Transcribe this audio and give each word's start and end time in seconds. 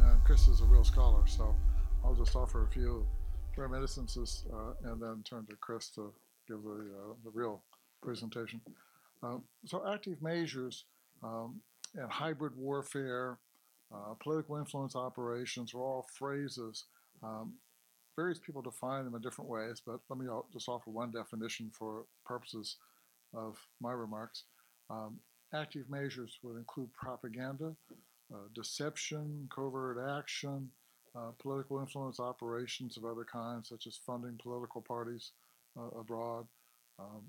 and 0.00 0.22
Chris 0.24 0.48
is 0.48 0.60
a 0.60 0.64
real 0.64 0.84
scholar, 0.84 1.26
so 1.26 1.54
I'll 2.04 2.14
just 2.14 2.36
offer 2.36 2.64
a 2.64 2.68
few 2.68 3.06
reminiscences 3.56 4.44
uh, 4.52 4.90
and 4.90 5.00
then 5.00 5.22
turn 5.24 5.46
to 5.46 5.56
Chris 5.56 5.88
to 5.90 6.12
give 6.48 6.62
the, 6.62 6.70
uh, 6.70 7.14
the 7.24 7.30
real 7.32 7.62
presentation. 8.02 8.60
Um, 9.22 9.42
so, 9.64 9.82
active 9.90 10.20
measures 10.20 10.84
um, 11.22 11.60
and 11.94 12.10
hybrid 12.10 12.56
warfare, 12.56 13.38
uh, 13.94 14.14
political 14.20 14.56
influence 14.56 14.96
operations 14.96 15.72
are 15.74 15.80
all 15.80 16.06
phrases. 16.12 16.84
Um, 17.22 17.54
various 18.16 18.38
people 18.38 18.62
define 18.62 19.04
them 19.04 19.14
in 19.14 19.22
different 19.22 19.50
ways, 19.50 19.80
but 19.84 20.00
let 20.08 20.18
me 20.18 20.26
just 20.52 20.68
offer 20.68 20.90
one 20.90 21.10
definition 21.10 21.70
for 21.72 22.04
purposes 22.24 22.76
of 23.32 23.58
my 23.80 23.92
remarks. 23.92 24.44
Um, 24.90 25.18
active 25.52 25.88
measures 25.88 26.38
would 26.42 26.56
include 26.56 26.92
propaganda, 26.92 27.74
uh, 28.34 28.48
deception, 28.54 29.48
covert 29.54 29.98
action, 30.18 30.68
uh, 31.16 31.30
political 31.38 31.78
influence 31.78 32.18
operations 32.18 32.96
of 32.96 33.04
other 33.04 33.24
kinds, 33.24 33.68
such 33.68 33.86
as 33.86 33.96
funding 33.96 34.38
political 34.42 34.80
parties 34.80 35.30
uh, 35.78 35.98
abroad, 35.98 36.46
um, 36.98 37.22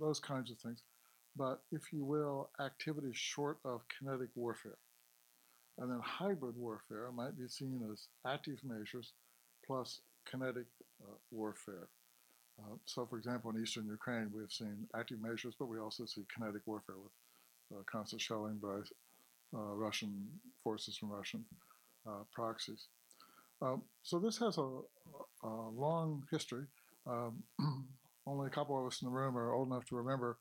those 0.00 0.18
kinds 0.18 0.50
of 0.50 0.58
things. 0.58 0.82
But 1.36 1.62
if 1.70 1.92
you 1.92 2.04
will, 2.04 2.50
activities 2.60 3.16
short 3.16 3.58
of 3.64 3.82
kinetic 3.88 4.30
warfare. 4.34 4.78
And 5.78 5.90
then 5.90 6.00
hybrid 6.02 6.56
warfare 6.56 7.10
might 7.14 7.38
be 7.38 7.46
seen 7.48 7.82
as 7.92 8.08
active 8.26 8.58
measures 8.64 9.12
plus 9.66 10.00
kinetic 10.28 10.66
uh, 11.02 11.14
warfare. 11.30 11.88
Uh, 12.58 12.76
so, 12.86 13.04
for 13.04 13.18
example, 13.18 13.50
in 13.50 13.62
eastern 13.62 13.86
Ukraine, 13.86 14.30
we 14.34 14.40
have 14.40 14.52
seen 14.52 14.88
active 14.98 15.20
measures, 15.20 15.54
but 15.58 15.66
we 15.68 15.78
also 15.78 16.06
see 16.06 16.24
kinetic 16.34 16.62
warfare 16.64 16.96
with 16.96 17.78
uh, 17.78 17.82
constant 17.84 18.22
shelling 18.22 18.56
by 18.56 18.78
Russian 19.52 20.26
forces 20.62 20.96
from 20.96 21.10
Russian 21.10 21.44
uh, 22.06 22.24
proxies. 22.32 22.88
Um, 23.62 23.82
so 24.02 24.18
this 24.18 24.38
has 24.38 24.58
a, 24.58 24.68
a 25.42 25.68
long 25.70 26.22
history. 26.30 26.66
Um, 27.06 27.42
only 28.26 28.48
a 28.48 28.50
couple 28.50 28.78
of 28.78 28.86
us 28.86 29.00
in 29.02 29.06
the 29.06 29.12
room 29.12 29.36
are 29.36 29.54
old 29.54 29.68
enough 29.68 29.86
to 29.86 29.96
remember 29.96 30.38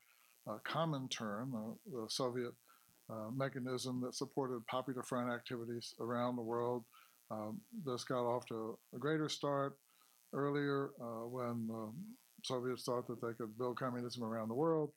Comintern, 0.68 1.52
the 1.92 2.06
Soviet 2.08 2.54
uh, 3.10 3.30
mechanism 3.36 4.02
that 4.02 4.16
supported 4.16 4.66
Popular 4.68 5.04
Front 5.04 5.32
activities 5.32 5.94
around 6.00 6.36
the 6.36 6.42
world. 6.42 6.84
Um, 7.32 7.62
this 7.86 8.04
got 8.04 8.26
off 8.26 8.46
to 8.48 8.78
a 8.96 8.98
greater 8.98 9.30
start 9.30 9.78
earlier 10.34 10.90
uh, 11.02 11.28
when 11.28 11.68
um, 11.72 11.94
Soviets 12.44 12.84
thought 12.84 13.08
that 13.08 13.22
they 13.22 13.34
could 13.34 13.58
build 13.58 13.80
communism 13.80 14.24
around 14.24 14.50
the 14.50 14.56
world. 14.56 14.92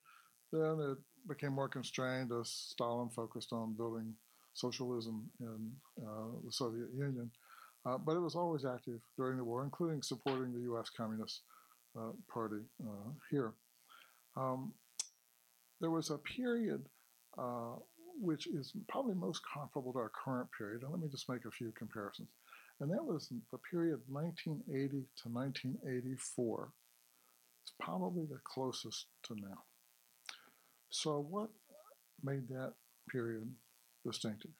Then 0.52 0.78
it 0.80 0.98
became 1.26 1.52
more 1.52 1.68
constrained 1.68 2.30
as 2.32 2.48
Stalin 2.48 3.08
focused 3.08 3.52
on 3.52 3.74
building 3.74 4.14
socialism 4.54 5.30
in 5.40 5.70
uh, 6.02 6.36
the 6.44 6.52
Soviet 6.52 6.88
Union. 6.96 7.30
Uh, 7.86 7.96
but 7.96 8.16
it 8.16 8.20
was 8.20 8.34
always 8.34 8.64
active 8.64 9.00
during 9.16 9.36
the 9.36 9.44
war, 9.44 9.64
including 9.64 10.02
supporting 10.02 10.52
the 10.52 10.62
U.S. 10.62 10.90
Communist 10.90 11.42
uh, 11.98 12.10
Party 12.32 12.62
uh, 12.84 13.10
here. 13.30 13.52
Um, 14.36 14.72
there 15.80 15.90
was 15.90 16.10
a 16.10 16.18
period 16.18 16.84
uh, 17.38 17.76
which 18.20 18.46
is 18.48 18.72
probably 18.88 19.14
most 19.14 19.42
comparable 19.44 19.92
to 19.92 19.98
our 19.98 20.10
current 20.10 20.48
period, 20.56 20.82
and 20.82 20.90
let 20.90 21.00
me 21.00 21.08
just 21.08 21.28
make 21.28 21.44
a 21.44 21.50
few 21.50 21.72
comparisons. 21.72 22.28
And 22.80 22.90
that 22.90 23.04
was 23.04 23.28
the 23.28 23.58
period 23.70 24.00
1980 24.08 24.88
to 25.22 25.28
1984. 25.28 26.72
It's 27.62 27.72
probably 27.80 28.24
the 28.24 28.40
closest 28.44 29.06
to 29.24 29.34
now. 29.34 29.67
So, 30.90 31.26
what 31.28 31.50
made 32.22 32.48
that 32.48 32.74
period 33.10 33.50
distinctive? 34.04 34.50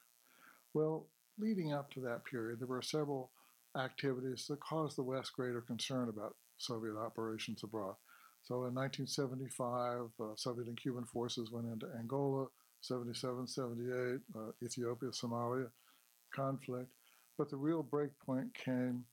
Well, 0.73 1.07
leading 1.37 1.73
up 1.73 1.91
to 1.91 1.99
that 2.01 2.25
period, 2.25 2.59
there 2.59 2.67
were 2.67 2.81
several 2.81 3.31
activities 3.77 4.45
that 4.47 4.59
caused 4.59 4.97
the 4.97 5.03
West 5.03 5.33
greater 5.33 5.61
concern 5.61 6.09
about 6.09 6.35
Soviet 6.57 6.97
operations 6.97 7.63
abroad. 7.63 7.95
So 8.43 8.65
in 8.65 8.73
1975, 8.73 10.09
uh, 10.19 10.35
Soviet 10.35 10.67
and 10.67 10.81
Cuban 10.81 11.05
forces 11.05 11.51
went 11.51 11.67
into 11.67 11.87
Angola, 11.97 12.47
77, 12.81 13.47
78, 13.47 14.19
uh, 14.35 14.51
Ethiopia, 14.63 15.09
Somalia 15.09 15.69
conflict. 16.33 16.89
But 17.37 17.49
the 17.49 17.57
real 17.57 17.83
breakpoint 17.83 18.53
came 18.53 19.05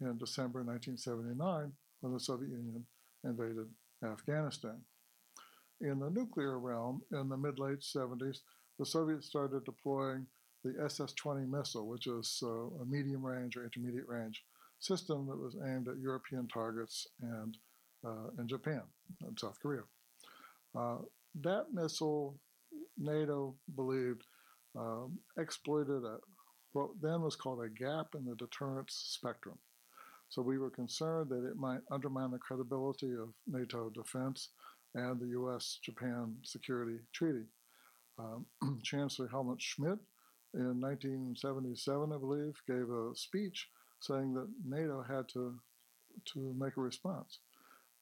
in 0.00 0.18
December 0.18 0.62
1979 0.62 1.72
when 2.00 2.12
the 2.12 2.20
Soviet 2.20 2.50
Union 2.50 2.84
invaded 3.24 3.68
Afghanistan. 4.04 4.80
In 5.80 5.98
the 5.98 6.10
nuclear 6.10 6.58
realm, 6.58 7.02
in 7.12 7.28
the 7.28 7.36
mid 7.36 7.58
late 7.58 7.80
70s, 7.80 8.38
the 8.78 8.86
Soviets 8.86 9.26
started 9.26 9.64
deploying 9.64 10.26
the 10.64 10.74
SS 10.84 11.12
20 11.12 11.46
missile, 11.46 11.86
which 11.86 12.06
is 12.06 12.40
uh, 12.42 12.48
a 12.48 12.84
medium 12.86 13.24
range 13.24 13.56
or 13.56 13.64
intermediate 13.64 14.08
range 14.08 14.42
system 14.80 15.26
that 15.26 15.38
was 15.38 15.56
aimed 15.64 15.88
at 15.88 15.98
European 15.98 16.48
targets 16.48 17.06
and 17.22 17.56
uh, 18.04 18.28
in 18.38 18.48
Japan 18.48 18.82
and 19.22 19.38
South 19.38 19.58
Korea. 19.60 19.82
Uh, 20.74 20.98
that 21.42 21.66
missile, 21.72 22.38
NATO 22.98 23.54
believed, 23.74 24.22
um, 24.76 25.18
exploited 25.38 26.04
a, 26.04 26.18
what 26.72 26.90
then 27.00 27.22
was 27.22 27.36
called 27.36 27.62
a 27.62 27.68
gap 27.68 28.08
in 28.14 28.24
the 28.24 28.34
deterrence 28.36 28.94
spectrum. 29.08 29.58
So 30.28 30.42
we 30.42 30.58
were 30.58 30.70
concerned 30.70 31.30
that 31.30 31.46
it 31.48 31.56
might 31.56 31.80
undermine 31.90 32.30
the 32.30 32.38
credibility 32.38 33.12
of 33.12 33.32
NATO 33.46 33.90
defense 33.90 34.50
and 34.96 35.20
the 35.20 35.28
U.S. 35.28 35.78
Japan 35.82 36.34
Security 36.42 36.98
Treaty. 37.12 37.44
Um, 38.18 38.46
Chancellor 38.82 39.28
Helmut 39.28 39.60
Schmidt 39.60 39.98
in 40.54 40.80
1977, 40.80 42.12
I 42.12 42.18
believe, 42.18 42.54
gave 42.66 42.90
a 42.90 43.14
speech 43.14 43.68
saying 44.00 44.32
that 44.34 44.48
NATO 44.64 45.02
had 45.02 45.28
to, 45.28 45.54
to 46.32 46.54
make 46.58 46.76
a 46.76 46.80
response. 46.80 47.38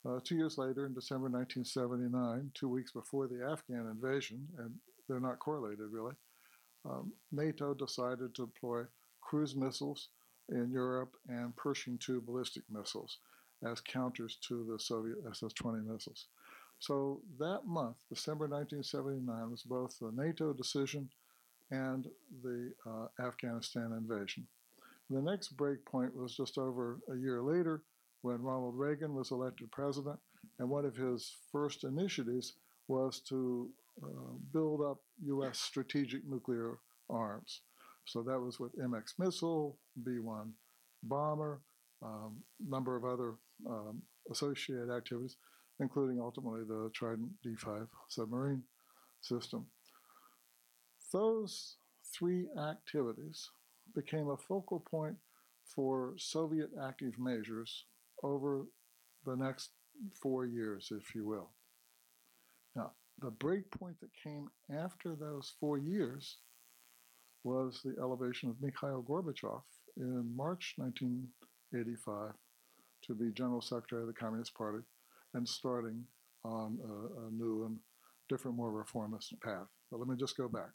Uh, 0.06 0.20
two 0.22 0.36
years 0.36 0.56
later, 0.56 0.86
in 0.86 0.94
December 0.94 1.28
1979, 1.28 2.52
two 2.54 2.68
weeks 2.68 2.92
before 2.92 3.26
the 3.26 3.44
Afghan 3.44 3.88
invasion, 3.90 4.46
and 4.58 4.72
they're 5.08 5.18
not 5.18 5.38
correlated 5.40 5.90
really, 5.90 6.14
um, 6.88 7.12
NATO 7.32 7.74
decided 7.74 8.34
to 8.34 8.46
deploy 8.46 8.82
cruise 9.20 9.56
missiles 9.56 10.08
in 10.50 10.70
Europe 10.70 11.16
and 11.28 11.56
Pershing 11.56 11.98
II 12.08 12.20
ballistic 12.24 12.62
missiles 12.70 13.18
as 13.66 13.80
counters 13.80 14.36
to 14.48 14.66
the 14.70 14.78
Soviet 14.78 15.16
SS 15.30 15.54
20 15.54 15.80
missiles. 15.90 16.26
So 16.86 17.22
that 17.38 17.62
month, 17.64 17.96
December 18.10 18.46
1979, 18.46 19.50
was 19.50 19.62
both 19.62 19.98
the 19.98 20.12
NATO 20.14 20.52
decision 20.52 21.08
and 21.70 22.06
the 22.42 22.74
uh, 22.86 23.06
Afghanistan 23.26 23.92
invasion. 23.96 24.46
The 25.08 25.22
next 25.22 25.56
breakpoint 25.56 26.14
was 26.14 26.36
just 26.36 26.58
over 26.58 26.98
a 27.10 27.16
year 27.16 27.40
later 27.40 27.84
when 28.20 28.42
Ronald 28.42 28.76
Reagan 28.76 29.14
was 29.14 29.30
elected 29.30 29.72
president, 29.72 30.18
and 30.58 30.68
one 30.68 30.84
of 30.84 30.94
his 30.94 31.34
first 31.50 31.84
initiatives 31.84 32.52
was 32.88 33.20
to 33.30 33.70
uh, 34.02 34.34
build 34.52 34.82
up 34.82 34.98
U.S. 35.24 35.60
strategic 35.60 36.28
nuclear 36.28 36.80
arms. 37.08 37.62
So 38.04 38.22
that 38.24 38.38
was 38.38 38.60
with 38.60 38.78
MX 38.78 39.18
missile, 39.18 39.78
B 40.04 40.18
1 40.18 40.52
bomber, 41.02 41.62
a 42.02 42.06
um, 42.06 42.42
number 42.60 42.94
of 42.94 43.06
other 43.06 43.36
um, 43.66 44.02
associated 44.30 44.90
activities, 44.90 45.36
including 45.80 46.20
ultimately 46.20 46.62
the 46.64 46.90
Trident 46.94 47.30
D5 47.44 47.88
submarine 48.08 48.62
system. 49.20 49.66
Those 51.12 51.76
three 52.12 52.46
activities 52.58 53.50
became 53.94 54.28
a 54.28 54.36
focal 54.36 54.80
point 54.80 55.16
for 55.64 56.14
Soviet 56.16 56.70
active 56.82 57.18
measures 57.18 57.84
over 58.22 58.66
the 59.24 59.36
next 59.36 59.70
four 60.20 60.44
years, 60.46 60.90
if 60.90 61.14
you 61.14 61.26
will. 61.26 61.50
Now, 62.74 62.92
the 63.20 63.30
break 63.30 63.70
point 63.70 63.96
that 64.00 64.10
came 64.22 64.48
after 64.74 65.14
those 65.14 65.52
four 65.60 65.78
years 65.78 66.38
was 67.44 67.80
the 67.84 67.94
elevation 68.00 68.50
of 68.50 68.60
Mikhail 68.60 69.04
Gorbachev 69.06 69.62
in 69.96 70.34
March 70.34 70.74
1985 70.76 72.32
to 73.02 73.14
be 73.14 73.30
General 73.32 73.60
Secretary 73.60 74.02
of 74.02 74.08
the 74.08 74.14
Communist 74.14 74.54
Party 74.54 74.82
and 75.34 75.48
starting 75.48 76.04
on 76.44 76.78
a, 76.82 77.26
a 77.26 77.30
new 77.30 77.64
and 77.66 77.78
different, 78.28 78.56
more 78.56 78.70
reformist 78.70 79.34
path. 79.42 79.66
But 79.90 80.00
let 80.00 80.08
me 80.08 80.16
just 80.16 80.36
go 80.36 80.48
back. 80.48 80.70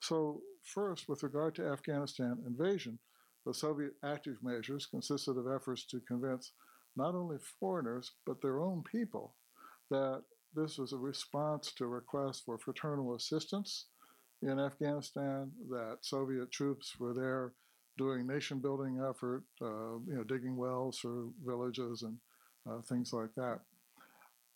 So, 0.00 0.40
first, 0.62 1.08
with 1.08 1.22
regard 1.22 1.54
to 1.56 1.66
Afghanistan 1.68 2.38
invasion, 2.46 2.98
the 3.46 3.54
Soviet 3.54 3.92
active 4.04 4.36
measures 4.42 4.86
consisted 4.86 5.36
of 5.36 5.46
efforts 5.48 5.86
to 5.86 6.00
convince 6.00 6.52
not 6.96 7.14
only 7.14 7.38
foreigners, 7.60 8.12
but 8.26 8.40
their 8.40 8.60
own 8.60 8.82
people 8.90 9.34
that 9.90 10.22
this 10.54 10.78
was 10.78 10.92
a 10.92 10.96
response 10.98 11.72
to 11.72 11.86
requests 11.86 12.40
for 12.40 12.58
fraternal 12.58 13.14
assistance 13.14 13.86
in 14.42 14.60
Afghanistan, 14.60 15.50
that 15.70 15.98
Soviet 16.02 16.50
troops 16.52 16.98
were 16.98 17.14
there 17.14 17.52
doing 17.96 18.26
nation 18.26 18.58
building 18.58 19.00
effort, 19.08 19.44
uh, 19.62 19.98
you 20.06 20.14
know, 20.14 20.24
digging 20.24 20.56
wells 20.56 20.98
for 20.98 21.28
villages 21.44 22.02
and 22.02 22.18
uh, 22.68 22.80
things 22.82 23.12
like 23.12 23.32
that. 23.36 23.60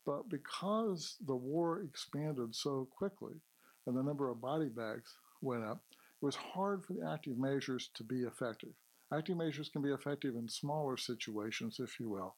But 0.05 0.29
because 0.29 1.17
the 1.25 1.35
war 1.35 1.81
expanded 1.81 2.55
so 2.55 2.87
quickly 2.97 3.41
and 3.85 3.95
the 3.95 4.03
number 4.03 4.29
of 4.29 4.41
body 4.41 4.69
bags 4.69 5.17
went 5.41 5.63
up, 5.63 5.81
it 5.91 6.25
was 6.25 6.35
hard 6.35 6.83
for 6.83 6.93
the 6.93 7.07
active 7.07 7.37
measures 7.37 7.89
to 7.95 8.03
be 8.03 8.23
effective. 8.23 8.73
Active 9.11 9.37
measures 9.37 9.69
can 9.69 9.81
be 9.81 9.91
effective 9.91 10.35
in 10.35 10.47
smaller 10.47 10.97
situations, 10.97 11.79
if 11.79 11.99
you 11.99 12.09
will, 12.09 12.35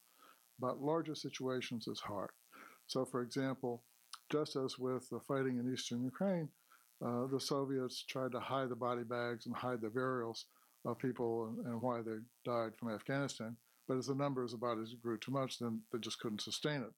but 0.59 0.81
larger 0.81 1.15
situations 1.15 1.87
is 1.87 1.99
hard. 1.99 2.31
So, 2.87 3.05
for 3.05 3.21
example, 3.21 3.83
just 4.31 4.55
as 4.55 4.79
with 4.79 5.09
the 5.09 5.19
fighting 5.19 5.57
in 5.57 5.71
eastern 5.71 6.03
Ukraine, 6.03 6.49
uh, 7.03 7.25
the 7.27 7.39
Soviets 7.39 8.03
tried 8.03 8.31
to 8.31 8.39
hide 8.39 8.69
the 8.69 8.75
body 8.75 9.03
bags 9.03 9.45
and 9.45 9.55
hide 9.55 9.81
the 9.81 9.89
burials 9.89 10.45
of 10.85 10.99
people 10.99 11.47
and, 11.47 11.65
and, 11.65 11.81
why 11.81 12.01
they 12.01 12.17
died 12.45 12.75
from 12.77 12.93
Afghanistan. 12.93 13.57
But 13.87 13.97
as 13.97 14.07
the 14.07 14.15
numbers 14.15 14.53
of 14.53 14.59
bodies 14.59 14.93
grew 15.01 15.17
too 15.17 15.31
much, 15.31 15.59
then 15.59 15.81
they 15.91 15.99
just 15.99 16.19
couldn't 16.19 16.41
sustain 16.41 16.81
it. 16.81 16.93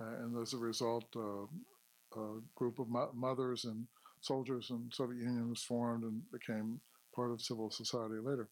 Uh, 0.00 0.24
and 0.24 0.38
as 0.40 0.52
a 0.54 0.58
result, 0.58 1.04
uh, 1.16 1.46
a 2.20 2.40
group 2.54 2.78
of 2.78 2.88
mo- 2.88 3.10
mothers 3.14 3.64
and 3.64 3.86
soldiers 4.20 4.70
and 4.70 4.92
Soviet 4.92 5.20
Union 5.22 5.48
was 5.50 5.62
formed 5.62 6.04
and 6.04 6.22
became 6.30 6.80
part 7.14 7.30
of 7.30 7.42
civil 7.42 7.70
society 7.70 8.16
later. 8.20 8.48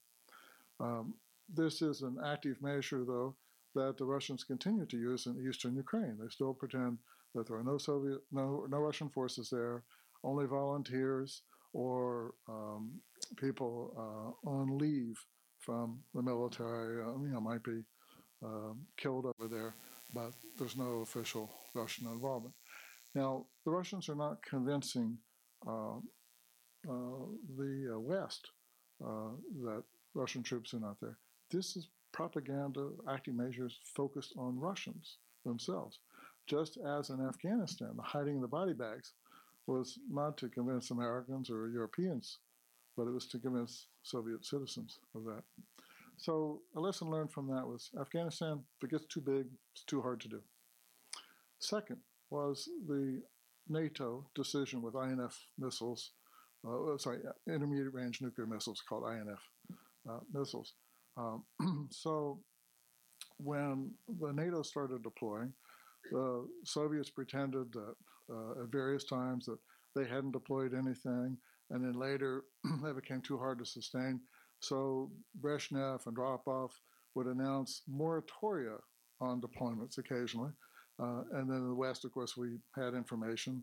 Um, 0.80 1.14
this 1.52 1.82
is 1.82 2.02
an 2.02 2.18
active 2.24 2.60
measure, 2.60 3.04
though, 3.04 3.34
that 3.74 3.96
the 3.98 4.04
Russians 4.04 4.44
continue 4.44 4.86
to 4.86 4.96
use 4.96 5.26
in 5.26 5.46
eastern 5.46 5.76
Ukraine. 5.76 6.16
They 6.20 6.28
still 6.28 6.54
pretend 6.54 6.98
that 7.34 7.46
there 7.46 7.56
are 7.56 7.64
no 7.64 7.78
Soviet, 7.78 8.20
no, 8.32 8.66
no 8.68 8.78
Russian 8.78 9.08
forces 9.08 9.50
there, 9.50 9.82
only 10.24 10.46
volunteers 10.46 11.42
or 11.72 12.34
um, 12.48 13.00
people 13.36 13.92
uh, 13.96 14.48
on 14.48 14.78
leave 14.78 15.18
from 15.60 15.98
the 16.14 16.22
military. 16.22 17.02
Uh, 17.02 17.18
you 17.20 17.28
know, 17.28 17.40
might 17.40 17.62
be 17.62 17.82
um, 18.44 18.80
killed 18.96 19.26
over 19.26 19.48
there, 19.48 19.74
but 20.12 20.32
there's 20.58 20.76
no 20.76 21.00
official 21.00 21.50
Russian 21.74 22.06
involvement. 22.06 22.54
Now, 23.14 23.46
the 23.64 23.70
Russians 23.70 24.08
are 24.08 24.14
not 24.14 24.42
convincing 24.42 25.18
uh, 25.66 25.96
uh 26.88 27.26
the 27.56 27.94
uh, 27.94 27.98
West 27.98 28.50
uh, 29.04 29.32
that 29.64 29.82
Russian 30.14 30.42
troops 30.42 30.74
are 30.74 30.80
not 30.80 31.00
there. 31.00 31.18
This 31.50 31.76
is 31.76 31.88
propaganda, 32.12 32.90
acting 33.08 33.36
measures 33.36 33.78
focused 33.94 34.32
on 34.38 34.58
Russians 34.58 35.18
themselves. 35.44 35.98
Just 36.46 36.78
as 36.78 37.10
in 37.10 37.20
Afghanistan, 37.20 37.90
the 37.96 38.02
hiding 38.02 38.36
of 38.36 38.42
the 38.42 38.48
body 38.48 38.72
bags 38.72 39.12
was 39.66 39.98
not 40.08 40.36
to 40.38 40.48
convince 40.48 40.90
Americans 40.90 41.50
or 41.50 41.68
Europeans, 41.68 42.38
but 42.96 43.06
it 43.06 43.12
was 43.12 43.26
to 43.28 43.38
convince 43.38 43.88
Soviet 44.02 44.44
citizens 44.44 44.98
of 45.14 45.24
that. 45.24 45.42
So 46.18 46.62
a 46.74 46.80
lesson 46.80 47.10
learned 47.10 47.32
from 47.32 47.46
that 47.48 47.66
was 47.66 47.90
Afghanistan, 48.00 48.62
if 48.76 48.84
it 48.84 48.90
gets 48.90 49.06
too 49.06 49.20
big, 49.20 49.46
it's 49.72 49.84
too 49.84 50.00
hard 50.00 50.20
to 50.20 50.28
do. 50.28 50.40
Second 51.58 51.98
was 52.30 52.68
the 52.86 53.22
NATO 53.68 54.26
decision 54.34 54.82
with 54.82 54.94
INF 54.94 55.46
missiles, 55.58 56.12
uh, 56.66 56.96
sorry, 56.98 57.18
intermediate 57.48 57.92
range 57.92 58.20
nuclear 58.20 58.46
missiles 58.46 58.82
called 58.88 59.04
INF 59.12 59.40
uh, 60.08 60.20
missiles. 60.32 60.74
Um, 61.16 61.44
so 61.90 62.40
when 63.38 63.92
the 64.20 64.32
NATO 64.32 64.62
started 64.62 65.02
deploying, 65.02 65.52
the 66.10 66.46
Soviets 66.64 67.10
pretended 67.10 67.72
that 67.72 67.94
uh, 68.32 68.62
at 68.62 68.68
various 68.70 69.04
times 69.04 69.46
that 69.46 69.58
they 69.94 70.04
hadn't 70.04 70.32
deployed 70.32 70.74
anything, 70.74 71.36
and 71.70 71.84
then 71.84 71.94
later 71.94 72.44
they 72.82 72.92
became 72.92 73.20
too 73.20 73.38
hard 73.38 73.58
to 73.58 73.66
sustain. 73.66 74.20
So 74.60 75.10
Brezhnev 75.40 76.06
and 76.06 76.16
Andropov 76.16 76.70
would 77.14 77.26
announce 77.26 77.82
moratoria 77.90 78.78
on 79.20 79.40
deployments 79.40 79.98
occasionally. 79.98 80.50
Uh, 80.98 81.22
and 81.32 81.50
then 81.50 81.58
in 81.58 81.68
the 81.68 81.74
West, 81.74 82.04
of 82.04 82.12
course, 82.12 82.36
we 82.36 82.58
had 82.74 82.94
information 82.94 83.62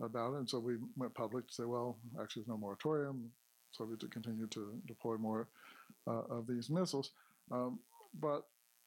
about 0.00 0.34
it. 0.34 0.38
And 0.38 0.50
so 0.50 0.58
we 0.58 0.76
went 0.96 1.14
public 1.14 1.46
to 1.48 1.54
say, 1.54 1.64
well, 1.64 1.98
actually, 2.20 2.42
there's 2.42 2.48
no 2.48 2.58
moratorium. 2.58 3.30
Soviets 3.72 4.04
continue 4.10 4.46
to 4.48 4.80
deploy 4.86 5.16
more 5.16 5.48
uh, 6.06 6.22
of 6.28 6.46
these 6.46 6.68
missiles. 6.68 7.12
Um, 7.50 7.78
but 8.20 8.42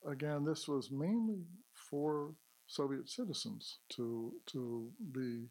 again, 0.08 0.46
this 0.46 0.68
was 0.68 0.92
mainly 0.92 1.40
for 1.74 2.34
Soviet 2.68 3.10
citizens 3.10 3.78
to, 3.90 4.34
to 4.48 4.90
be 5.12 5.46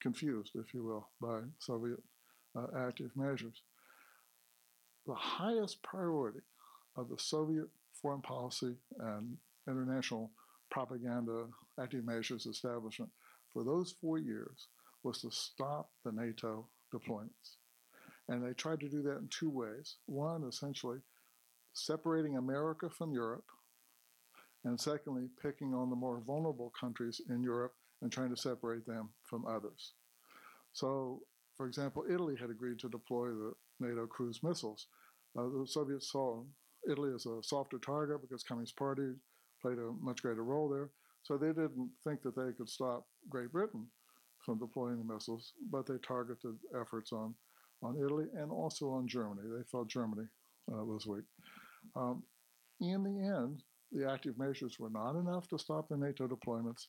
confused, 0.00 0.52
if 0.54 0.74
you 0.74 0.84
will, 0.84 1.08
by 1.20 1.40
Soviet 1.58 2.02
uh, 2.56 2.66
active 2.76 3.10
measures. 3.16 3.62
The 5.06 5.14
highest 5.14 5.82
priority 5.82 6.40
of 6.96 7.08
the 7.08 7.18
Soviet 7.18 7.68
foreign 7.92 8.22
policy 8.22 8.74
and 9.00 9.36
international 9.68 10.30
propaganda 10.70 11.46
active 11.80 12.04
measures 12.04 12.46
establishment 12.46 13.10
for 13.52 13.64
those 13.64 13.94
four 14.00 14.18
years 14.18 14.68
was 15.02 15.20
to 15.20 15.30
stop 15.30 15.90
the 16.04 16.12
NATO 16.12 16.66
deployments. 16.92 17.56
And 18.28 18.42
they 18.42 18.54
tried 18.54 18.80
to 18.80 18.88
do 18.88 19.02
that 19.02 19.18
in 19.18 19.28
two 19.28 19.50
ways. 19.50 19.96
One, 20.06 20.44
essentially, 20.44 20.98
separating 21.74 22.36
America 22.36 22.88
from 22.88 23.12
Europe, 23.12 23.44
and 24.64 24.80
secondly, 24.80 25.28
picking 25.42 25.74
on 25.74 25.90
the 25.90 25.96
more 25.96 26.22
vulnerable 26.26 26.72
countries 26.78 27.20
in 27.28 27.42
Europe 27.42 27.74
and 28.00 28.10
trying 28.10 28.30
to 28.30 28.40
separate 28.40 28.86
them 28.86 29.10
from 29.22 29.44
others. 29.46 29.92
So, 30.72 31.20
for 31.54 31.66
example, 31.66 32.04
Italy 32.08 32.36
had 32.40 32.50
agreed 32.50 32.78
to 32.80 32.88
deploy 32.88 33.28
the 33.28 33.52
NATO 33.80 34.06
cruise 34.06 34.40
missiles. 34.42 34.86
Uh, 35.36 35.44
the 35.44 35.66
Soviets 35.66 36.10
saw 36.10 36.42
Italy 36.90 37.12
as 37.14 37.26
a 37.26 37.42
softer 37.42 37.78
target 37.78 38.20
because 38.20 38.42
Communist 38.42 38.76
Party 38.76 39.12
played 39.60 39.78
a 39.78 39.92
much 40.00 40.22
greater 40.22 40.44
role 40.44 40.68
there. 40.68 40.90
So 41.22 41.38
they 41.38 41.48
didn't 41.48 41.90
think 42.04 42.22
that 42.22 42.36
they 42.36 42.52
could 42.56 42.68
stop 42.68 43.06
Great 43.30 43.50
Britain 43.50 43.86
from 44.44 44.58
deploying 44.58 44.98
the 44.98 45.12
missiles, 45.12 45.54
but 45.70 45.86
they 45.86 45.94
targeted 46.06 46.56
efforts 46.78 47.12
on, 47.12 47.34
on 47.82 47.96
Italy 47.96 48.26
and 48.36 48.50
also 48.50 48.90
on 48.90 49.08
Germany. 49.08 49.42
They 49.44 49.62
thought 49.70 49.88
Germany 49.88 50.26
uh, 50.70 50.84
was 50.84 51.06
weak. 51.06 51.24
Um, 51.96 52.22
in 52.80 53.02
the 53.02 53.26
end, 53.26 53.62
the 53.90 54.10
active 54.10 54.38
measures 54.38 54.78
were 54.78 54.90
not 54.90 55.18
enough 55.18 55.48
to 55.48 55.58
stop 55.58 55.88
the 55.88 55.96
NATO 55.96 56.28
deployments, 56.28 56.86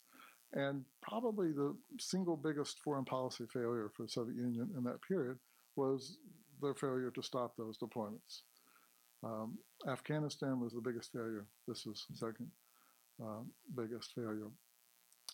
and 0.54 0.84
probably 1.02 1.52
the 1.52 1.76
single 2.00 2.36
biggest 2.36 2.80
foreign 2.84 3.06
policy 3.06 3.46
failure 3.54 3.92
for 3.96 4.04
the 4.04 4.10
Soviet 4.10 4.36
Union 4.36 4.70
in 4.78 4.84
that 4.84 5.02
period 5.08 5.38
was 5.76 6.18
their 6.62 6.74
failure 6.74 7.12
to 7.12 7.22
stop 7.22 7.56
those 7.58 7.78
deployments. 7.78 8.42
Um, 9.24 9.58
Afghanistan 9.88 10.60
was 10.60 10.74
the 10.74 10.82
biggest 10.82 11.12
failure. 11.12 11.46
This 11.68 11.84
the 11.84 11.96
second 12.16 12.50
uh, 13.24 13.42
biggest 13.76 14.14
failure. 14.14 14.50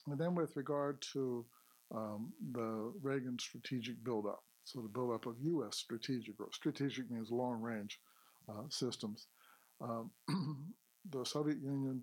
And 0.07 0.17
then, 0.17 0.35
with 0.35 0.55
regard 0.55 1.01
to 1.13 1.45
um, 1.93 2.31
the 2.53 2.93
Reagan 3.01 3.37
strategic 3.39 4.03
buildup, 4.03 4.43
so 4.63 4.81
the 4.81 4.87
buildup 4.87 5.25
of 5.25 5.35
U.S. 5.41 5.77
strategic, 5.77 6.35
strategic 6.53 7.09
means 7.11 7.29
long 7.31 7.61
range 7.61 7.99
uh, 8.49 8.63
systems. 8.69 9.27
Um, 9.81 10.11
the 11.11 11.25
Soviet 11.25 11.57
Union 11.61 12.01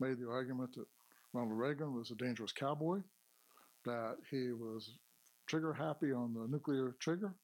made 0.00 0.18
the 0.18 0.28
argument 0.28 0.74
that 0.74 0.86
Ronald 1.32 1.58
Reagan 1.58 1.94
was 1.94 2.10
a 2.10 2.16
dangerous 2.16 2.52
cowboy, 2.52 3.00
that 3.84 4.16
he 4.30 4.52
was 4.52 4.98
trigger 5.46 5.72
happy 5.72 6.12
on 6.12 6.34
the 6.34 6.46
nuclear 6.48 6.94
trigger. 7.00 7.34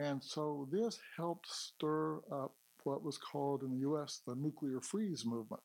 And 0.00 0.24
so 0.24 0.66
this 0.72 0.98
helped 1.14 1.46
stir 1.46 2.20
up 2.32 2.54
what 2.84 3.04
was 3.04 3.18
called 3.18 3.62
in 3.62 3.70
the 3.70 3.90
US 3.90 4.22
the 4.26 4.34
nuclear 4.34 4.80
freeze 4.80 5.26
movement. 5.26 5.62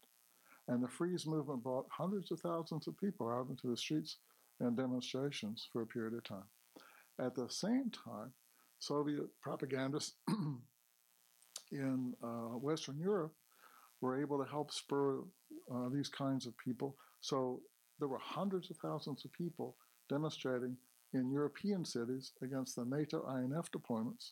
And 0.67 0.83
the 0.83 0.89
freeze 0.89 1.25
movement 1.25 1.63
brought 1.63 1.85
hundreds 1.89 2.31
of 2.31 2.41
thousands 2.41 2.85
of 2.87 2.97
people 2.97 3.29
out 3.29 3.47
into 3.49 3.67
the 3.67 3.77
streets 3.77 4.17
and 4.59 4.75
demonstrations 4.75 5.69
for 5.71 5.83
a 5.83 5.87
period 5.87 6.15
of 6.15 6.23
time. 6.25 6.49
At 7.17 7.33
the 7.33 7.47
same 7.49 7.89
time, 7.91 8.33
Soviet 8.79 9.27
propagandists 9.41 10.15
in 11.71 12.13
uh, 12.21 12.57
Western 12.57 12.99
Europe 12.99 13.33
were 14.01 14.21
able 14.21 14.43
to 14.43 14.49
help 14.49 14.69
spur 14.73 15.19
uh, 15.73 15.87
these 15.93 16.09
kinds 16.09 16.45
of 16.45 16.57
people. 16.57 16.97
So 17.21 17.61
there 17.99 18.09
were 18.09 18.19
hundreds 18.19 18.69
of 18.69 18.75
thousands 18.77 19.23
of 19.23 19.31
people 19.31 19.77
demonstrating 20.09 20.75
in 21.13 21.31
European 21.31 21.85
cities 21.85 22.33
against 22.41 22.75
the 22.75 22.85
NATO 22.85 23.25
INF 23.37 23.71
deployments 23.71 24.31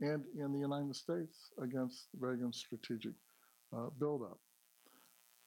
and 0.00 0.24
in 0.38 0.52
the 0.52 0.58
United 0.58 0.94
States 0.94 1.50
against 1.62 2.08
Reagan's 2.18 2.58
strategic 2.58 3.14
uh, 3.76 3.88
buildup. 3.98 4.38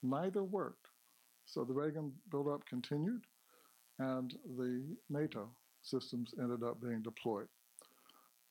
Neither 0.03 0.43
worked. 0.43 0.87
So 1.45 1.63
the 1.63 1.73
Reagan 1.73 2.11
buildup 2.31 2.65
continued, 2.67 3.21
and 3.97 4.33
the 4.57 4.83
NATO 5.09 5.49
systems 5.81 6.33
ended 6.39 6.63
up 6.63 6.81
being 6.81 7.01
deployed. 7.01 7.47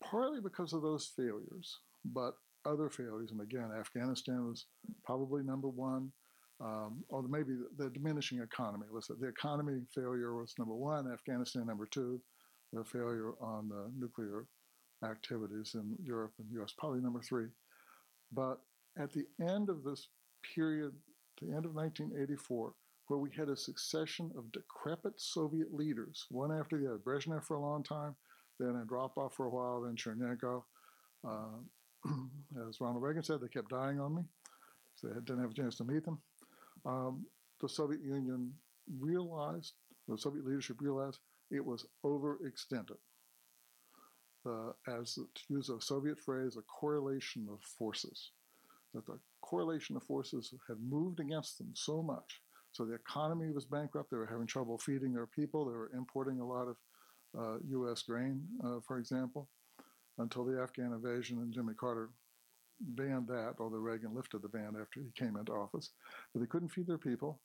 Partly 0.03 0.41
because 0.41 0.73
of 0.73 0.83
those 0.83 1.07
failures, 1.17 1.79
but 2.05 2.35
other 2.65 2.89
failures, 2.89 3.31
and 3.31 3.41
again, 3.41 3.71
Afghanistan 3.79 4.47
was 4.47 4.67
probably 5.05 5.43
number 5.43 5.69
one, 5.69 6.13
um, 6.61 7.05
or 7.09 7.23
maybe 7.23 7.55
the, 7.55 7.85
the, 7.85 7.91
diminishing 7.91 8.41
economy. 8.41 8.87
Say 9.01 9.15
the 9.21 9.29
economy 9.29 9.81
failure 9.95 10.35
was 10.35 10.55
number 10.59 10.75
one, 10.75 11.11
Afghanistan 11.13 11.67
number 11.67 11.87
two, 11.87 12.21
the 12.73 12.85
failure 12.85 13.33
on 13.41 13.69
the 13.69 13.91
nuclear 13.97 14.47
activities 15.05 15.73
in 15.75 15.97
Europe 16.03 16.33
and 16.39 16.51
US 16.61 16.75
probably 16.77 17.01
number 17.01 17.23
three. 17.23 17.47
But 18.33 18.59
at 18.99 19.13
the 19.13 19.25
end 19.41 19.69
of 19.69 19.85
this 19.85 20.09
period, 20.55 20.93
the 21.41 21.49
end 21.49 21.65
of 21.65 21.75
1984, 21.75 22.73
where 23.07 23.19
we 23.19 23.31
had 23.37 23.49
a 23.49 23.57
succession 23.57 24.31
of 24.37 24.51
decrepit 24.53 25.15
Soviet 25.17 25.73
leaders, 25.73 26.27
one 26.31 26.53
after 26.53 26.79
the 26.79 26.87
other, 26.87 26.99
Brezhnev 26.99 27.45
for 27.45 27.57
a 27.57 27.61
long 27.61 27.83
time, 27.83 28.17
then 28.59 28.75
Andropov 28.75 29.33
for 29.33 29.47
a 29.47 29.51
while, 29.51 29.83
then 29.83 29.97
Chernenko. 29.97 30.65
Uh, 31.27 31.59
as 32.69 32.81
Ronald 32.81 33.03
Reagan 33.03 33.23
said, 33.23 33.41
they 33.41 33.49
kept 33.49 33.71
dying 33.71 34.01
on 34.01 34.17
me. 34.17 34.23
So 34.97 35.09
they 35.09 35.15
didn't 35.15 35.41
have 35.41 35.53
a 35.53 35.55
chance 35.55 35.77
to 35.77 35.85
meet 35.85 36.05
them. 36.05 36.19
Um, 36.85 37.27
the 37.61 37.69
Soviet 37.69 38.03
Union 38.03 38.53
realized, 39.01 39.75
the 40.07 40.19
Soviet 40.19 40.47
leadership 40.47 40.81
realized 40.81 41.19
it 41.51 41.65
was 41.65 41.87
overextended. 42.05 42.99
Uh, 44.47 44.73
as 45.01 45.15
to 45.15 45.27
use 45.49 45.69
a 45.69 45.81
Soviet 45.81 46.19
phrase, 46.19 46.57
a 46.57 46.63
correlation 46.63 47.49
of 47.53 47.61
forces. 47.61 48.31
That 48.95 49.05
the 49.05 49.19
correlation 49.43 49.97
of 49.97 50.05
forces 50.05 50.55
had 50.67 50.77
moved 50.81 51.21
against 51.21 51.59
them 51.59 51.73
so 51.75 52.03
much. 52.03 52.41
So 52.73 52.85
the 52.85 52.95
economy 52.95 53.51
was 53.51 53.65
bankrupt. 53.65 54.11
They 54.11 54.17
were 54.17 54.27
having 54.27 54.47
trouble 54.47 54.79
feeding 54.79 55.13
their 55.13 55.27
people. 55.27 55.67
They 55.67 55.77
were 55.77 55.91
importing 55.95 56.41
a 56.41 56.47
lot 56.47 56.69
of 56.69 56.77
uh, 57.39 57.59
U.S. 57.71 58.03
grain, 58.03 58.43
uh, 58.65 58.79
for 58.87 58.99
example, 58.99 59.49
until 60.19 60.45
the 60.45 60.61
Afghan 60.63 60.93
invasion 60.93 61.39
and 61.39 61.53
Jimmy 61.53 61.75
Carter 61.75 62.11
banned 62.81 63.29
that, 63.29 63.55
although 63.59 63.79
Reagan 63.79 64.15
lifted 64.15 64.43
the 64.43 64.49
ban 64.49 64.77
after 64.81 65.01
he 65.01 65.11
came 65.17 65.37
into 65.37 65.53
office. 65.53 65.91
But 66.33 66.41
they 66.41 66.47
couldn't 66.47 66.71
feed 66.71 66.87
their 66.87 66.99
people. 66.99 67.41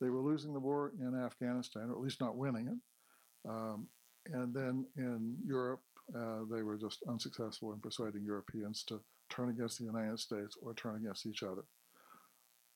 They 0.00 0.10
were 0.10 0.20
losing 0.20 0.52
the 0.52 0.60
war 0.60 0.92
in 1.00 1.14
Afghanistan, 1.14 1.88
or 1.88 1.92
at 1.92 2.00
least 2.00 2.20
not 2.20 2.36
winning 2.36 2.68
it. 2.68 3.48
Um, 3.48 3.86
and 4.26 4.54
then 4.54 4.86
in 4.96 5.36
Europe, 5.44 5.82
uh, 6.16 6.40
they 6.50 6.62
were 6.62 6.76
just 6.76 7.02
unsuccessful 7.08 7.72
in 7.72 7.80
persuading 7.80 8.24
Europeans 8.24 8.84
to 8.84 9.00
turn 9.30 9.50
against 9.50 9.78
the 9.78 9.84
United 9.84 10.18
States 10.18 10.56
or 10.60 10.74
turn 10.74 10.96
against 10.96 11.26
each 11.26 11.42
other. 11.42 11.62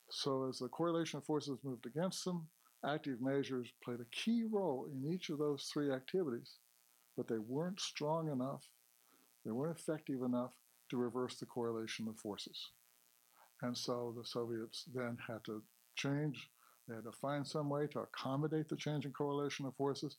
So, 0.09 0.49
as 0.49 0.59
the 0.59 0.69
correlation 0.69 1.19
of 1.19 1.25
forces 1.25 1.59
moved 1.65 1.87
against 1.87 2.25
them, 2.25 2.47
active 2.85 3.21
measures 3.21 3.69
played 3.83 4.01
a 4.01 4.07
key 4.13 4.45
role 4.49 4.89
in 4.93 5.13
each 5.13 5.31
of 5.31 5.39
those 5.39 5.69
three 5.73 5.91
activities, 5.91 6.59
but 7.17 7.27
they 7.27 7.39
weren't 7.39 7.81
strong 7.81 8.31
enough, 8.31 8.65
they 9.45 9.51
weren't 9.51 9.77
effective 9.77 10.23
enough 10.23 10.53
to 10.91 10.97
reverse 10.97 11.37
the 11.37 11.47
correlation 11.47 12.09
of 12.09 12.17
forces. 12.17 12.71
And 13.63 13.77
so 13.77 14.15
the 14.17 14.25
Soviets 14.25 14.85
then 14.95 15.17
had 15.27 15.45
to 15.45 15.63
change, 15.97 16.49
they 16.89 16.95
had 16.95 17.05
to 17.05 17.13
find 17.13 17.47
some 17.47 17.69
way 17.69 17.87
to 17.89 18.01
accommodate 18.01 18.69
the 18.69 18.77
changing 18.77 19.13
correlation 19.13 19.67
of 19.67 19.75
forces. 19.77 20.17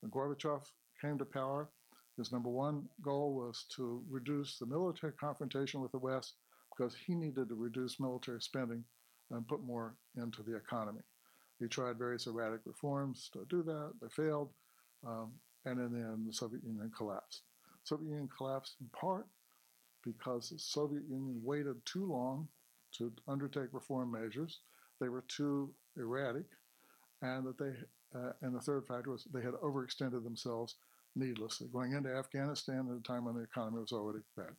When 0.00 0.10
Gorbachev 0.10 0.62
came 1.00 1.18
to 1.18 1.24
power, 1.24 1.68
his 2.16 2.32
number 2.32 2.48
one 2.48 2.88
goal 3.02 3.34
was 3.34 3.64
to 3.76 4.02
reduce 4.10 4.58
the 4.58 4.66
military 4.66 5.12
confrontation 5.12 5.80
with 5.80 5.92
the 5.92 5.98
West 5.98 6.34
because 6.76 6.94
he 7.06 7.14
needed 7.14 7.48
to 7.48 7.54
reduce 7.54 8.00
military 8.00 8.40
spending 8.40 8.84
and 9.30 9.46
put 9.46 9.62
more 9.62 9.94
into 10.16 10.42
the 10.42 10.56
economy. 10.56 11.02
He 11.60 11.66
tried 11.66 11.98
various 11.98 12.26
erratic 12.26 12.60
reforms 12.64 13.28
to 13.32 13.44
do 13.48 13.62
that. 13.64 13.92
They 14.00 14.08
failed. 14.08 14.50
Um, 15.06 15.32
and 15.64 15.78
then 15.78 16.24
the 16.26 16.32
Soviet 16.32 16.62
Union 16.64 16.90
collapsed. 16.96 17.42
Soviet 17.84 18.08
Union 18.08 18.28
collapsed 18.36 18.76
in 18.80 18.88
part 18.88 19.26
because 20.04 20.50
the 20.50 20.58
Soviet 20.58 21.02
Union 21.08 21.40
waited 21.42 21.84
too 21.84 22.06
long 22.06 22.48
to 22.92 23.12
undertake 23.26 23.72
reform 23.72 24.10
measures. 24.10 24.60
They 25.00 25.08
were 25.08 25.24
too 25.28 25.70
erratic, 25.96 26.46
and 27.22 27.46
that 27.46 27.58
they 27.58 27.72
uh, 28.18 28.32
and 28.40 28.54
the 28.54 28.60
third 28.60 28.86
factor 28.86 29.10
was 29.10 29.24
they 29.32 29.42
had 29.42 29.54
overextended 29.54 30.24
themselves 30.24 30.76
needlessly, 31.14 31.68
going 31.72 31.92
into 31.92 32.14
Afghanistan 32.14 32.88
at 32.90 32.98
a 32.98 33.02
time 33.02 33.24
when 33.24 33.34
the 33.34 33.42
economy 33.42 33.80
was 33.80 33.92
already 33.92 34.20
bad. 34.36 34.54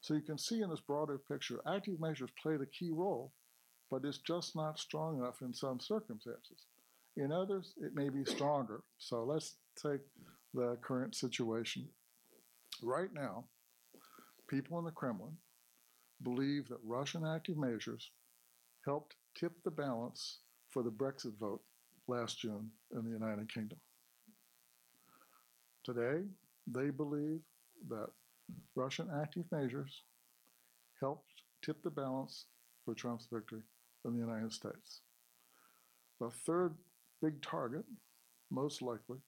So 0.00 0.14
you 0.14 0.20
can 0.20 0.38
see 0.38 0.60
in 0.60 0.70
this 0.70 0.80
broader 0.80 1.18
picture, 1.18 1.60
active 1.66 2.00
measures 2.00 2.30
played 2.42 2.60
a 2.60 2.66
key 2.66 2.90
role, 2.90 3.32
but 3.90 4.04
it's 4.04 4.18
just 4.18 4.56
not 4.56 4.78
strong 4.78 5.18
enough 5.18 5.40
in 5.40 5.54
some 5.54 5.80
circumstances. 5.80 6.66
In 7.16 7.32
others, 7.32 7.74
it 7.80 7.94
may 7.94 8.08
be 8.08 8.24
stronger. 8.24 8.82
So 8.98 9.24
let's 9.24 9.54
take 9.80 10.00
the 10.52 10.76
current 10.82 11.14
situation. 11.14 11.88
Right 12.82 13.12
now, 13.12 13.44
people 14.48 14.78
in 14.78 14.84
the 14.84 14.90
Kremlin 14.90 15.36
believe 16.22 16.68
that 16.68 16.78
Russian 16.84 17.26
active 17.26 17.56
measures 17.56 18.10
helped 18.84 19.16
tip 19.38 19.52
the 19.64 19.70
balance 19.70 20.38
for 20.70 20.82
the 20.82 20.90
Brexit 20.90 21.38
vote 21.38 21.62
last 22.08 22.38
June 22.40 22.70
in 22.92 23.04
the 23.04 23.10
United 23.10 23.52
Kingdom. 23.52 23.78
Today, 25.84 26.22
they 26.66 26.90
believe 26.90 27.40
that 27.88 28.08
Russian 28.74 29.08
active 29.22 29.44
measures 29.50 30.02
helped 31.00 31.42
tip 31.64 31.82
the 31.82 31.90
balance 31.90 32.46
for 32.84 32.94
Trump's 32.94 33.28
victory 33.32 33.62
in 34.04 34.14
the 34.14 34.20
United 34.20 34.52
States. 34.52 35.00
The 36.20 36.30
third 36.30 36.74
big 37.22 37.42
target, 37.42 37.84
most 38.50 38.82
likely, 38.82 39.18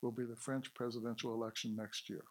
will 0.00 0.12
be 0.12 0.24
the 0.24 0.36
French 0.36 0.72
presidential 0.74 1.34
election 1.34 1.76
next 1.76 2.08
year. 2.08 2.24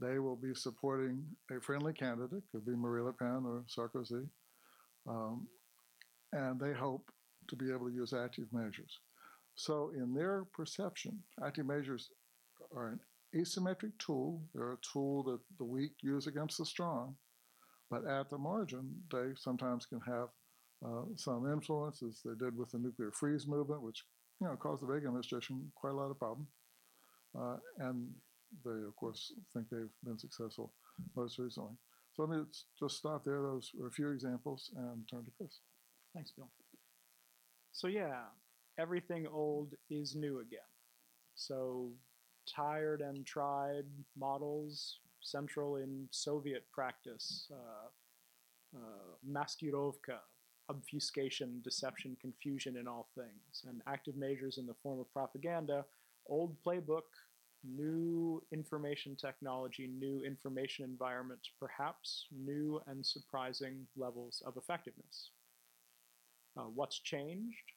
They 0.00 0.18
will 0.18 0.36
be 0.36 0.54
supporting 0.54 1.24
a 1.50 1.60
friendly 1.60 1.92
candidate, 1.92 2.42
could 2.52 2.64
be 2.64 2.76
Marie 2.76 3.02
Le 3.02 3.12
Pen 3.12 3.42
or 3.44 3.64
Sarkozy, 3.66 4.28
um, 5.08 5.48
and 6.32 6.60
they 6.60 6.72
hope 6.72 7.10
to 7.48 7.56
be 7.56 7.70
able 7.72 7.88
to 7.88 7.94
use 7.94 8.12
active 8.12 8.46
measures. 8.52 8.98
So, 9.54 9.90
in 9.96 10.14
their 10.14 10.44
perception, 10.52 11.18
active 11.44 11.66
measures 11.66 12.10
are 12.76 12.88
an 12.88 13.00
asymmetric 13.34 13.92
tool. 13.98 14.42
They're 14.54 14.74
a 14.74 14.78
tool 14.92 15.24
that 15.24 15.40
the 15.58 15.64
weak 15.64 15.92
use 16.02 16.26
against 16.26 16.58
the 16.58 16.66
strong, 16.66 17.16
but 17.90 18.06
at 18.06 18.30
the 18.30 18.38
margin, 18.38 18.94
they 19.10 19.32
sometimes 19.36 19.86
can 19.86 20.00
have 20.06 20.28
uh, 20.86 21.02
some 21.16 21.50
influence, 21.50 22.02
as 22.02 22.20
they 22.24 22.34
did 22.38 22.56
with 22.56 22.70
the 22.70 22.78
nuclear 22.78 23.10
freeze 23.10 23.48
movement, 23.48 23.82
which 23.82 24.04
you 24.40 24.46
know 24.46 24.54
caused 24.54 24.82
the 24.82 24.86
Reagan 24.86 25.08
administration 25.08 25.72
quite 25.74 25.92
a 25.92 25.96
lot 25.96 26.10
of 26.10 26.18
problems. 26.18 26.48
Uh, 27.36 27.56
and 27.78 28.08
they, 28.64 28.82
of 28.86 28.96
course, 28.96 29.32
think 29.52 29.68
they've 29.70 29.88
been 30.04 30.18
successful 30.18 30.72
most 31.16 31.38
recently. 31.38 31.74
So 32.14 32.24
let 32.24 32.38
me 32.38 32.44
just 32.78 32.96
stop 32.96 33.24
there. 33.24 33.40
Those 33.42 33.70
were 33.78 33.88
a 33.88 33.92
few 33.92 34.10
examples 34.10 34.70
and 34.76 35.06
turn 35.08 35.24
to 35.24 35.30
Chris. 35.36 35.60
Thanks, 36.14 36.32
Bill. 36.32 36.50
So, 37.72 37.86
yeah, 37.86 38.22
everything 38.78 39.26
old 39.26 39.74
is 39.90 40.16
new 40.16 40.40
again. 40.40 40.58
So, 41.34 41.92
tired 42.52 43.02
and 43.02 43.24
tried 43.24 43.84
models 44.16 44.98
central 45.20 45.76
in 45.76 46.08
Soviet 46.10 46.64
practice, 46.72 47.50
uh, 47.52 48.78
uh, 48.78 49.16
maskirovka, 49.28 50.18
obfuscation, 50.68 51.60
deception, 51.62 52.16
confusion 52.20 52.76
in 52.76 52.86
all 52.86 53.08
things, 53.14 53.64
and 53.66 53.80
active 53.86 54.16
measures 54.16 54.58
in 54.58 54.66
the 54.66 54.74
form 54.82 55.00
of 55.00 55.12
propaganda, 55.12 55.84
old 56.26 56.56
playbook 56.64 57.08
new 57.64 58.42
information 58.52 59.16
technology, 59.16 59.86
new 59.86 60.22
information 60.24 60.84
environments, 60.84 61.50
perhaps 61.58 62.26
new 62.32 62.80
and 62.86 63.04
surprising 63.04 63.86
levels 63.96 64.42
of 64.46 64.56
effectiveness. 64.56 65.30
Uh, 66.56 66.62
what's 66.74 67.00
changed 67.00 67.72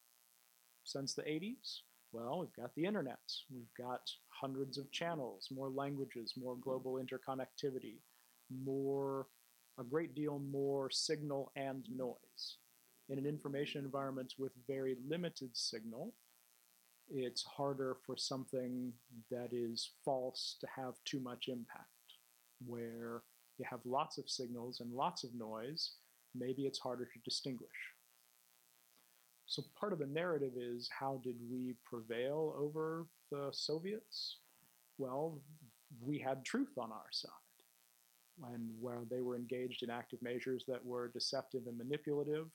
since 0.84 1.14
the 1.14 1.24
80s? 1.24 1.80
Well, 2.12 2.40
we've 2.40 2.54
got 2.54 2.76
the 2.76 2.86
internet. 2.86 3.20
We've 3.54 3.74
got 3.78 4.02
hundreds 4.30 4.78
of 4.78 4.92
channels, 4.92 5.48
more 5.52 5.70
languages, 5.70 6.34
more 6.36 6.58
global 6.58 6.96
interconnectivity, 6.96 8.00
more, 8.64 9.28
a 9.80 9.84
great 9.84 10.14
deal 10.14 10.40
more 10.40 10.90
signal 10.90 11.52
and 11.56 11.86
noise. 11.96 12.58
In 13.10 13.18
an 13.18 13.26
information 13.26 13.84
environment 13.84 14.34
with 14.38 14.52
very 14.68 14.98
limited 15.08 15.52
signal, 15.54 16.14
it's 17.14 17.44
harder 17.44 17.98
for 18.06 18.16
something 18.18 18.94
that 19.30 19.50
is 19.52 19.92
false 20.04 20.58
to 20.62 20.68
have 20.76 20.96
too 21.06 21.20
much 21.20 21.48
impact. 21.48 21.88
Where 22.66 23.24
you 23.58 23.66
have 23.70 23.80
lots 23.86 24.18
of 24.18 24.30
signals 24.30 24.80
and 24.80 24.94
lots 24.94 25.24
of 25.24 25.34
noise, 25.34 25.92
maybe 26.36 26.64
it's 26.64 26.80
harder 26.80 27.06
to 27.06 27.20
distinguish. 27.26 27.70
So 29.46 29.64
part 29.78 29.92
of 29.92 30.00
the 30.00 30.08
narrative 30.08 30.54
is 30.56 30.90
how 30.98 31.20
did 31.24 31.36
we 31.52 31.76
prevail 31.84 32.56
over 32.58 33.08
the 33.32 33.50
Soviets? 33.52 34.38
Well, 34.98 35.42
we 36.00 36.20
had 36.20 36.46
truth 36.46 36.78
on 36.78 36.92
our 36.92 37.12
side. 37.12 37.32
And 38.54 38.70
while 38.80 39.06
they 39.10 39.22
were 39.22 39.36
engaged 39.36 39.84
in 39.84 39.90
active 39.90 40.22
measures 40.22 40.64
that 40.68 40.86
were 40.86 41.10
deceptive 41.10 41.64
and 41.68 41.78
manipulative, 41.78 42.48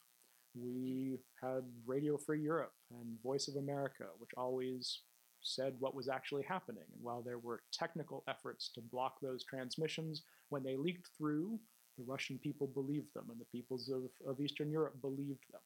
we 0.59 1.19
had 1.43 1.63
Radio 1.87 2.17
Free 2.17 2.41
Europe 2.41 2.73
and 2.91 3.21
Voice 3.23 3.49
of 3.49 3.57
America, 3.57 4.05
which 4.19 4.31
always 4.37 5.01
said 5.43 5.75
what 5.79 5.95
was 5.95 6.09
actually 6.09 6.43
happening. 6.43 6.85
And 6.93 7.03
while 7.03 7.23
there 7.23 7.39
were 7.39 7.63
technical 7.73 8.25
efforts 8.29 8.71
to 8.75 8.81
block 8.81 9.17
those 9.21 9.45
transmissions, 9.45 10.23
when 10.49 10.63
they 10.63 10.77
leaked 10.77 11.09
through, 11.17 11.59
the 11.99 12.05
Russian 12.05 12.39
people 12.39 12.67
believed 12.67 13.15
them, 13.15 13.27
and 13.31 13.41
the 13.41 13.47
peoples 13.47 13.89
of, 13.89 14.03
of 14.29 14.41
Eastern 14.41 14.71
Europe 14.71 15.01
believed 15.01 15.45
them. 15.53 15.63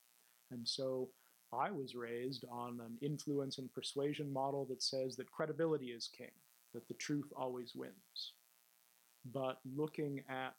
And 0.51 0.67
so 0.67 1.09
I 1.53 1.71
was 1.71 1.95
raised 1.95 2.45
on 2.51 2.81
an 2.81 2.97
influence 3.03 3.59
and 3.59 3.73
persuasion 3.73 4.33
model 4.33 4.67
that 4.67 4.83
says 4.83 5.17
that 5.17 5.31
credibility 5.31 5.87
is 5.87 6.09
king, 6.17 6.31
that 6.75 6.87
the 6.89 6.95
truth 6.95 7.33
always 7.37 7.73
wins. 7.75 8.35
But 9.33 9.59
looking 9.77 10.23
at 10.29 10.57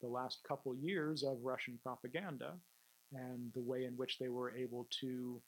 the 0.00 0.08
last 0.08 0.38
couple 0.46 0.74
years 0.76 1.24
of 1.24 1.38
Russian 1.42 1.78
propaganda, 1.82 2.54
and 3.12 3.52
the 3.54 3.62
way 3.62 3.84
in 3.84 3.96
which 3.96 4.18
they 4.18 4.28
were 4.28 4.54
able 4.54 4.86
to 5.00 5.40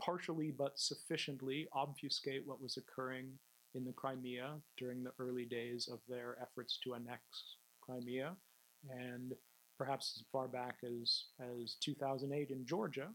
partially 0.00 0.50
but 0.50 0.78
sufficiently 0.78 1.68
obfuscate 1.72 2.46
what 2.46 2.60
was 2.60 2.76
occurring 2.76 3.30
in 3.74 3.84
the 3.84 3.92
Crimea 3.92 4.54
during 4.76 5.02
the 5.02 5.12
early 5.18 5.44
days 5.44 5.88
of 5.90 6.00
their 6.08 6.36
efforts 6.40 6.78
to 6.84 6.94
annex 6.94 7.22
Crimea, 7.80 8.36
and 8.90 9.32
perhaps 9.78 10.14
as 10.16 10.24
far 10.30 10.46
back 10.48 10.78
as, 10.84 11.24
as 11.40 11.76
2008 11.80 12.50
in 12.50 12.66
Georgia, 12.66 13.08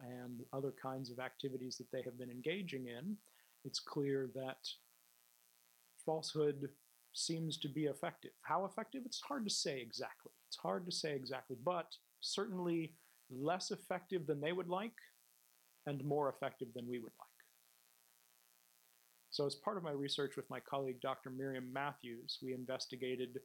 and 0.00 0.42
other 0.52 0.72
kinds 0.80 1.10
of 1.10 1.18
activities 1.18 1.76
that 1.76 1.90
they 1.90 2.02
have 2.02 2.18
been 2.18 2.30
engaging 2.30 2.86
in, 2.86 3.16
it's 3.64 3.80
clear 3.80 4.30
that 4.34 4.68
falsehood 6.04 6.68
seems 7.12 7.58
to 7.58 7.68
be 7.68 7.86
effective. 7.86 8.30
How 8.42 8.64
effective? 8.64 9.02
It's 9.04 9.20
hard 9.20 9.44
to 9.44 9.50
say 9.50 9.80
exactly. 9.80 10.32
It's 10.46 10.56
hard 10.56 10.86
to 10.86 10.92
say 10.92 11.14
exactly, 11.14 11.56
but 11.64 11.96
certainly 12.20 12.94
less 13.30 13.70
effective 13.70 14.26
than 14.26 14.40
they 14.40 14.52
would 14.52 14.68
like 14.68 14.94
and 15.86 16.04
more 16.04 16.28
effective 16.28 16.68
than 16.74 16.88
we 16.88 16.98
would 16.98 17.12
like. 17.18 17.28
So, 19.30 19.46
as 19.46 19.54
part 19.54 19.76
of 19.76 19.82
my 19.82 19.92
research 19.92 20.36
with 20.36 20.48
my 20.50 20.60
colleague 20.60 21.00
Dr. 21.00 21.30
Miriam 21.30 21.72
Matthews, 21.72 22.38
we 22.42 22.54
investigated 22.54 23.38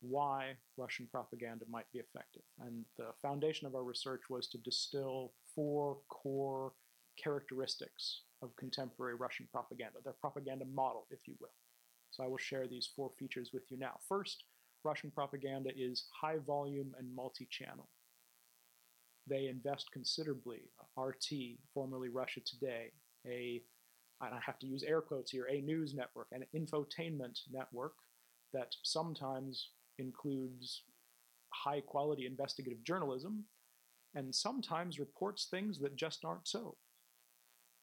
why 0.00 0.52
Russian 0.76 1.06
propaganda 1.10 1.64
might 1.70 1.90
be 1.92 2.00
effective. 2.00 2.42
And 2.60 2.84
the 2.98 3.12
foundation 3.20 3.66
of 3.66 3.74
our 3.74 3.84
research 3.84 4.22
was 4.28 4.48
to 4.48 4.58
distill 4.58 5.32
four 5.54 5.98
core 6.08 6.72
characteristics 7.22 8.22
of 8.42 8.54
contemporary 8.56 9.14
Russian 9.14 9.48
propaganda, 9.50 9.98
their 10.04 10.14
propaganda 10.20 10.64
model, 10.64 11.06
if 11.10 11.20
you 11.26 11.34
will. 11.40 11.54
So 12.10 12.22
I 12.22 12.26
will 12.26 12.38
share 12.38 12.66
these 12.66 12.88
four 12.94 13.10
features 13.18 13.50
with 13.54 13.62
you 13.70 13.78
now. 13.78 13.98
First, 14.08 14.44
Russian 14.84 15.10
propaganda 15.10 15.70
is 15.76 16.04
high 16.20 16.38
volume 16.46 16.94
and 16.98 17.14
multi 17.14 17.46
channel. 17.50 17.88
They 19.28 19.46
invest 19.46 19.90
considerably. 19.92 20.62
RT, 20.96 21.58
formerly 21.72 22.08
Russia 22.08 22.40
Today, 22.40 22.92
a 23.26 23.62
I 24.20 24.38
have 24.44 24.58
to 24.60 24.68
use 24.68 24.84
air 24.84 25.00
quotes 25.00 25.32
here, 25.32 25.48
a 25.50 25.60
news 25.62 25.94
network, 25.94 26.28
an 26.30 26.44
infotainment 26.54 27.40
network 27.50 27.94
that 28.52 28.68
sometimes 28.84 29.70
includes 29.98 30.82
high 31.50 31.80
quality 31.80 32.26
investigative 32.26 32.84
journalism 32.84 33.44
and 34.14 34.32
sometimes 34.32 35.00
reports 35.00 35.48
things 35.50 35.80
that 35.80 35.96
just 35.96 36.24
aren't 36.24 36.46
so, 36.46 36.76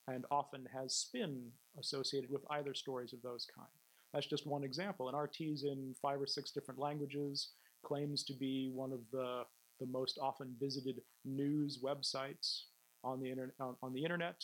and 0.08 0.25
often 0.31 0.65
has 0.74 0.93
spin 0.96 1.51
associated 1.77 2.29
with 2.29 2.41
either 2.51 2.74
stories 2.74 3.12
of 3.12 3.22
those 3.22 3.46
kind. 3.53 3.67
That's 4.13 4.27
just 4.27 4.48
one 4.48 4.63
example. 4.63 5.10
And 5.10 5.17
RT's 5.17 5.63
in 5.63 5.93
five 6.01 6.22
or 6.22 6.27
six 6.27 6.51
different 6.51 6.79
languages, 6.79 7.50
claims 7.84 8.24
to 8.25 8.34
be 8.34 8.72
one 8.74 8.91
of 8.91 9.00
the, 9.12 9.43
the 9.80 9.88
most 9.88 10.20
often 10.22 10.56
visited 10.60 11.02
news 11.26 11.80
websites 11.84 12.64
on 13.04 13.22
the, 13.22 13.30
internet. 13.30 13.56
on, 13.60 13.94
the 13.94 14.04
internet. 14.04 14.36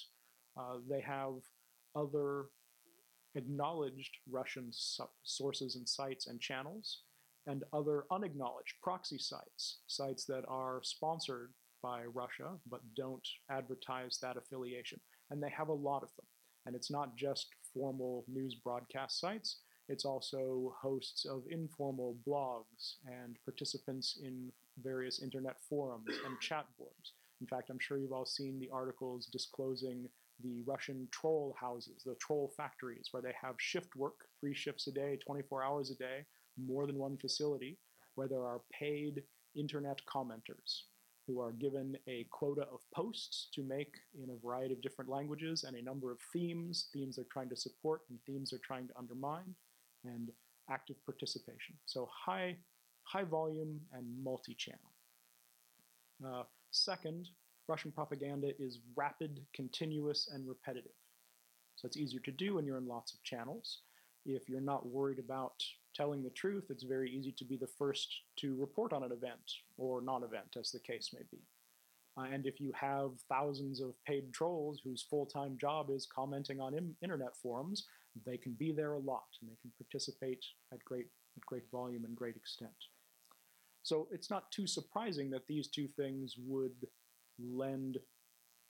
Uh, 0.57 0.77
they 0.89 1.01
have 1.01 1.33
other 1.95 2.45
acknowledged 3.35 4.11
Russian 4.29 4.69
so- 4.71 5.09
sources 5.23 5.75
and 5.75 5.87
sites 5.87 6.27
and 6.27 6.39
channels, 6.39 7.01
and 7.47 7.63
other 7.73 8.05
unacknowledged 8.11 8.75
proxy 8.81 9.17
sites, 9.19 9.79
sites 9.87 10.25
that 10.25 10.45
are 10.47 10.79
sponsored 10.83 11.53
by 11.83 12.03
Russia 12.05 12.51
but 12.69 12.81
don't 12.95 13.27
advertise 13.51 14.17
that 14.21 14.37
affiliation. 14.37 14.99
And 15.29 15.43
they 15.43 15.49
have 15.49 15.67
a 15.67 15.73
lot 15.73 16.03
of 16.03 16.09
them. 16.15 16.25
And 16.65 16.75
it's 16.75 16.89
not 16.89 17.15
just 17.15 17.47
formal 17.73 18.25
news 18.27 18.55
broadcast 18.55 19.19
sites, 19.19 19.59
it's 19.87 20.05
also 20.05 20.75
hosts 20.81 21.25
of 21.25 21.43
informal 21.49 22.17
blogs 22.27 22.95
and 23.05 23.37
participants 23.45 24.19
in 24.23 24.51
various 24.81 25.21
internet 25.21 25.59
forums 25.69 26.09
and 26.25 26.39
chat 26.39 26.65
boards. 26.77 27.13
In 27.41 27.47
fact, 27.47 27.69
I'm 27.69 27.79
sure 27.79 27.97
you've 27.97 28.13
all 28.13 28.25
seen 28.25 28.59
the 28.59 28.69
articles 28.71 29.27
disclosing 29.27 30.07
the 30.43 30.61
Russian 30.65 31.07
troll 31.11 31.55
houses, 31.59 32.03
the 32.05 32.15
troll 32.15 32.51
factories, 32.57 33.07
where 33.11 33.21
they 33.23 33.33
have 33.41 33.55
shift 33.57 33.95
work, 33.95 34.27
three 34.39 34.53
shifts 34.53 34.87
a 34.87 34.91
day, 34.91 35.17
24 35.25 35.63
hours 35.63 35.91
a 35.91 35.95
day, 35.95 36.25
more 36.57 36.85
than 36.87 36.97
one 36.97 37.17
facility, 37.17 37.77
where 38.15 38.27
there 38.27 38.45
are 38.45 38.61
paid 38.77 39.23
internet 39.55 39.99
commenters 40.13 40.83
who 41.27 41.39
are 41.39 41.51
given 41.53 41.97
a 42.07 42.25
quota 42.29 42.61
of 42.71 42.79
posts 42.93 43.49
to 43.53 43.63
make 43.63 43.93
in 44.21 44.29
a 44.29 44.45
variety 44.45 44.73
of 44.73 44.81
different 44.81 45.09
languages 45.09 45.63
and 45.63 45.75
a 45.75 45.81
number 45.81 46.11
of 46.11 46.19
themes, 46.31 46.89
themes 46.93 47.15
they're 47.15 47.25
trying 47.31 47.49
to 47.49 47.55
support 47.55 48.01
and 48.09 48.19
themes 48.25 48.51
they're 48.51 48.59
trying 48.63 48.87
to 48.87 48.97
undermine, 48.97 49.55
and 50.03 50.29
active 50.69 51.03
participation. 51.05 51.75
So 51.85 52.07
high, 52.25 52.57
high 53.05 53.23
volume 53.23 53.79
and 53.93 54.05
multi-channel. 54.23 54.79
Uh, 56.25 56.43
second, 56.71 57.29
Russian 57.67 57.91
propaganda 57.91 58.51
is 58.59 58.79
rapid, 58.95 59.41
continuous, 59.53 60.29
and 60.31 60.47
repetitive. 60.47 60.91
So 61.75 61.87
it's 61.87 61.97
easier 61.97 62.21
to 62.21 62.31
do 62.31 62.55
when 62.55 62.65
you're 62.65 62.77
in 62.77 62.87
lots 62.87 63.13
of 63.13 63.23
channels. 63.23 63.79
If 64.25 64.49
you're 64.49 64.61
not 64.61 64.87
worried 64.87 65.19
about 65.19 65.53
telling 65.93 66.23
the 66.23 66.29
truth, 66.31 66.65
it's 66.69 66.83
very 66.83 67.11
easy 67.11 67.31
to 67.37 67.45
be 67.45 67.57
the 67.57 67.67
first 67.67 68.13
to 68.37 68.55
report 68.55 68.91
on 68.93 69.03
an 69.03 69.11
event 69.11 69.51
or 69.77 70.01
non 70.01 70.23
event, 70.23 70.57
as 70.59 70.71
the 70.71 70.79
case 70.79 71.11
may 71.13 71.23
be. 71.31 71.39
Uh, 72.17 72.27
and 72.31 72.45
if 72.45 72.59
you 72.59 72.71
have 72.73 73.11
thousands 73.29 73.81
of 73.81 73.93
paid 74.05 74.33
trolls 74.33 74.79
whose 74.83 75.05
full 75.09 75.25
time 75.25 75.57
job 75.59 75.89
is 75.89 76.07
commenting 76.07 76.61
on 76.61 76.73
Im- 76.73 76.95
internet 77.01 77.35
forums, 77.35 77.85
they 78.25 78.37
can 78.37 78.53
be 78.53 78.71
there 78.71 78.93
a 78.93 78.99
lot 78.99 79.25
and 79.41 79.49
they 79.49 79.57
can 79.61 79.71
participate 79.77 80.43
at 80.71 80.83
great, 80.85 81.07
at 81.37 81.45
great 81.45 81.69
volume 81.71 82.05
and 82.05 82.15
great 82.15 82.35
extent. 82.35 82.71
So 83.83 84.07
it's 84.11 84.29
not 84.29 84.51
too 84.51 84.67
surprising 84.67 85.29
that 85.31 85.47
these 85.47 85.67
two 85.67 85.87
things 85.87 86.35
would 86.45 86.87
lend 87.39 87.97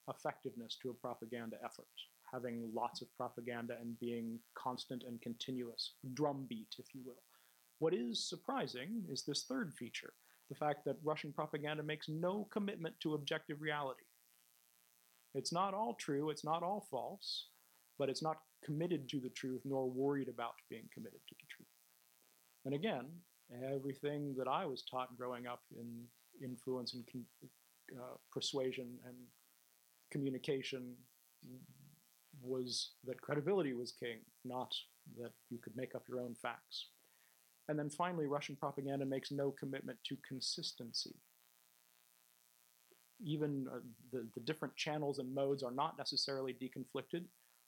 effectiveness 0.09 0.77
to 0.81 0.89
a 0.89 0.93
propaganda 0.93 1.57
effort 1.63 1.87
having 2.31 2.69
lots 2.73 3.01
of 3.01 3.15
propaganda 3.15 3.75
and 3.79 3.99
being 3.99 4.39
constant 4.55 5.03
and 5.03 5.21
continuous, 5.21 5.93
drumbeat, 6.13 6.75
if 6.77 6.93
you 6.93 7.01
will. 7.05 7.21
What 7.79 7.93
is 7.93 8.27
surprising 8.27 9.03
is 9.09 9.23
this 9.23 9.43
third 9.43 9.73
feature 9.73 10.13
the 10.49 10.55
fact 10.55 10.85
that 10.85 10.97
Russian 11.03 11.33
propaganda 11.33 11.81
makes 11.81 12.07
no 12.07 12.47
commitment 12.51 12.93
to 12.99 13.15
objective 13.15 13.61
reality. 13.61 14.03
It's 15.33 15.51
not 15.51 15.73
all 15.73 15.95
true, 15.95 16.29
it's 16.29 16.43
not 16.43 16.61
all 16.61 16.85
false, 16.91 17.47
but 17.97 18.09
it's 18.09 18.21
not 18.21 18.37
committed 18.63 19.09
to 19.09 19.19
the 19.19 19.29
truth 19.29 19.61
nor 19.65 19.89
worried 19.89 20.29
about 20.29 20.53
being 20.69 20.87
committed 20.93 21.19
to 21.27 21.35
the 21.35 21.47
truth. 21.49 21.64
And 22.65 22.73
again, 22.73 23.05
everything 23.71 24.35
that 24.37 24.47
I 24.47 24.65
was 24.65 24.83
taught 24.83 25.15
growing 25.17 25.47
up 25.47 25.61
in 25.79 26.03
influence 26.43 26.93
and 26.93 27.05
uh, 27.95 28.17
persuasion 28.31 28.97
and 29.05 29.15
communication 30.11 30.95
was 32.41 32.91
that 33.05 33.21
credibility 33.21 33.73
was 33.73 33.91
king, 33.91 34.17
not 34.43 34.73
that 35.17 35.31
you 35.49 35.59
could 35.59 35.75
make 35.75 35.95
up 35.95 36.03
your 36.09 36.19
own 36.19 36.35
facts. 36.35 36.87
And 37.67 37.77
then 37.77 37.89
finally, 37.89 38.27
Russian 38.27 38.55
propaganda 38.55 39.05
makes 39.05 39.31
no 39.31 39.51
commitment 39.51 39.97
to 40.07 40.17
consistency. 40.27 41.15
Even 43.23 43.67
uh, 43.71 43.79
the, 44.11 44.27
the 44.35 44.41
different 44.41 44.75
channels 44.75 45.19
and 45.19 45.33
modes 45.33 45.63
are 45.63 45.71
not 45.71 45.97
necessarily 45.97 46.53
deconflicted. 46.53 47.23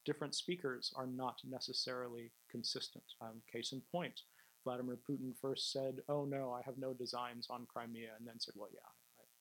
Different 0.05 0.35
speakers 0.35 0.91
are 0.95 1.07
not 1.07 1.39
necessarily 1.47 2.31
consistent. 2.51 3.03
Um, 3.21 3.41
case 3.51 3.71
in 3.71 3.81
point, 3.91 4.21
Vladimir 4.67 4.97
Putin 5.09 5.31
first 5.41 5.71
said, 5.71 5.99
Oh 6.09 6.25
no, 6.25 6.51
I 6.51 6.61
have 6.65 6.77
no 6.77 6.93
designs 6.93 7.47
on 7.49 7.65
Crimea, 7.73 8.09
and 8.19 8.27
then 8.27 8.37
said, 8.37 8.53
Well, 8.57 8.67
yeah, 8.73 8.89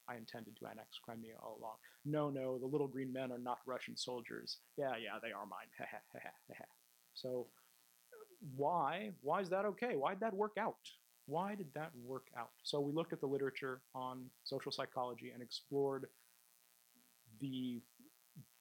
I 0.08 0.16
intended 0.16 0.56
to 0.56 0.66
annex 0.66 1.00
Crimea 1.02 1.34
all 1.42 1.58
along. 1.58 1.74
No, 2.04 2.30
no, 2.30 2.58
the 2.58 2.66
little 2.66 2.86
green 2.86 3.12
men 3.12 3.32
are 3.32 3.38
not 3.38 3.58
Russian 3.66 3.96
soldiers. 3.96 4.58
Yeah, 4.78 4.92
yeah, 5.02 5.18
they 5.20 5.32
are 5.32 5.44
mine. 5.44 5.66
so 7.14 7.48
why? 8.56 9.10
Why 9.22 9.40
is 9.40 9.48
that 9.50 9.64
okay? 9.64 9.96
Why 9.96 10.12
did 10.12 10.20
that 10.20 10.34
work 10.34 10.52
out? 10.60 10.76
Why 11.26 11.56
did 11.56 11.74
that 11.74 11.90
work 12.04 12.28
out? 12.38 12.50
So 12.62 12.78
we 12.78 12.92
looked 12.92 13.12
at 13.12 13.20
the 13.20 13.26
literature 13.26 13.80
on 13.96 14.26
social 14.44 14.70
psychology 14.70 15.32
and 15.34 15.42
explored 15.42 16.06
the 17.40 17.80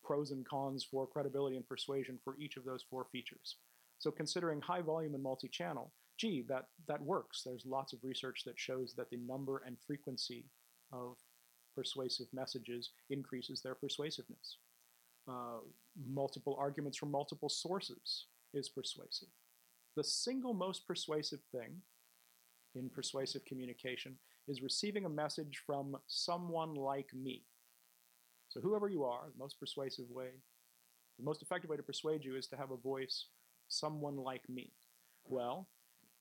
pros 0.03 0.31
and 0.31 0.43
cons 0.47 0.83
for 0.83 1.05
credibility 1.05 1.57
and 1.57 1.67
persuasion 1.67 2.17
for 2.23 2.35
each 2.39 2.57
of 2.57 2.65
those 2.65 2.83
four 2.89 3.05
features. 3.11 3.57
So 3.99 4.09
considering 4.09 4.61
high 4.61 4.81
volume 4.81 5.13
and 5.13 5.21
multi-channel, 5.21 5.93
gee, 6.17 6.43
that, 6.47 6.67
that 6.87 7.01
works. 7.01 7.41
There's 7.45 7.65
lots 7.65 7.93
of 7.93 7.99
research 8.03 8.43
that 8.45 8.59
shows 8.59 8.93
that 8.97 9.09
the 9.09 9.17
number 9.17 9.61
and 9.65 9.77
frequency 9.85 10.45
of 10.91 11.17
persuasive 11.75 12.27
messages 12.33 12.91
increases 13.09 13.61
their 13.61 13.75
persuasiveness. 13.75 14.57
Uh, 15.27 15.59
multiple 16.07 16.55
arguments 16.59 16.97
from 16.97 17.11
multiple 17.11 17.49
sources 17.49 18.27
is 18.53 18.69
persuasive. 18.69 19.27
The 19.95 20.03
single 20.03 20.53
most 20.53 20.87
persuasive 20.87 21.39
thing 21.51 21.81
in 22.75 22.89
persuasive 22.89 23.43
communication 23.45 24.17
is 24.47 24.61
receiving 24.61 25.05
a 25.05 25.09
message 25.09 25.61
from 25.65 25.97
someone 26.07 26.75
like 26.75 27.09
me. 27.13 27.43
So, 28.49 28.59
whoever 28.61 28.87
you 28.87 29.03
are, 29.03 29.23
the 29.31 29.39
most 29.39 29.59
persuasive 29.59 30.05
way, 30.09 30.29
the 31.17 31.25
most 31.25 31.41
effective 31.41 31.69
way 31.69 31.77
to 31.77 31.83
persuade 31.83 32.23
you 32.23 32.35
is 32.35 32.47
to 32.47 32.57
have 32.57 32.71
a 32.71 32.77
voice, 32.77 33.27
someone 33.67 34.17
like 34.17 34.47
me. 34.49 34.71
Well, 35.25 35.67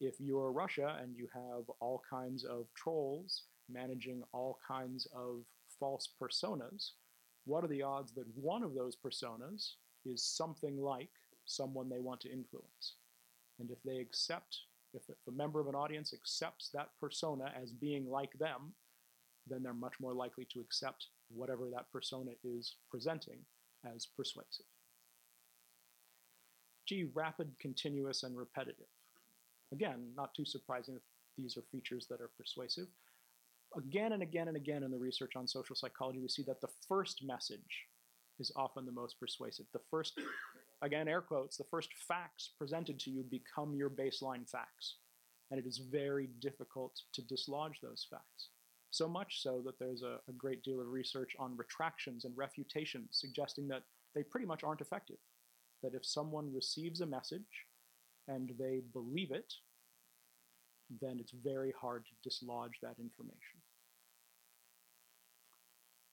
if 0.05 0.15
you're 0.21 0.53
Russia 0.53 0.99
and 1.01 1.17
you 1.17 1.29
have 1.33 1.65
all 1.81 2.03
kinds 2.09 2.45
of 2.45 2.67
trolls 2.75 3.45
managing 3.71 4.23
all 4.33 4.59
kinds 4.67 5.07
of 5.15 5.45
false 5.81 6.09
personas, 6.21 6.91
what 7.47 7.65
are 7.65 7.69
the 7.69 7.83
odds 7.83 8.13
that 8.13 8.27
one 8.35 8.63
of 8.63 8.75
those 8.75 8.97
personas 8.97 9.73
is 10.05 10.23
something 10.23 10.81
like 10.81 11.11
someone 11.47 11.89
they 11.89 12.01
want 12.01 12.21
to 12.23 12.33
influence. 12.33 12.97
And 13.59 13.71
if 13.71 13.79
they 13.85 13.99
accept, 13.99 14.59
if, 14.93 15.03
if 15.09 15.17
a 15.29 15.33
member 15.33 15.61
of 15.61 15.69
an 15.69 15.75
audience 15.75 16.13
accepts 16.13 16.71
that 16.75 16.89
persona 17.01 17.53
as 17.61 17.73
being 17.73 18.09
like 18.09 18.33
them, 18.39 18.75
then 19.47 19.63
they're 19.63 19.75
much 19.75 19.95
more 20.01 20.15
likely 20.15 20.47
to 20.53 20.61
accept 20.61 21.07
whatever 21.29 21.69
that 21.73 21.91
persona 21.93 22.33
is 22.43 22.77
presenting 22.91 23.39
as 23.95 24.07
persuasive. 24.07 24.67
G, 26.87 27.09
rapid, 27.15 27.53
continuous, 27.61 28.23
and 28.23 28.37
repetitive. 28.37 28.87
Again, 29.75 30.13
not 30.17 30.33
too 30.35 30.45
surprising 30.45 30.95
that 30.95 31.03
these 31.37 31.57
are 31.57 31.63
features 31.73 32.07
that 32.09 32.21
are 32.21 32.31
persuasive. 32.39 32.87
Again 33.77 34.13
and 34.13 34.23
again 34.23 34.47
and 34.47 34.57
again 34.57 34.85
in 34.85 34.93
the 34.93 34.97
research 34.97 35.33
on 35.35 35.49
social 35.49 35.75
psychology, 35.75 36.21
we 36.21 36.29
see 36.29 36.45
that 36.45 36.61
the 36.61 36.69
first 36.89 37.25
message 37.27 37.89
is 38.39 38.53
often 38.55 38.87
the 38.87 38.93
most 38.93 39.19
persuasive. 39.19 39.67
The 39.73 39.81
first, 39.91 40.21
again, 40.83 41.09
air 41.09 41.21
quotes, 41.21 41.57
the 41.57 41.67
first 41.73 41.89
facts 42.07 42.51
presented 42.57 43.01
to 43.01 43.11
you 43.11 43.25
become 43.25 43.75
your 43.75 43.91
baseline 43.91 44.49
facts. 44.49 44.99
And 45.51 45.59
it 45.59 45.67
is 45.67 45.79
very 45.79 46.29
difficult 46.39 46.93
to 47.13 47.23
dislodge 47.23 47.81
those 47.83 48.07
facts. 48.09 48.51
So 48.93 49.09
much 49.09 49.43
so 49.43 49.61
that 49.67 49.81
there's 49.81 50.03
a, 50.03 50.19
a 50.29 50.33
great 50.39 50.63
deal 50.63 50.81
of 50.81 50.87
research 50.87 51.33
on 51.41 51.57
retractions 51.57 52.25
and 52.25 52.37
refutations 52.37 53.09
suggesting 53.11 53.67
that 53.69 53.83
they 54.15 54.23
pretty 54.23 54.47
much 54.47 54.63
aren't 54.63 54.83
effective. 54.83 55.19
That 55.83 55.95
if 55.95 56.07
someone 56.07 56.55
receives 56.55 57.01
a 57.01 57.07
message 57.07 57.67
and 58.29 58.53
they 58.59 58.81
believe 58.93 59.31
it, 59.31 59.53
then 61.01 61.19
it's 61.21 61.33
very 61.33 61.73
hard 61.81 62.05
to 62.07 62.29
dislodge 62.29 62.79
that 62.83 62.97
information. 62.99 63.61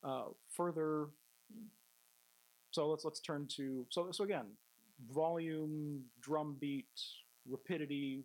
Uh, 0.04 0.30
further, 0.56 1.08
so 2.72 2.90
let's 2.90 3.06
let's 3.06 3.20
turn 3.20 3.48
to 3.56 3.86
so 3.90 4.12
so 4.12 4.24
again, 4.24 4.46
volume, 5.12 6.04
drum 6.22 6.58
beat, 6.60 6.86
rapidity. 7.48 8.24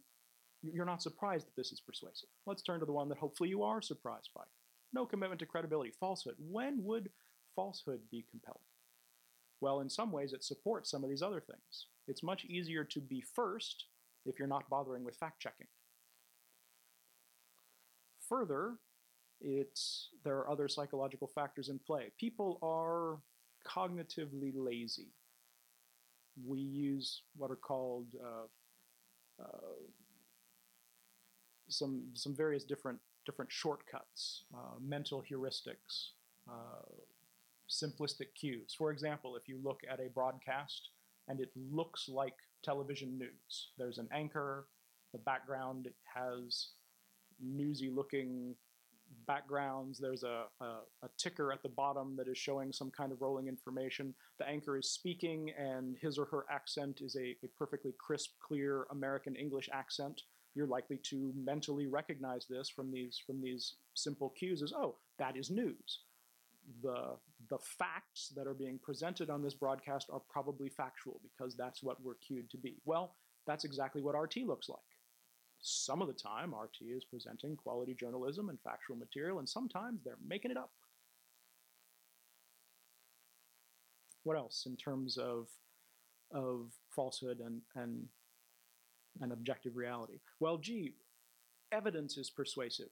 You're 0.62 0.87
not 0.87 1.03
surprised 1.03 1.46
that 1.46 1.57
this 1.57 1.70
is 1.70 1.81
persuasive. 1.81 2.31
Let's 2.46 2.62
turn 2.62 2.81
to 2.81 2.87
the 2.87 2.92
one 2.92 3.09
that 3.11 3.18
hopefully 3.18 3.51
you 3.51 3.62
are 3.62 3.83
surprised 3.83 4.31
by. 4.35 4.42
No 4.92 5.05
commitment 5.05 5.38
to 5.40 5.46
credibility, 5.46 5.92
falsehood. 6.01 6.37
When 6.38 6.83
would 6.85 7.11
falsehood 7.55 8.01
be 8.11 8.25
compelling? 8.31 8.59
Well, 9.61 9.81
in 9.81 9.90
some 9.90 10.12
ways, 10.12 10.33
it 10.33 10.44
supports 10.44 10.90
some 10.90 11.05
of 11.05 11.11
these 11.11 11.22
other 11.22 11.40
things. 11.40 11.87
It's 12.07 12.23
much 12.23 12.45
easier 12.45 12.85
to 12.85 13.01
be 13.01 13.21
first 13.21 13.87
if 14.25 14.38
you're 14.38 14.49
not 14.49 14.69
bothering 14.69 15.05
with 15.05 15.16
fact 15.16 15.40
checking. 15.40 15.66
Further, 18.29 18.75
it's, 19.40 20.09
there 20.25 20.37
are 20.37 20.51
other 20.51 20.69
psychological 20.69 21.29
factors 21.29 21.69
in 21.69 21.79
play. 21.79 22.11
People 22.19 22.59
are 22.62 23.19
cognitively 23.66 24.53
lazy. 24.55 25.12
We 26.45 26.61
use 26.61 27.23
what 27.37 27.51
are 27.51 27.57
called 27.57 28.07
uh, 28.23 29.42
uh, 29.42 29.75
some 31.69 32.05
some 32.14 32.37
various 32.37 32.64
different 32.64 32.99
different 33.25 33.51
shortcuts, 33.51 34.45
uh, 34.55 34.79
mental 34.81 35.23
heuristics, 35.29 36.11
uh, 36.49 36.85
simplistic 37.69 38.35
cues. 38.38 38.75
For 38.77 38.92
example, 38.92 39.35
if 39.37 39.49
you 39.49 39.59
look 39.62 39.81
at 39.90 39.99
a 39.99 40.09
broadcast 40.09 40.90
and 41.28 41.40
it 41.40 41.50
looks 41.54 42.08
like 42.08 42.34
television 42.62 43.18
news, 43.18 43.70
there's 43.78 43.98
an 43.98 44.08
anchor, 44.12 44.68
the 45.12 45.18
background 45.18 45.88
has 46.14 46.70
newsy 47.40 47.90
looking 47.90 48.54
backgrounds. 49.26 49.98
There's 49.98 50.22
a, 50.22 50.44
a, 50.60 50.64
a, 51.02 51.08
ticker 51.18 51.52
at 51.52 51.62
the 51.62 51.68
bottom 51.68 52.16
that 52.16 52.28
is 52.28 52.38
showing 52.38 52.72
some 52.72 52.90
kind 52.90 53.12
of 53.12 53.20
rolling 53.20 53.48
information. 53.48 54.14
The 54.38 54.48
anchor 54.48 54.76
is 54.76 54.90
speaking, 54.90 55.52
and 55.58 55.96
his 56.00 56.18
or 56.18 56.26
her 56.26 56.44
accent 56.50 57.00
is 57.00 57.16
a, 57.16 57.36
a 57.44 57.48
perfectly 57.58 57.94
crisp, 57.98 58.30
clear 58.46 58.86
American 58.90 59.36
English 59.36 59.68
accent. 59.72 60.22
You're 60.54 60.66
likely 60.66 60.98
to 61.10 61.32
mentally 61.36 61.86
recognize 61.86 62.46
this 62.48 62.68
from 62.68 62.90
these 62.90 63.20
from 63.26 63.42
these 63.42 63.74
simple 63.94 64.30
cues 64.30 64.62
as, 64.62 64.72
oh, 64.72 64.96
that 65.18 65.36
is 65.36 65.50
news. 65.50 66.00
The 66.82 67.16
the 67.48 67.59
facts 67.59 68.32
that 68.37 68.46
are 68.46 68.54
being 68.54 68.78
presented 68.82 69.30
on 69.30 69.42
this 69.42 69.54
broadcast 69.54 70.09
are 70.12 70.22
probably 70.28 70.68
factual 70.68 71.20
because 71.22 71.56
that's 71.56 71.82
what 71.82 72.02
we're 72.02 72.14
cued 72.16 72.50
to 72.50 72.59
be. 72.59 72.76
Well, 72.85 73.16
that's 73.46 73.64
exactly 73.64 74.02
what 74.02 74.18
RT 74.18 74.38
looks 74.46 74.68
like 74.68 74.78
some 75.61 76.00
of 76.00 76.09
the 76.09 76.14
time, 76.14 76.54
RT 76.54 76.76
is 76.94 77.04
presenting 77.04 77.56
quality 77.56 77.94
journalism 77.94 78.48
and 78.48 78.59
factual 78.61 78.96
material, 78.96 79.38
and 79.38 79.48
sometimes 79.48 80.00
they're 80.04 80.18
making 80.26 80.50
it 80.50 80.56
up. 80.56 80.70
What 84.22 84.37
else 84.37 84.64
in 84.66 84.76
terms 84.76 85.18
of 85.18 85.48
of 86.32 86.72
falsehood 86.90 87.40
and 87.40 87.62
and 87.74 88.06
and 89.20 89.32
objective 89.32 89.76
reality? 89.76 90.18
Well, 90.40 90.59
gee, 90.59 90.94
evidence 91.72 92.16
is 92.16 92.30
persuasive. 92.30 92.90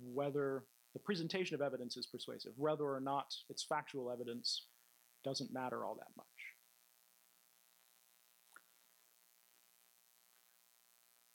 Whether 0.00 0.64
the 0.92 0.98
presentation 0.98 1.54
of 1.54 1.62
evidence 1.62 1.96
is 1.96 2.06
persuasive, 2.06 2.52
whether 2.56 2.84
or 2.84 3.00
not 3.00 3.34
it's 3.48 3.64
factual 3.64 4.10
evidence, 4.10 4.66
doesn't 5.24 5.52
matter 5.52 5.84
all 5.84 5.94
that 5.94 6.08
much. 6.16 6.26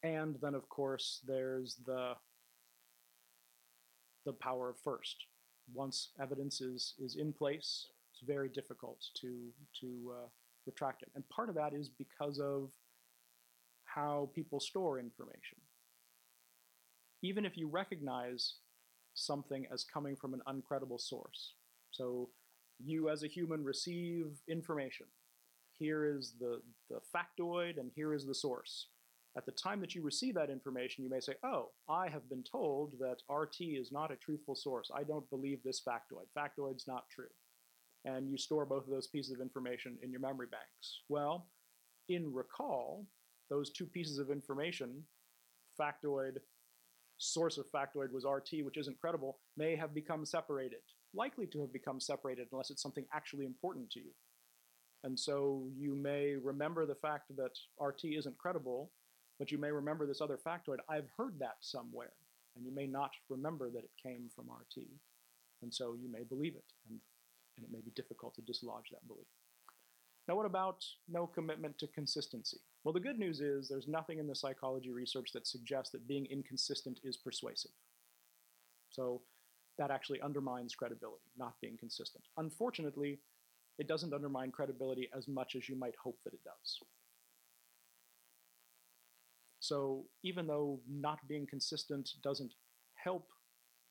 And 0.03 0.37
then, 0.41 0.53
of 0.53 0.69
course, 0.69 1.21
there's 1.25 1.77
the 1.85 2.13
the 4.25 4.33
power 4.33 4.69
of 4.69 4.77
first. 4.83 5.25
Once 5.73 6.09
evidence 6.21 6.61
is 6.61 6.93
is 6.99 7.15
in 7.15 7.33
place, 7.33 7.87
it's 8.11 8.21
very 8.25 8.49
difficult 8.49 9.03
to 9.21 9.49
to 9.81 10.13
uh, 10.15 10.27
retract 10.65 11.01
it. 11.01 11.09
And 11.15 11.27
part 11.29 11.49
of 11.49 11.55
that 11.55 11.73
is 11.73 11.89
because 11.89 12.39
of 12.39 12.69
how 13.85 14.29
people 14.35 14.59
store 14.59 14.99
information. 14.99 15.57
Even 17.23 17.45
if 17.45 17.57
you 17.57 17.67
recognize 17.67 18.55
something 19.17 19.65
as 19.71 19.84
coming 19.84 20.15
from 20.15 20.34
an 20.34 20.41
uncredible 20.47 20.99
source, 20.99 21.53
so 21.91 22.30
you 22.80 23.10
as 23.10 23.23
a 23.23 23.27
human 23.27 23.63
receive 23.63 24.39
information. 24.47 25.08
Here 25.71 26.06
is 26.06 26.34
the, 26.39 26.62
the 26.89 26.99
factoid, 27.15 27.80
and 27.80 27.91
here 27.95 28.13
is 28.13 28.25
the 28.25 28.34
source 28.34 28.88
at 29.38 29.45
the 29.45 29.51
time 29.51 29.80
that 29.82 29.93
you 29.93 30.01
receive 30.01 30.34
that 30.34 30.49
information, 30.49 31.03
you 31.03 31.12
may 31.12 31.19
say, 31.19 31.34
oh, 31.43 31.69
I 31.88 32.10
have 32.10 32.27
been 32.27 32.43
told 32.43 32.93
that 32.99 33.21
RT 33.32 33.58
is 33.60 33.91
not 33.91 34.12
a 34.12 34.15
truthful 34.15 34.56
source. 34.56 34.89
I 34.93 35.03
don't 35.03 35.30
believe 35.30 35.60
this 35.63 35.82
factoid. 35.88 36.25
Factoid's 36.36 36.88
not 36.88 37.03
true. 37.10 37.30
And 38.03 38.32
you 38.32 38.38
store 38.38 38.65
both 38.65 38.86
of 38.86 38.89
those 38.89 39.08
pieces 39.08 39.32
of 39.32 39.39
information 39.39 39.97
in 40.01 40.12
your 40.12 40.21
memory 40.21 40.47
banks. 40.49 41.01
Well, 41.08 41.49
in 42.10 42.34
recall, 42.34 43.06
those 43.49 43.69
two 43.69 43.86
pieces 43.86 44.17
of 44.17 44.32
information, 44.32 45.03
factoid, 45.80 46.38
source 47.17 47.58
of 47.58 47.65
factoid 47.71 48.12
was 48.12 48.25
RT, 48.25 48.63
which 48.63 48.77
isn't 48.77 48.99
credible, 48.99 49.39
may 49.56 49.75
have 49.75 49.93
become 49.93 50.25
separated. 50.25 50.80
Likely 51.13 51.47
to 51.47 51.62
have 51.62 51.73
become 51.73 51.99
separated 51.99 52.47
unless 52.51 52.69
it's 52.69 52.82
something 52.82 53.06
actually 53.13 53.45
important 53.45 53.89
to 53.91 53.99
you. 53.99 54.12
And 55.03 55.19
so 55.19 55.67
you 55.77 55.95
may 55.95 56.36
remember 56.36 56.86
the 56.86 56.95
fact 56.95 57.32
that 57.38 57.51
RT 57.80 58.06
isn't 58.17 58.38
credible, 58.38 58.91
but 59.39 59.51
you 59.51 59.58
may 59.58 59.71
remember 59.71 60.06
this 60.06 60.21
other 60.21 60.38
factoid. 60.38 60.77
I've 60.89 61.10
heard 61.17 61.39
that 61.39 61.58
somewhere. 61.62 62.13
And 62.56 62.65
you 62.65 62.73
may 62.73 62.88
not 62.88 63.12
remember 63.30 63.69
that 63.69 63.84
it 63.84 63.91
came 64.01 64.30
from 64.36 64.45
RT. 64.49 64.86
And 65.62 65.73
so 65.73 65.95
you 65.99 66.12
may 66.12 66.23
believe 66.23 66.56
it. 66.56 66.65
And, 66.89 66.99
and 67.58 67.65
it 67.65 67.71
may 67.71 67.82
be 67.82 67.91
difficult 67.95 68.34
to 68.36 68.41
dislodge 68.41 68.89
that 68.91 69.08
belief. 69.08 69.27
Now, 70.27 70.35
what 70.35 70.45
about 70.45 70.83
no 71.07 71.25
commitment 71.25 71.77
to 71.77 71.87
consistency? 71.87 72.57
Well, 72.83 72.93
the 72.93 72.99
good 72.99 73.17
news 73.17 73.39
is 73.39 73.69
there's 73.69 73.87
nothing 73.87 74.19
in 74.19 74.27
the 74.27 74.35
psychology 74.35 74.91
research 74.91 75.31
that 75.33 75.47
suggests 75.47 75.91
that 75.91 76.07
being 76.07 76.25
inconsistent 76.25 76.99
is 77.03 77.15
persuasive. 77.15 77.71
So 78.89 79.21
that 79.77 79.91
actually 79.91 80.21
undermines 80.21 80.75
credibility, 80.75 81.23
not 81.37 81.53
being 81.61 81.77
consistent. 81.77 82.25
Unfortunately, 82.37 83.19
it 83.77 83.87
doesn't 83.87 84.13
undermine 84.13 84.51
credibility 84.51 85.09
as 85.15 85.27
much 85.27 85.55
as 85.55 85.69
you 85.69 85.77
might 85.77 85.95
hope 86.01 86.17
that 86.23 86.33
it 86.33 86.43
does. 86.43 86.79
So 89.59 90.05
even 90.23 90.47
though 90.47 90.79
not 90.89 91.25
being 91.27 91.45
consistent 91.45 92.09
doesn't 92.23 92.53
help 92.95 93.27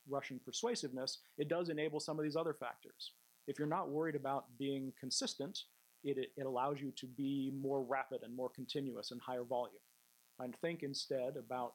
Russian 0.09 0.41
persuasiveness, 0.45 1.19
it 1.39 1.49
does 1.49 1.69
enable 1.69 2.01
some 2.01 2.19
of 2.19 2.25
these 2.25 2.37
other 2.37 2.55
factors. 2.55 3.13
If 3.47 3.59
you're 3.59 3.69
not 3.69 3.91
worried 3.91 4.17
about 4.17 4.47
being 4.59 4.93
consistent, 4.99 5.59
it, 6.05 6.31
it 6.37 6.47
allows 6.47 6.81
you 6.81 6.93
to 6.97 7.07
be 7.07 7.53
more 7.61 7.83
rapid 7.83 8.23
and 8.23 8.35
more 8.35 8.49
continuous 8.49 9.11
and 9.11 9.21
higher 9.21 9.45
volume. 9.45 9.75
And 10.39 10.55
think 10.61 10.83
instead 10.83 11.37
about 11.37 11.73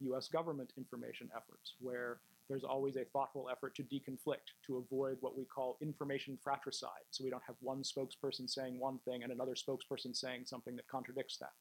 US 0.00 0.28
government 0.28 0.72
information 0.76 1.30
efforts, 1.36 1.74
where 1.80 2.20
there's 2.48 2.64
always 2.64 2.96
a 2.96 3.04
thoughtful 3.12 3.48
effort 3.50 3.74
to 3.76 3.82
deconflict, 3.82 4.52
to 4.66 4.76
avoid 4.76 5.16
what 5.20 5.36
we 5.36 5.44
call 5.44 5.78
information 5.80 6.38
fratricide. 6.42 7.06
So 7.10 7.24
we 7.24 7.30
don't 7.30 7.42
have 7.46 7.56
one 7.60 7.82
spokesperson 7.82 8.48
saying 8.48 8.78
one 8.78 8.98
thing 9.04 9.22
and 9.22 9.32
another 9.32 9.54
spokesperson 9.54 10.14
saying 10.14 10.44
something 10.46 10.76
that 10.76 10.88
contradicts 10.88 11.38
that. 11.38 11.52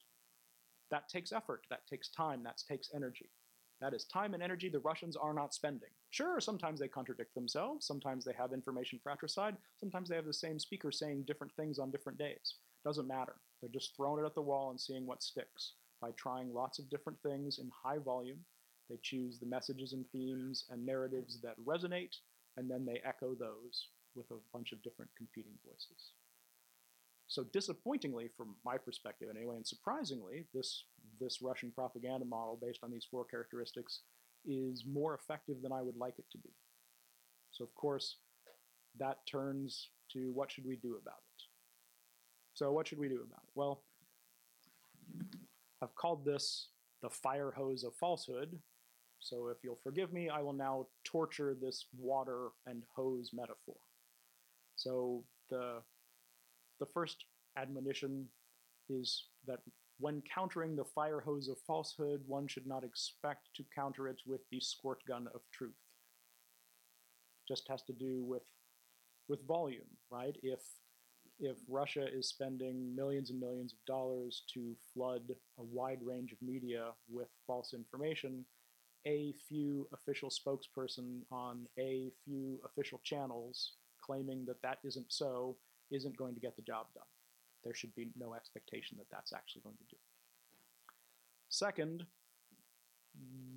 That 0.90 1.08
takes 1.08 1.32
effort, 1.32 1.66
that 1.70 1.88
takes 1.88 2.10
time, 2.10 2.44
that 2.44 2.62
takes 2.68 2.90
energy. 2.94 3.30
That 3.82 3.96
is 3.96 4.06
time 4.06 4.36
and 4.36 4.44
energy 4.44 4.70
the 4.70 4.80
Russians 4.80 5.16
are 5.16 5.34
not 5.34 5.56
spending. 5.56 5.90
Sure, 6.12 6.40
sometimes 6.40 6.80
they 6.80 6.88
contradict 6.88 7.34
themselves, 7.34 7.86
sometimes 7.86 8.24
they 8.24 8.34
have 8.34 8.54
information 8.54 9.00
fratricide, 9.02 9.58
sometimes 9.80 10.08
they 10.08 10.16
have 10.16 10.26
the 10.26 10.34
same 10.34 10.60
speaker 10.60 10.92
saying 10.92 11.24
different 11.24 11.52
things 11.56 11.80
on 11.80 11.90
different 11.90 12.20
days. 12.20 12.56
Doesn't 12.86 13.08
matter. 13.08 13.36
They're 13.60 13.72
just 13.72 13.96
throwing 13.96 14.24
it 14.24 14.28
at 14.28 14.36
the 14.36 14.42
wall 14.42 14.70
and 14.70 14.80
seeing 14.80 15.08
what 15.08 15.24
sticks 15.24 15.74
by 16.00 16.12
trying 16.12 16.54
lots 16.54 16.78
of 16.78 16.90
different 16.90 17.20
things 17.24 17.60
in 17.60 17.72
high 17.84 17.98
volume. 17.98 18.40
They 18.90 18.98
choose 19.02 19.40
the 19.40 19.46
messages 19.46 19.94
and 19.94 20.06
themes 20.12 20.66
and 20.70 20.86
narratives 20.86 21.40
that 21.42 21.60
resonate, 21.66 22.16
and 22.58 22.70
then 22.70 22.86
they 22.86 23.02
echo 23.04 23.34
those 23.34 23.88
with 24.16 24.30
a 24.32 24.42
bunch 24.54 24.74
of 24.74 24.84
different 24.84 25.10
competing 25.18 25.54
voices. 25.66 26.12
So 27.28 27.46
disappointingly, 27.46 28.30
from 28.36 28.56
my 28.66 28.78
perspective 28.78 29.30
anyway, 29.34 29.56
and 29.56 29.66
surprisingly, 29.66 30.46
this, 30.54 30.84
this 31.22 31.42
Russian 31.42 31.72
propaganda 31.72 32.26
model 32.26 32.60
based 32.62 32.80
on 32.84 32.92
these 32.92 33.08
four 33.10 33.24
characteristics 33.26 34.02
is 34.46 34.84
more 34.92 35.14
effective 35.14 35.62
than 35.62 35.72
I 35.72 35.82
would 35.82 35.98
like 35.98 36.16
it 36.18 36.26
to 36.32 36.38
be. 36.40 36.50
So 37.52 37.64
of 37.64 37.74
course, 37.76 38.18
that 38.98 39.20
turns 39.30 39.90
to 40.14 40.32
what 40.34 40.52
should 40.52 40.66
we 40.66 40.76
do 40.76 40.98
about 41.02 41.20
it? 41.20 41.44
So 42.54 42.72
what 42.72 42.88
should 42.88 43.00
we 43.00 43.08
do 43.08 43.22
about 43.26 43.44
it? 43.44 43.52
Well, 43.56 43.84
I've 45.82 45.96
called 45.96 46.26
this 46.26 46.68
the 47.02 47.10
fire 47.10 47.52
hose 47.56 47.84
of 47.84 47.96
falsehood. 47.96 48.58
So 49.20 49.48
if 49.48 49.58
you'll 49.64 49.80
forgive 49.84 50.12
me, 50.12 50.30
I 50.30 50.42
will 50.42 50.54
now 50.54 50.88
torture 51.04 51.56
this 51.60 51.86
water 51.98 52.50
and 52.66 52.84
hose 52.96 53.32
metaphor. 53.34 53.78
So 54.76 55.24
the, 55.50 55.82
the 56.80 56.86
first 56.88 57.26
admonition 57.58 58.28
is 58.90 59.26
that 59.48 59.60
when 60.02 60.24
countering 60.34 60.76
the 60.76 60.84
fire 60.84 61.20
hose 61.20 61.48
of 61.48 61.58
falsehood, 61.60 62.22
one 62.26 62.48
should 62.48 62.66
not 62.66 62.84
expect 62.84 63.50
to 63.56 63.64
counter 63.74 64.08
it 64.08 64.20
with 64.26 64.42
the 64.52 64.60
squirt 64.60 65.00
gun 65.08 65.28
of 65.36 65.42
truth. 65.54 65.76
Just 67.48 67.68
has 67.70 67.84
to 67.84 67.94
do 67.94 68.24
with 68.24 68.44
with 69.30 69.48
volume, 69.48 69.98
right? 70.10 70.36
If 70.42 70.62
if 71.40 71.58
Russia 71.68 72.06
is 72.12 72.28
spending 72.28 72.96
millions 72.96 73.30
and 73.30 73.40
millions 73.40 73.74
of 73.74 73.80
dollars 73.86 74.44
to 74.54 74.76
flood 74.94 75.24
a 75.60 75.64
wide 75.64 76.00
range 76.04 76.32
of 76.32 76.42
media 76.42 76.92
with 77.10 77.30
false 77.48 77.74
information, 77.74 78.46
a 79.08 79.34
few 79.48 79.88
official 79.94 80.30
spokesperson 80.30 81.22
on 81.32 81.66
a 81.80 82.12
few 82.24 82.60
official 82.66 83.02
channels 83.04 83.74
claiming 84.04 84.46
that 84.46 84.62
that 84.62 84.80
isn't 84.84 85.12
so 85.12 85.58
isn't 85.92 86.18
going 86.18 86.34
to 86.34 86.42
get 86.42 86.56
the 86.56 86.62
job 86.62 86.88
done. 86.94 87.04
There 87.64 87.74
should 87.74 87.94
be 87.96 88.10
no 88.18 88.34
expectation 88.34 88.98
that 88.98 89.08
that's 89.12 89.34
actually 89.34 89.62
going 89.62 89.78
to 89.78 89.96
do. 89.96 89.98
Second, 91.50 92.06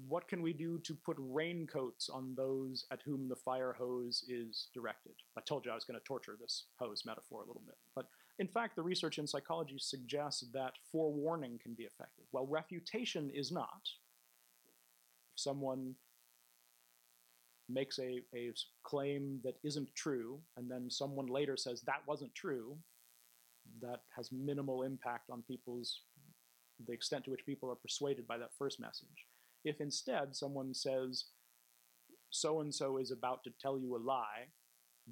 what 0.08 0.28
can 0.28 0.42
we 0.42 0.52
do 0.52 0.78
to 0.80 0.94
put 0.94 1.16
raincoats 1.18 2.08
on 2.08 2.34
those 2.36 2.86
at 2.90 3.02
whom 3.04 3.28
the 3.28 3.36
fire 3.36 3.72
hose 3.72 4.24
is 4.28 4.68
directed? 4.74 5.14
I 5.38 5.40
told 5.40 5.64
you 5.64 5.70
I 5.70 5.74
was 5.74 5.84
going 5.84 5.98
to 5.98 6.04
torture 6.04 6.36
this 6.38 6.64
hose 6.78 7.04
metaphor 7.06 7.42
a 7.42 7.46
little 7.46 7.62
bit. 7.64 7.76
But 7.94 8.06
in 8.38 8.48
fact, 8.48 8.76
the 8.76 8.82
research 8.82 9.18
in 9.18 9.26
psychology 9.26 9.76
suggests 9.78 10.44
that 10.52 10.74
forewarning 10.90 11.58
can 11.62 11.74
be 11.74 11.84
effective. 11.84 12.24
Well, 12.32 12.46
refutation 12.46 13.30
is 13.30 13.52
not. 13.52 13.88
If 15.34 15.40
someone 15.40 15.94
makes 17.68 17.98
a, 17.98 18.20
a 18.34 18.52
claim 18.82 19.40
that 19.44 19.54
isn't 19.62 19.94
true, 19.94 20.40
and 20.56 20.70
then 20.70 20.90
someone 20.90 21.26
later 21.26 21.56
says 21.56 21.80
that 21.82 22.02
wasn't 22.06 22.34
true, 22.34 22.76
that 23.80 24.00
has 24.14 24.30
minimal 24.32 24.82
impact 24.82 25.30
on 25.30 25.42
people's 25.42 26.02
the 26.86 26.92
extent 26.92 27.24
to 27.24 27.30
which 27.30 27.46
people 27.46 27.70
are 27.70 27.76
persuaded 27.76 28.26
by 28.26 28.36
that 28.36 28.50
first 28.58 28.80
message. 28.80 29.26
If 29.64 29.80
instead 29.80 30.34
someone 30.34 30.74
says, 30.74 31.26
so 32.30 32.60
and 32.60 32.74
so 32.74 32.98
is 32.98 33.10
about 33.10 33.44
to 33.44 33.52
tell 33.60 33.78
you 33.78 33.94
a 33.94 33.98
lie, 33.98 34.48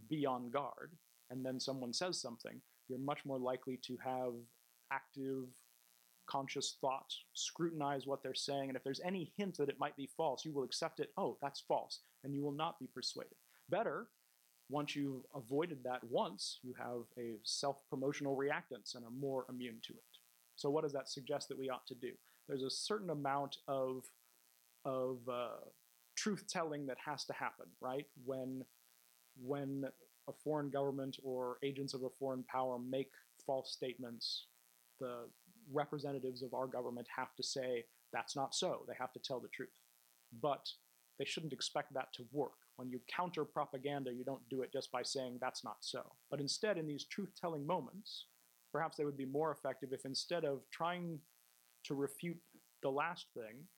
be 0.08 0.26
on 0.26 0.50
guard, 0.50 0.92
and 1.30 1.44
then 1.44 1.60
someone 1.60 1.92
says 1.92 2.20
something, 2.20 2.60
you're 2.88 2.98
much 2.98 3.24
more 3.24 3.38
likely 3.38 3.78
to 3.86 3.96
have 4.04 4.32
active, 4.92 5.44
conscious 6.26 6.76
thought, 6.80 7.12
scrutinize 7.32 8.06
what 8.06 8.22
they're 8.22 8.34
saying, 8.34 8.68
and 8.68 8.76
if 8.76 8.84
there's 8.84 9.00
any 9.04 9.32
hint 9.36 9.56
that 9.58 9.68
it 9.68 9.78
might 9.78 9.96
be 9.96 10.10
false, 10.16 10.44
you 10.44 10.52
will 10.52 10.64
accept 10.64 11.00
it, 11.00 11.10
oh, 11.16 11.38
that's 11.40 11.60
false, 11.60 12.00
and 12.24 12.34
you 12.34 12.42
will 12.42 12.52
not 12.52 12.78
be 12.78 12.88
persuaded. 12.92 13.36
Better, 13.70 14.08
once 14.72 14.96
you've 14.96 15.22
avoided 15.34 15.84
that 15.84 16.02
once, 16.04 16.58
you 16.62 16.74
have 16.78 17.02
a 17.18 17.34
self 17.44 17.76
promotional 17.90 18.36
reactance 18.36 18.94
and 18.94 19.04
are 19.04 19.10
more 19.10 19.44
immune 19.48 19.78
to 19.82 19.92
it. 19.92 20.18
So, 20.56 20.70
what 20.70 20.82
does 20.82 20.92
that 20.94 21.08
suggest 21.08 21.48
that 21.48 21.58
we 21.58 21.68
ought 21.68 21.86
to 21.88 21.94
do? 21.94 22.12
There's 22.48 22.62
a 22.62 22.70
certain 22.70 23.10
amount 23.10 23.58
of 23.68 24.04
of 24.84 25.18
uh, 25.30 25.60
truth 26.16 26.46
telling 26.48 26.86
that 26.86 26.96
has 27.04 27.24
to 27.26 27.32
happen, 27.34 27.66
right? 27.80 28.06
When 28.24 28.64
when 29.40 29.84
a 30.28 30.32
foreign 30.32 30.70
government 30.70 31.18
or 31.22 31.58
agents 31.62 31.94
of 31.94 32.02
a 32.04 32.10
foreign 32.10 32.44
power 32.44 32.78
make 32.78 33.10
false 33.44 33.72
statements, 33.72 34.46
the 35.00 35.28
representatives 35.70 36.42
of 36.42 36.54
our 36.54 36.66
government 36.66 37.06
have 37.14 37.34
to 37.36 37.42
say 37.42 37.84
that's 38.12 38.36
not 38.36 38.54
so. 38.54 38.84
They 38.88 38.94
have 38.98 39.12
to 39.12 39.20
tell 39.20 39.40
the 39.40 39.48
truth. 39.48 39.80
But 40.40 40.68
they 41.18 41.24
shouldn't 41.24 41.52
expect 41.52 41.92
that 41.94 42.12
to 42.14 42.24
work. 42.32 42.61
When 42.82 42.90
you 42.90 43.00
counter 43.06 43.44
propaganda, 43.44 44.12
you 44.12 44.24
don't 44.24 44.42
do 44.50 44.62
it 44.62 44.72
just 44.72 44.90
by 44.90 45.04
saying 45.04 45.38
that's 45.40 45.62
not 45.62 45.76
so. 45.82 46.02
But 46.32 46.40
instead, 46.40 46.78
in 46.78 46.88
these 46.88 47.04
truth 47.04 47.30
telling 47.40 47.64
moments, 47.64 48.26
perhaps 48.72 48.96
they 48.96 49.04
would 49.04 49.16
be 49.16 49.24
more 49.24 49.52
effective 49.52 49.90
if 49.92 50.04
instead 50.04 50.44
of 50.44 50.62
trying 50.72 51.20
to 51.84 51.94
refute 51.94 52.38
the 52.82 52.88
last 52.90 53.26
thing, 53.34 53.68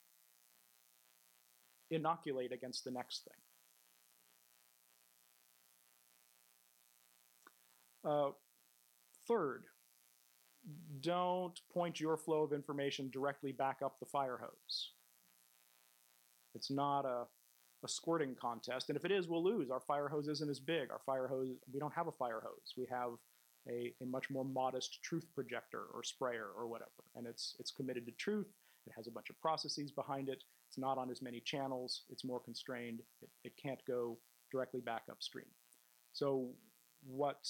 inoculate 1.91 2.51
against 2.51 2.83
the 2.85 2.91
next 2.91 3.29
thing. 8.05 8.11
Uh, 8.11 8.31
third, 9.29 9.65
don't 11.03 11.61
point 11.71 12.01
your 12.01 12.17
flow 12.17 12.43
of 12.43 12.55
information 12.55 13.11
directly 13.11 13.53
back 13.53 13.81
up 13.85 14.01
the 14.01 14.07
fire 14.07 14.39
hose. 14.41 14.93
It's 16.55 16.71
not 16.71 17.05
a, 17.05 17.25
a 17.85 17.89
squirting 17.89 18.35
contest, 18.41 18.89
and 18.89 18.97
if 18.97 19.05
it 19.05 19.13
is, 19.13 19.29
we'll 19.29 19.45
lose. 19.45 19.71
Our 19.71 19.81
fire 19.81 20.09
hose 20.09 20.29
isn't 20.29 20.51
as 20.51 20.61
big. 20.61 20.91
Our 20.91 21.01
fire 21.05 21.29
hose, 21.29 21.49
we 21.73 21.81
don't 21.81 21.95
have 21.95 22.09
a 22.09 22.13
fire 22.13 22.41
hose. 22.43 22.75
We 22.77 22.87
have 22.91 23.11
a, 23.69 23.93
a 24.03 24.07
much 24.07 24.31
more 24.31 24.45
modest 24.45 25.03
truth 25.03 25.27
projector 25.35 25.83
or 25.95 26.03
sprayer 26.03 26.49
or 26.57 26.67
whatever, 26.67 26.91
and 27.15 27.27
it's 27.27 27.57
it's 27.59 27.71
committed 27.71 28.07
to 28.07 28.13
truth. 28.13 28.49
It 28.87 28.93
has 28.97 29.07
a 29.07 29.11
bunch 29.11 29.31
of 29.31 29.41
processes 29.41 29.91
behind 29.91 30.29
it. 30.29 30.43
It's 30.69 30.79
not 30.79 30.99
on 30.99 31.11
as 31.11 31.23
many 31.23 31.41
channels. 31.41 32.03
It's 32.11 32.25
more 32.25 32.41
constrained. 32.41 33.01
It, 33.23 33.31
it 33.45 33.53
can't 33.57 33.81
go 33.87 34.19
directly 34.53 34.81
back 34.81 35.03
upstream. 35.11 35.47
So 36.13 36.51
what, 37.07 37.49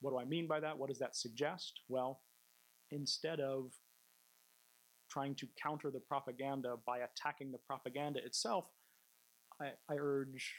what 0.00 0.10
do 0.10 0.18
I 0.18 0.24
mean 0.24 0.46
by 0.46 0.60
that? 0.60 0.76
What 0.76 0.88
does 0.88 0.98
that 0.98 1.16
suggest? 1.16 1.80
Well, 1.88 2.20
instead 2.90 3.40
of 3.40 3.72
trying 5.10 5.34
to 5.36 5.46
counter 5.60 5.90
the 5.90 6.00
propaganda 6.00 6.76
by 6.86 6.98
attacking 6.98 7.52
the 7.52 7.58
propaganda 7.58 8.24
itself, 8.24 8.66
I, 9.60 9.70
I 9.88 9.96
urge 9.98 10.52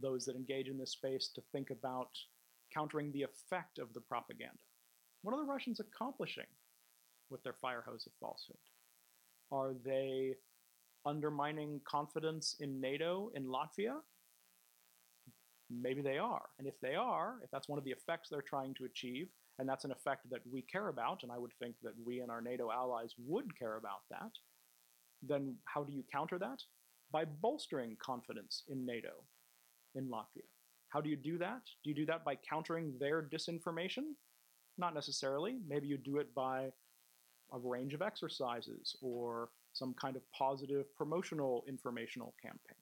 those 0.00 0.24
that 0.24 0.36
engage 0.36 0.68
in 0.68 0.78
this 0.78 0.92
space 0.92 1.30
to 1.34 1.42
think 1.52 1.70
about 1.70 2.10
countering 2.72 3.12
the 3.12 3.22
effect 3.22 3.78
of 3.78 3.92
the 3.92 4.00
propaganda. 4.00 4.58
What 5.22 5.34
are 5.34 5.40
the 5.40 5.50
Russians 5.50 5.80
accomplishing 5.80 6.46
with 7.28 7.42
their 7.42 7.54
fire 7.60 7.84
hose 7.86 8.06
of 8.06 8.12
falsehood? 8.20 8.56
Are 9.52 9.74
they 9.84 10.34
undermining 11.04 11.80
confidence 11.88 12.56
in 12.60 12.80
NATO 12.80 13.30
in 13.34 13.44
Latvia? 13.44 13.96
Maybe 15.70 16.02
they 16.02 16.18
are. 16.18 16.46
And 16.58 16.66
if 16.66 16.74
they 16.80 16.94
are, 16.94 17.36
if 17.44 17.50
that's 17.50 17.68
one 17.68 17.78
of 17.78 17.84
the 17.84 17.92
effects 17.92 18.28
they're 18.28 18.42
trying 18.42 18.74
to 18.74 18.84
achieve, 18.84 19.28
and 19.58 19.68
that's 19.68 19.84
an 19.84 19.92
effect 19.92 20.28
that 20.30 20.40
we 20.50 20.62
care 20.62 20.88
about, 20.88 21.22
and 21.22 21.30
I 21.30 21.38
would 21.38 21.52
think 21.60 21.76
that 21.82 21.92
we 22.04 22.20
and 22.20 22.30
our 22.30 22.40
NATO 22.40 22.70
allies 22.70 23.14
would 23.18 23.56
care 23.58 23.76
about 23.76 24.00
that, 24.10 24.30
then 25.22 25.56
how 25.66 25.84
do 25.84 25.92
you 25.92 26.02
counter 26.10 26.38
that? 26.38 26.60
By 27.12 27.24
bolstering 27.24 27.96
confidence 28.00 28.62
in 28.68 28.86
NATO 28.86 29.24
in 29.94 30.08
Latvia. 30.08 30.46
How 30.90 31.00
do 31.00 31.08
you 31.08 31.16
do 31.16 31.38
that? 31.38 31.62
Do 31.82 31.90
you 31.90 31.96
do 31.96 32.06
that 32.06 32.24
by 32.24 32.36
countering 32.36 32.94
their 32.98 33.22
disinformation? 33.22 34.14
Not 34.78 34.94
necessarily. 34.94 35.58
Maybe 35.68 35.86
you 35.86 35.96
do 35.96 36.18
it 36.18 36.34
by 36.34 36.70
a 37.52 37.58
range 37.58 37.94
of 37.94 38.02
exercises 38.02 38.96
or 39.00 39.50
some 39.72 39.94
kind 39.94 40.16
of 40.16 40.22
positive 40.32 40.86
promotional 40.96 41.64
informational 41.68 42.34
campaign. 42.42 42.78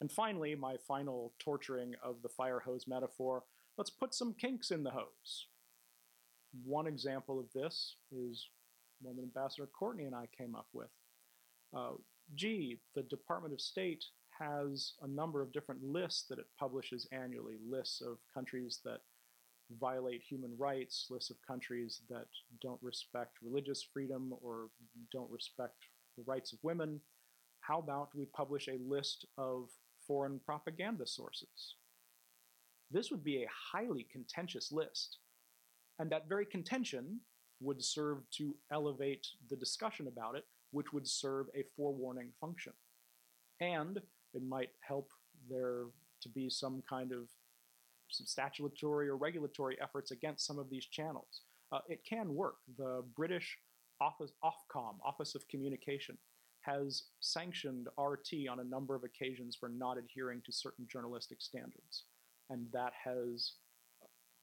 And 0.00 0.10
finally, 0.10 0.54
my 0.54 0.76
final 0.88 1.32
torturing 1.38 1.94
of 2.02 2.16
the 2.22 2.28
fire 2.28 2.58
hose 2.58 2.86
metaphor, 2.88 3.44
let's 3.78 3.90
put 3.90 4.14
some 4.14 4.34
kinks 4.34 4.70
in 4.70 4.82
the 4.82 4.90
hose. 4.90 5.46
One 6.64 6.86
example 6.86 7.38
of 7.38 7.46
this 7.54 7.96
is 8.10 8.48
one 9.02 9.16
that 9.16 9.22
Ambassador 9.22 9.66
Courtney 9.66 10.04
and 10.04 10.14
I 10.14 10.26
came 10.36 10.54
up 10.54 10.66
with. 10.72 10.90
Uh, 11.76 11.92
gee, 12.34 12.78
the 12.94 13.02
Department 13.02 13.54
of 13.54 13.60
State 13.60 14.04
has 14.38 14.94
a 15.02 15.08
number 15.08 15.42
of 15.42 15.52
different 15.52 15.82
lists 15.82 16.24
that 16.28 16.38
it 16.38 16.46
publishes 16.58 17.06
annually, 17.12 17.56
lists 17.68 18.00
of 18.00 18.18
countries 18.32 18.80
that 18.84 19.00
violate 19.80 20.22
human 20.22 20.54
rights, 20.58 21.06
lists 21.10 21.30
of 21.30 21.36
countries 21.46 22.02
that 22.10 22.26
don't 22.60 22.82
respect 22.82 23.38
religious 23.42 23.86
freedom 23.92 24.34
or 24.42 24.68
don't 25.12 25.30
respect 25.30 25.76
the 26.16 26.24
rights 26.26 26.52
of 26.52 26.58
women. 26.62 27.00
How 27.60 27.78
about 27.78 28.14
we 28.14 28.26
publish 28.26 28.68
a 28.68 28.78
list 28.86 29.26
of 29.38 29.70
foreign 30.06 30.40
propaganda 30.44 31.06
sources? 31.06 31.76
this 32.92 33.10
would 33.10 33.24
be 33.24 33.42
a 33.42 33.48
highly 33.72 34.06
contentious 34.12 34.70
list. 34.70 35.18
And 35.98 36.10
that 36.10 36.28
very 36.28 36.46
contention 36.46 37.20
would 37.62 37.82
serve 37.82 38.18
to 38.32 38.54
elevate 38.70 39.26
the 39.48 39.56
discussion 39.56 40.08
about 40.08 40.36
it, 40.36 40.44
which 40.72 40.92
would 40.92 41.06
serve 41.06 41.46
a 41.54 41.64
forewarning 41.76 42.28
function. 42.40 42.72
And 43.60 44.00
it 44.34 44.42
might 44.42 44.70
help 44.80 45.10
there 45.48 45.84
to 46.22 46.28
be 46.28 46.48
some 46.48 46.82
kind 46.88 47.12
of 47.12 47.28
some 48.08 48.26
statutory 48.26 49.08
or 49.08 49.16
regulatory 49.16 49.78
efforts 49.80 50.10
against 50.10 50.46
some 50.46 50.58
of 50.58 50.68
these 50.70 50.86
channels. 50.86 51.42
Uh, 51.72 51.78
it 51.88 52.00
can 52.08 52.34
work. 52.34 52.56
The 52.76 53.02
British 53.16 53.58
Office, 54.00 54.32
Ofcom, 54.44 54.96
Office 55.04 55.34
of 55.34 55.48
Communication, 55.48 56.18
has 56.60 57.04
sanctioned 57.20 57.88
RT 57.98 58.48
on 58.50 58.60
a 58.60 58.64
number 58.64 58.94
of 58.94 59.04
occasions 59.04 59.56
for 59.56 59.68
not 59.68 59.98
adhering 59.98 60.42
to 60.44 60.52
certain 60.52 60.86
journalistic 60.90 61.40
standards. 61.40 62.04
And 62.50 62.66
that 62.72 62.92
has 63.04 63.52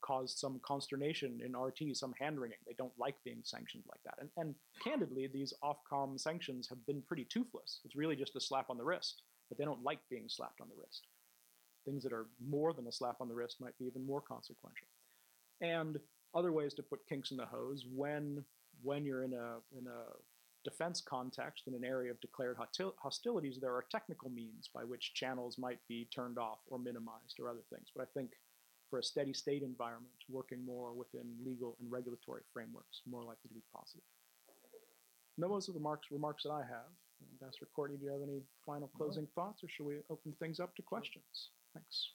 caused 0.01 0.37
some 0.37 0.59
consternation 0.65 1.39
in 1.43 1.57
RT, 1.57 1.95
some 1.95 2.13
hand 2.19 2.39
wringing. 2.39 2.57
They 2.65 2.75
don't 2.77 2.97
like 2.97 3.15
being 3.23 3.41
sanctioned 3.43 3.83
like 3.89 4.01
that. 4.05 4.15
And, 4.19 4.29
and 4.37 4.55
candidly, 4.83 5.27
these 5.27 5.53
Ofcom 5.63 6.19
sanctions 6.19 6.67
have 6.69 6.85
been 6.85 7.01
pretty 7.07 7.25
toothless. 7.25 7.81
It's 7.85 7.95
really 7.95 8.15
just 8.15 8.35
a 8.35 8.41
slap 8.41 8.69
on 8.69 8.77
the 8.77 8.83
wrist, 8.83 9.23
but 9.49 9.57
they 9.57 9.65
don't 9.65 9.83
like 9.83 9.99
being 10.09 10.25
slapped 10.27 10.61
on 10.61 10.69
the 10.69 10.81
wrist. 10.81 11.07
Things 11.85 12.03
that 12.03 12.13
are 12.13 12.27
more 12.45 12.73
than 12.73 12.87
a 12.87 12.91
slap 12.91 13.17
on 13.21 13.27
the 13.27 13.35
wrist 13.35 13.57
might 13.59 13.77
be 13.77 13.85
even 13.85 14.05
more 14.05 14.21
consequential. 14.21 14.87
And 15.61 15.99
other 16.35 16.51
ways 16.51 16.73
to 16.75 16.83
put 16.83 17.07
kinks 17.07 17.31
in 17.31 17.37
the 17.37 17.45
hose 17.45 17.85
when 17.93 18.43
when 18.81 19.05
you're 19.05 19.23
in 19.23 19.33
a 19.33 19.57
in 19.77 19.87
a 19.87 20.03
defense 20.63 21.01
context 21.01 21.63
in 21.67 21.73
an 21.73 21.85
area 21.85 22.11
of 22.11 22.19
declared 22.19 22.57
hostilities, 23.01 23.59
there 23.59 23.73
are 23.73 23.85
technical 23.89 24.29
means 24.29 24.69
by 24.73 24.83
which 24.83 25.13
channels 25.13 25.57
might 25.57 25.79
be 25.87 26.07
turned 26.13 26.37
off 26.37 26.59
or 26.67 26.77
minimized 26.77 27.39
or 27.39 27.49
other 27.49 27.63
things. 27.73 27.87
But 27.95 28.03
I 28.03 28.07
think 28.13 28.31
for 28.89 28.99
a 28.99 29.03
steady 29.03 29.33
state 29.33 29.61
environment, 29.61 30.13
working 30.29 30.65
more 30.65 30.93
within 30.93 31.25
legal 31.45 31.75
and 31.79 31.91
regulatory 31.91 32.41
frameworks, 32.51 33.01
more 33.09 33.23
likely 33.23 33.47
to 33.49 33.53
be 33.53 33.63
positive. 33.73 34.03
And 35.37 35.49
those 35.49 35.69
are 35.69 35.73
the 35.73 35.79
remarks, 35.79 36.07
remarks 36.11 36.43
that 36.43 36.51
I 36.51 36.61
have. 36.61 36.89
Ambassador 37.41 37.67
Courtney, 37.75 37.97
do 37.97 38.05
you 38.05 38.11
have 38.11 38.21
any 38.21 38.41
final 38.65 38.89
closing 38.95 39.27
thoughts, 39.35 39.63
or 39.63 39.67
should 39.69 39.85
we 39.85 39.97
open 40.09 40.33
things 40.39 40.59
up 40.59 40.75
to 40.75 40.81
questions? 40.81 41.49
Thanks. 41.73 42.11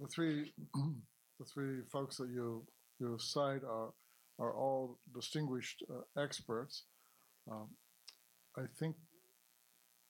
The 0.00 0.08
three, 0.08 0.52
the 0.74 1.44
three 1.44 1.80
folks 1.92 2.16
that 2.16 2.30
you 2.30 2.64
you 2.98 3.16
cite 3.18 3.62
are 3.64 3.90
are 4.38 4.54
all 4.54 4.98
distinguished 5.14 5.82
uh, 5.90 6.20
experts. 6.20 6.84
Um, 7.50 7.68
I 8.56 8.62
think 8.78 8.96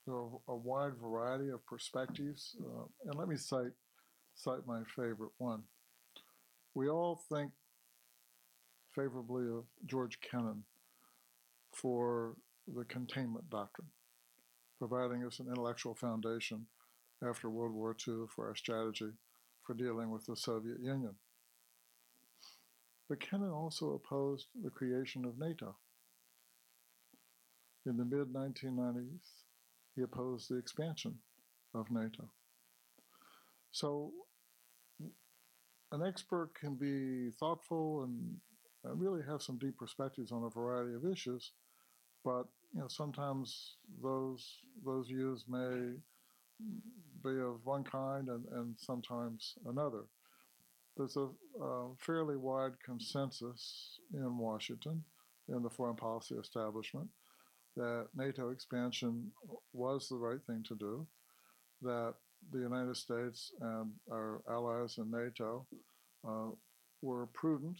there 0.07 0.15
are 0.15 0.29
a 0.47 0.55
wide 0.55 0.93
variety 1.01 1.49
of 1.49 1.65
perspectives, 1.65 2.55
uh, 2.61 2.85
and 3.05 3.15
let 3.15 3.27
me 3.27 3.35
cite 3.35 3.73
cite 4.35 4.65
my 4.65 4.81
favorite 4.95 5.31
one. 5.37 5.63
We 6.73 6.89
all 6.89 7.21
think 7.31 7.51
favorably 8.95 9.47
of 9.47 9.65
George 9.85 10.19
Kennan 10.21 10.63
for 11.73 12.35
the 12.73 12.85
containment 12.85 13.49
doctrine, 13.49 13.89
providing 14.79 15.25
us 15.25 15.39
an 15.39 15.47
intellectual 15.47 15.95
foundation 15.95 16.65
after 17.27 17.49
World 17.49 17.73
War 17.73 17.95
II 18.07 18.25
for 18.33 18.47
our 18.47 18.55
strategy 18.55 19.11
for 19.65 19.73
dealing 19.73 20.09
with 20.09 20.25
the 20.25 20.35
Soviet 20.35 20.79
Union. 20.79 21.15
But 23.07 23.19
Kennan 23.19 23.51
also 23.51 23.93
opposed 23.93 24.47
the 24.63 24.69
creation 24.69 25.25
of 25.25 25.37
NATO. 25.37 25.75
In 27.85 27.97
the 27.97 28.05
mid 28.05 28.31
1990s, 28.31 29.43
he 29.95 30.01
opposed 30.01 30.49
the 30.49 30.55
expansion 30.55 31.19
of 31.73 31.91
NATO. 31.91 32.29
So, 33.71 34.11
an 35.91 36.03
expert 36.05 36.51
can 36.53 36.75
be 36.75 37.31
thoughtful 37.31 38.03
and 38.03 38.37
uh, 38.85 38.95
really 38.95 39.21
have 39.27 39.41
some 39.41 39.57
deep 39.57 39.77
perspectives 39.77 40.31
on 40.31 40.43
a 40.43 40.49
variety 40.49 40.93
of 40.95 41.05
issues, 41.05 41.51
but 42.23 42.45
you 42.73 42.79
know 42.79 42.87
sometimes 42.87 43.75
those 44.01 44.59
those 44.85 45.07
views 45.07 45.45
may 45.47 45.95
be 47.23 47.39
of 47.39 47.65
one 47.65 47.83
kind 47.83 48.29
and, 48.29 48.45
and 48.51 48.75
sometimes 48.77 49.55
another. 49.65 50.03
There's 50.97 51.17
a 51.17 51.29
fairly 51.99 52.35
wide 52.35 52.73
consensus 52.83 53.99
in 54.13 54.37
Washington, 54.37 55.03
in 55.47 55.63
the 55.63 55.69
foreign 55.69 55.95
policy 55.95 56.35
establishment, 56.35 57.07
that 57.77 58.07
NATO 58.15 58.49
expansion 58.49 59.31
was 59.73 60.09
the 60.09 60.17
right 60.17 60.41
thing 60.45 60.63
to 60.67 60.75
do, 60.75 61.07
that 61.81 62.13
the 62.51 62.59
United 62.59 62.97
States 62.97 63.51
and 63.61 63.91
our 64.11 64.41
allies 64.49 64.97
in 64.97 65.09
NATO 65.09 65.65
uh, 66.27 66.49
were 67.01 67.27
prudent 67.27 67.77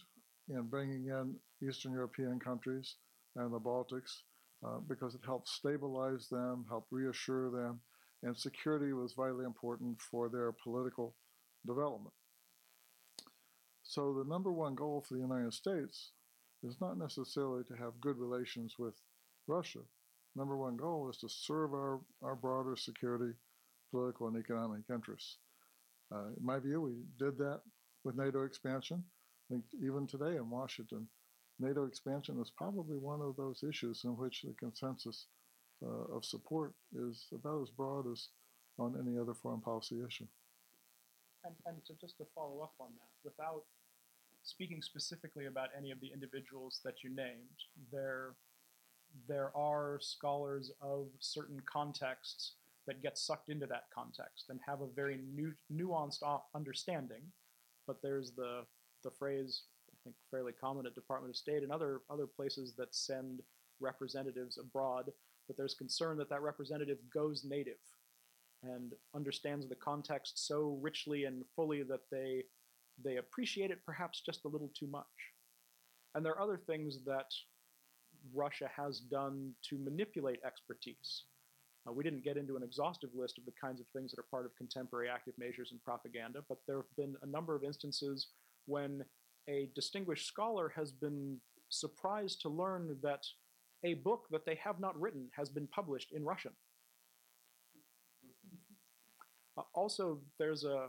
in 0.48 0.62
bringing 0.62 1.06
in 1.06 1.34
Eastern 1.66 1.92
European 1.92 2.38
countries 2.38 2.96
and 3.36 3.52
the 3.52 3.60
Baltics 3.60 4.22
uh, 4.64 4.78
because 4.88 5.14
it 5.14 5.20
helped 5.24 5.48
stabilize 5.48 6.28
them, 6.28 6.64
helped 6.68 6.90
reassure 6.90 7.50
them, 7.50 7.80
and 8.22 8.36
security 8.36 8.92
was 8.92 9.14
vitally 9.14 9.44
important 9.44 10.00
for 10.00 10.28
their 10.28 10.52
political 10.52 11.14
development. 11.66 12.14
So, 13.82 14.14
the 14.14 14.28
number 14.28 14.52
one 14.52 14.74
goal 14.74 15.04
for 15.06 15.14
the 15.14 15.20
United 15.20 15.52
States 15.52 16.12
is 16.62 16.80
not 16.80 16.98
necessarily 16.98 17.64
to 17.64 17.74
have 17.74 18.00
good 18.00 18.18
relations 18.18 18.76
with 18.78 18.94
Russia. 19.48 19.80
Number 20.36 20.56
one 20.56 20.76
goal 20.76 21.10
is 21.10 21.18
to 21.18 21.28
serve 21.28 21.74
our, 21.74 22.00
our 22.22 22.36
broader 22.36 22.76
security, 22.76 23.34
political, 23.90 24.28
and 24.28 24.36
economic 24.36 24.82
interests. 24.88 25.38
Uh, 26.14 26.28
in 26.38 26.44
my 26.44 26.58
view, 26.58 26.80
we 26.80 26.92
did 27.18 27.36
that 27.38 27.60
with 28.04 28.16
NATO 28.16 28.44
expansion. 28.44 29.02
I 29.50 29.54
think 29.54 29.64
even 29.82 30.06
today 30.06 30.36
in 30.36 30.48
Washington, 30.48 31.08
NATO 31.58 31.84
expansion 31.84 32.40
is 32.40 32.50
probably 32.50 32.96
one 32.96 33.20
of 33.20 33.36
those 33.36 33.62
issues 33.68 34.02
in 34.04 34.16
which 34.16 34.42
the 34.42 34.54
consensus 34.58 35.26
uh, 35.84 36.16
of 36.16 36.24
support 36.24 36.72
is 36.94 37.26
about 37.32 37.62
as 37.62 37.70
broad 37.70 38.10
as 38.10 38.28
on 38.78 38.96
any 39.00 39.18
other 39.18 39.34
foreign 39.34 39.60
policy 39.60 40.00
issue. 40.06 40.26
And, 41.44 41.54
and 41.66 41.76
just 42.00 42.16
to 42.18 42.24
follow 42.34 42.60
up 42.62 42.72
on 42.78 42.88
that, 42.98 43.08
without 43.24 43.64
speaking 44.42 44.82
specifically 44.82 45.46
about 45.46 45.68
any 45.76 45.90
of 45.90 46.00
the 46.00 46.10
individuals 46.12 46.80
that 46.84 47.02
you 47.02 47.10
named, 47.14 47.58
there 47.92 48.34
there 49.28 49.54
are 49.54 49.98
scholars 50.00 50.72
of 50.80 51.08
certain 51.18 51.60
contexts 51.70 52.52
that 52.86 53.02
get 53.02 53.18
sucked 53.18 53.50
into 53.50 53.66
that 53.66 53.84
context 53.94 54.46
and 54.48 54.58
have 54.66 54.80
a 54.80 54.86
very 54.96 55.20
nu- 55.34 55.52
nuanced 55.72 56.22
understanding. 56.54 57.22
But 57.86 58.00
there's 58.02 58.32
the 58.32 58.64
the 59.04 59.10
phrase 59.10 59.64
I 59.90 59.96
think 60.04 60.16
fairly 60.30 60.52
common 60.52 60.86
at 60.86 60.94
Department 60.94 61.30
of 61.30 61.36
State 61.36 61.62
and 61.62 61.72
other 61.72 62.00
other 62.08 62.26
places 62.26 62.74
that 62.78 62.94
send 62.94 63.40
representatives 63.80 64.58
abroad 64.58 65.12
but 65.46 65.56
there's 65.56 65.74
concern 65.74 66.16
that 66.18 66.30
that 66.30 66.42
representative 66.42 66.98
goes 67.12 67.44
native 67.44 67.80
and 68.62 68.92
understands 69.14 69.68
the 69.68 69.74
context 69.74 70.46
so 70.46 70.78
richly 70.80 71.24
and 71.24 71.44
fully 71.56 71.82
that 71.82 72.00
they 72.10 72.44
they 73.02 73.16
appreciate 73.16 73.70
it 73.70 73.84
perhaps 73.84 74.20
just 74.20 74.44
a 74.44 74.48
little 74.48 74.70
too 74.78 74.86
much. 74.86 75.04
And 76.14 76.24
there 76.24 76.32
are 76.32 76.42
other 76.42 76.60
things 76.66 76.98
that 77.06 77.26
Russia 78.34 78.70
has 78.76 79.00
done 79.00 79.52
to 79.68 79.78
manipulate 79.78 80.40
expertise. 80.46 81.24
Uh, 81.88 81.92
we 81.92 82.04
didn't 82.04 82.22
get 82.22 82.36
into 82.36 82.54
an 82.56 82.62
exhaustive 82.62 83.10
list 83.14 83.38
of 83.38 83.44
the 83.44 83.52
kinds 83.60 83.80
of 83.80 83.86
things 83.88 84.12
that 84.12 84.20
are 84.20 84.26
part 84.30 84.44
of 84.44 84.54
contemporary 84.56 85.08
active 85.08 85.34
measures 85.38 85.70
and 85.72 85.82
propaganda, 85.82 86.40
but 86.48 86.58
there 86.66 86.76
have 86.76 86.96
been 86.96 87.16
a 87.22 87.26
number 87.26 87.56
of 87.56 87.64
instances 87.64 88.28
when 88.66 89.02
a 89.48 89.68
distinguished 89.74 90.26
scholar 90.26 90.72
has 90.76 90.92
been 90.92 91.38
surprised 91.70 92.40
to 92.42 92.48
learn 92.48 92.96
that 93.02 93.24
a 93.84 93.94
book 93.94 94.26
that 94.30 94.44
they 94.46 94.54
have 94.56 94.80
not 94.80 95.00
written 95.00 95.28
has 95.36 95.48
been 95.48 95.66
published 95.66 96.12
in 96.12 96.24
Russian. 96.24 96.52
Uh, 99.58 99.62
also, 99.74 100.20
there's 100.38 100.64
a 100.64 100.88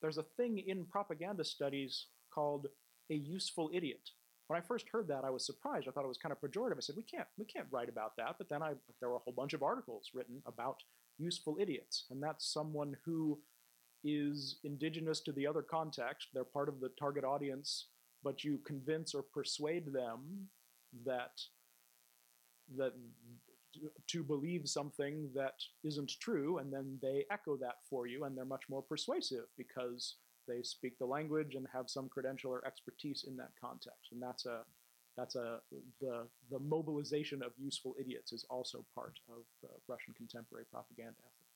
there's 0.00 0.18
a 0.18 0.24
thing 0.36 0.58
in 0.58 0.84
propaganda 0.84 1.44
studies 1.44 2.06
called 2.34 2.66
a 3.10 3.14
useful 3.14 3.70
idiot. 3.72 4.10
When 4.48 4.58
I 4.58 4.66
first 4.66 4.88
heard 4.90 5.08
that, 5.08 5.24
I 5.24 5.30
was 5.30 5.46
surprised. 5.46 5.86
I 5.88 5.92
thought 5.92 6.04
it 6.04 6.08
was 6.08 6.18
kind 6.18 6.32
of 6.32 6.40
pejorative. 6.40 6.76
I 6.76 6.80
said, 6.80 6.96
"We 6.96 7.04
can't 7.04 7.28
we 7.38 7.44
can't 7.44 7.68
write 7.70 7.88
about 7.88 8.16
that." 8.16 8.36
But 8.38 8.48
then 8.48 8.62
I 8.62 8.74
there 9.00 9.08
were 9.08 9.16
a 9.16 9.20
whole 9.20 9.32
bunch 9.32 9.54
of 9.54 9.62
articles 9.62 10.10
written 10.12 10.42
about 10.46 10.82
useful 11.18 11.56
idiots, 11.60 12.06
and 12.10 12.22
that's 12.22 12.52
someone 12.52 12.96
who 13.04 13.40
is 14.04 14.58
indigenous 14.64 15.20
to 15.20 15.32
the 15.32 15.46
other 15.46 15.62
context. 15.62 16.28
They're 16.34 16.44
part 16.44 16.68
of 16.68 16.80
the 16.80 16.90
target 16.98 17.24
audience, 17.24 17.86
but 18.22 18.42
you 18.42 18.58
convince 18.66 19.14
or 19.14 19.22
persuade 19.22 19.92
them 19.92 20.48
that 21.06 21.40
that 22.76 22.92
to 24.08 24.22
believe 24.22 24.68
something 24.68 25.30
that 25.34 25.54
isn't 25.84 26.12
true, 26.20 26.58
and 26.58 26.72
then 26.72 26.98
they 27.00 27.24
echo 27.30 27.56
that 27.56 27.76
for 27.88 28.06
you, 28.06 28.24
and 28.24 28.36
they're 28.36 28.44
much 28.44 28.68
more 28.68 28.82
persuasive 28.82 29.46
because 29.56 30.16
they 30.46 30.62
speak 30.62 30.98
the 30.98 31.06
language 31.06 31.54
and 31.54 31.66
have 31.72 31.88
some 31.88 32.08
credential 32.08 32.50
or 32.50 32.66
expertise 32.66 33.24
in 33.26 33.36
that 33.36 33.52
context. 33.60 34.12
And 34.12 34.20
that's 34.22 34.46
a 34.46 34.62
that's 35.16 35.36
a 35.36 35.60
the 36.00 36.26
the 36.50 36.58
mobilization 36.58 37.42
of 37.42 37.52
useful 37.58 37.94
idiots 37.98 38.32
is 38.32 38.44
also 38.50 38.84
part 38.94 39.18
of 39.28 39.44
uh, 39.64 39.68
Russian 39.88 40.14
contemporary 40.14 40.64
propaganda 40.70 41.20
ethics. 41.20 41.52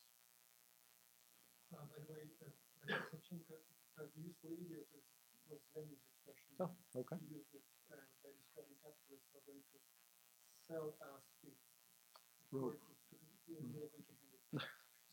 Uh, 1.74 1.84
by 1.90 1.98
the 1.98 2.12
way, 2.12 2.22
uh, 2.88 4.04
the 4.14 4.22
useful 4.22 4.50
idiot 4.54 4.86
was 5.50 5.60
Lenin's 5.74 6.04
expression. 6.04 6.52
Oh, 6.60 6.70
okay. 7.00 7.16
Used 7.28 7.50
uh, 7.90 7.96
by 8.22 8.30
describing 8.30 8.76
capitalists 8.84 9.32
are 9.34 9.44
going 9.46 9.62
to 9.72 9.78
sell 10.66 10.98
in 13.46 13.64
the. 13.70 13.86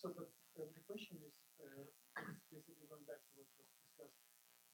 So, 0.01 0.11
but 0.11 0.27
uh, 0.59 0.67
the 0.67 0.83
question 0.83 1.15
is, 1.23 1.37
uh, 1.63 1.87
basically 2.51 2.83
going 2.91 3.05
back 3.07 3.21
to 3.23 3.31
what 3.39 3.47
was 3.55 3.69
discussed. 3.79 4.19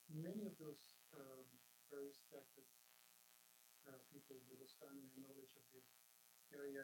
Many 0.09 0.47
of 0.49 0.57
those 0.57 0.97
um, 1.13 1.45
very 1.93 2.09
respected 2.09 2.65
uh, 3.85 3.99
people 4.09 4.41
with 4.49 4.63
astronomy 4.65 5.05
and 5.13 5.21
knowledge 5.21 5.53
of 5.53 5.61
the 5.69 5.83
area 6.55 6.81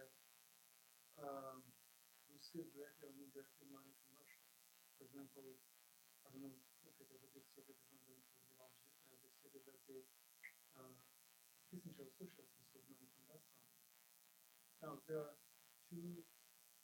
um, 1.17 1.65
receive 2.29 2.69
directly 2.75 3.09
or 3.09 3.17
indirectly 3.17 3.65
money 3.73 3.95
from 4.05 4.13
Russia. 4.21 4.45
For 4.99 5.09
example, 5.09 5.57
I 6.21 6.35
don't 6.35 6.45
know 6.45 6.53
if 6.85 6.93
it 7.01 7.09
is 7.09 7.25
a 7.25 7.31
big 7.33 7.45
if 7.57 7.79
I'm 7.89 7.97
going 8.05 8.21
to 8.21 8.29
it, 8.29 8.45
uh, 8.61 8.69
big 9.25 9.33
secret 9.41 9.63
that 9.65 9.79
the 9.89 10.05
uh, 10.77 10.93
Kissinger 11.73 12.05
Associates 12.13 12.53
received 12.61 12.85
money 12.93 13.09
from 13.09 13.25
Gazprom. 13.25 13.64
Now, 14.86 15.01
there 15.09 15.17
are 15.17 15.33
two 15.89 16.21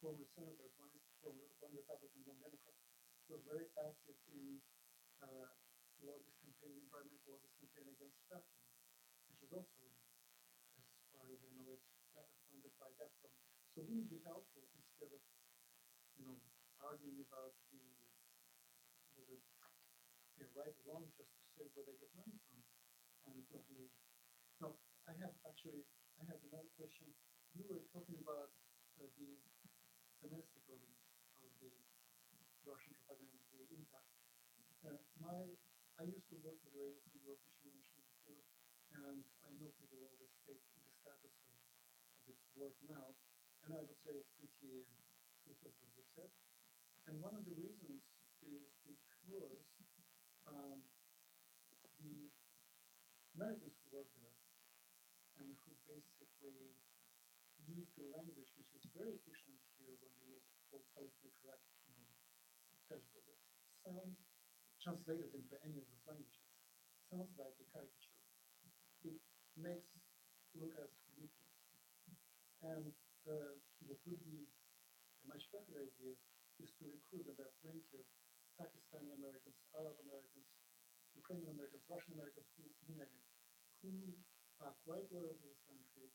former 0.02 0.26
senators, 0.34 0.74
one, 0.74 0.90
former, 1.22 1.46
one 1.62 1.70
Republican, 1.70 2.26
one 2.26 2.34
Democrat, 2.42 2.74
who 3.30 3.38
are 3.38 3.44
very 3.46 3.70
active 3.78 4.18
in 4.34 4.58
uh, 5.22 5.46
lobbyist 6.02 6.34
campaign, 6.42 6.82
environmental 6.82 7.38
lobbyist 7.38 7.54
campaign 7.62 7.94
against 7.94 8.18
fracking, 8.26 8.58
which 9.30 9.46
is 9.46 9.54
also, 9.54 9.86
as 9.86 10.82
far 11.14 11.30
as 11.30 11.38
I 11.46 11.50
know, 11.54 11.78
it's 11.78 11.94
uh, 12.18 12.26
funded 12.50 12.74
by 12.82 12.90
Gazprom. 12.98 13.30
So 13.70 13.86
we 13.86 14.02
wouldn't 14.02 14.10
it 14.10 14.18
be 14.18 14.26
helpful 14.26 14.66
instead 14.66 15.14
of, 15.14 15.22
you 16.18 16.26
know, 16.26 16.42
arguing 16.82 17.22
about 17.22 17.54
the 17.70 17.86
whether 19.14 19.38
they're 20.42 20.50
right 20.58 20.74
or 20.74 20.84
wrong, 20.90 21.06
just 21.14 21.30
to 21.30 21.46
say 21.54 21.70
where 21.78 21.86
they 21.86 21.94
get 22.02 22.10
money 22.18 22.34
from, 22.50 22.66
and 23.30 23.38
it 23.38 23.46
would 23.54 23.62
be. 23.70 23.86
No, 24.58 24.74
I 25.06 25.14
have 25.22 25.38
actually, 25.46 25.86
I 26.18 26.26
have 26.26 26.42
another 26.50 26.66
question. 26.74 27.06
You 27.52 27.68
were 27.68 27.84
talking 27.92 28.16
about 28.16 28.48
uh, 28.96 29.04
the 29.20 29.28
domestic 30.24 30.64
audience 30.72 31.04
of 31.44 31.52
the 31.60 31.68
Russian 32.64 32.96
propaganda, 33.04 33.44
the 33.52 33.68
impact. 33.76 34.08
Uh, 34.80 34.96
my, 35.20 35.52
I 36.00 36.08
used 36.08 36.24
to 36.32 36.40
work 36.40 36.56
with 36.64 36.72
Radio 36.72 36.96
Free 37.12 37.20
Europe, 37.28 37.44
which 37.44 37.60
mentioned 37.68 38.08
before, 38.08 38.40
and 39.04 39.20
I 39.44 39.52
know 39.60 39.68
pretty 39.76 40.00
well 40.00 40.16
the 40.16 40.32
state, 40.40 40.64
the 40.64 40.80
status 41.04 41.36
of, 41.44 41.60
of 42.24 42.24
its 42.32 42.40
work 42.56 42.72
now, 42.88 43.12
and 43.68 43.76
I 43.76 43.84
would 43.84 44.00
say 44.00 44.16
it's 44.16 44.32
pretty 44.40 44.88
fruitless, 45.44 45.76
as 45.76 45.92
you 45.92 46.08
said. 46.16 46.32
And 47.04 47.20
one 47.20 47.36
of 47.36 47.44
the 47.44 47.52
reasons 47.52 48.00
is 48.48 48.64
because 48.80 49.60
um, 50.48 50.80
the 52.00 52.32
Americans 53.36 53.76
who 53.76 54.00
work 54.00 54.08
there 54.24 54.40
and 55.36 55.52
who 55.68 55.70
basically 55.84 56.80
the 58.02 58.10
language 58.10 58.50
which 58.58 58.72
is 58.74 58.82
very 58.98 59.14
efficient 59.14 59.54
here 59.78 59.94
when 60.02 60.10
they 60.18 60.34
use 60.34 60.46
full 60.68 60.82
politically 60.90 61.30
correct, 61.38 61.62
text 62.90 63.08
that 63.14 63.24
sounds 63.86 64.18
translated 64.82 65.30
into 65.32 65.54
any 65.62 65.78
of 65.78 65.86
those 65.86 66.04
languages 66.04 66.42
sounds 67.08 67.30
like 67.38 67.54
a 67.62 67.66
caricature. 67.70 68.18
It 69.06 69.16
makes 69.54 69.86
look 70.58 70.74
as 70.82 70.90
ridiculous. 71.12 71.56
And 72.64 72.92
uh, 73.24 73.56
what 73.86 74.00
would 74.04 74.22
be 74.26 74.44
a 74.44 75.24
much 75.28 75.44
better 75.54 75.76
idea 75.80 76.12
is 76.60 76.70
to 76.80 76.84
recruit 76.88 77.28
about 77.32 77.52
plenty 77.64 77.84
of 77.96 78.04
Pakistani 78.60 79.12
Americans, 79.16 79.56
Arab 79.72 79.96
Americans, 80.04 80.48
Ukrainian 81.16 81.52
Americans, 81.56 81.84
Russian 81.88 82.16
Americans, 82.16 82.48
who, 82.56 82.64
it, 83.00 83.12
who 83.80 83.92
are 84.60 84.76
quite 84.84 85.08
loyal 85.12 85.36
to 85.36 85.44
this 85.48 85.60
country, 85.68 86.08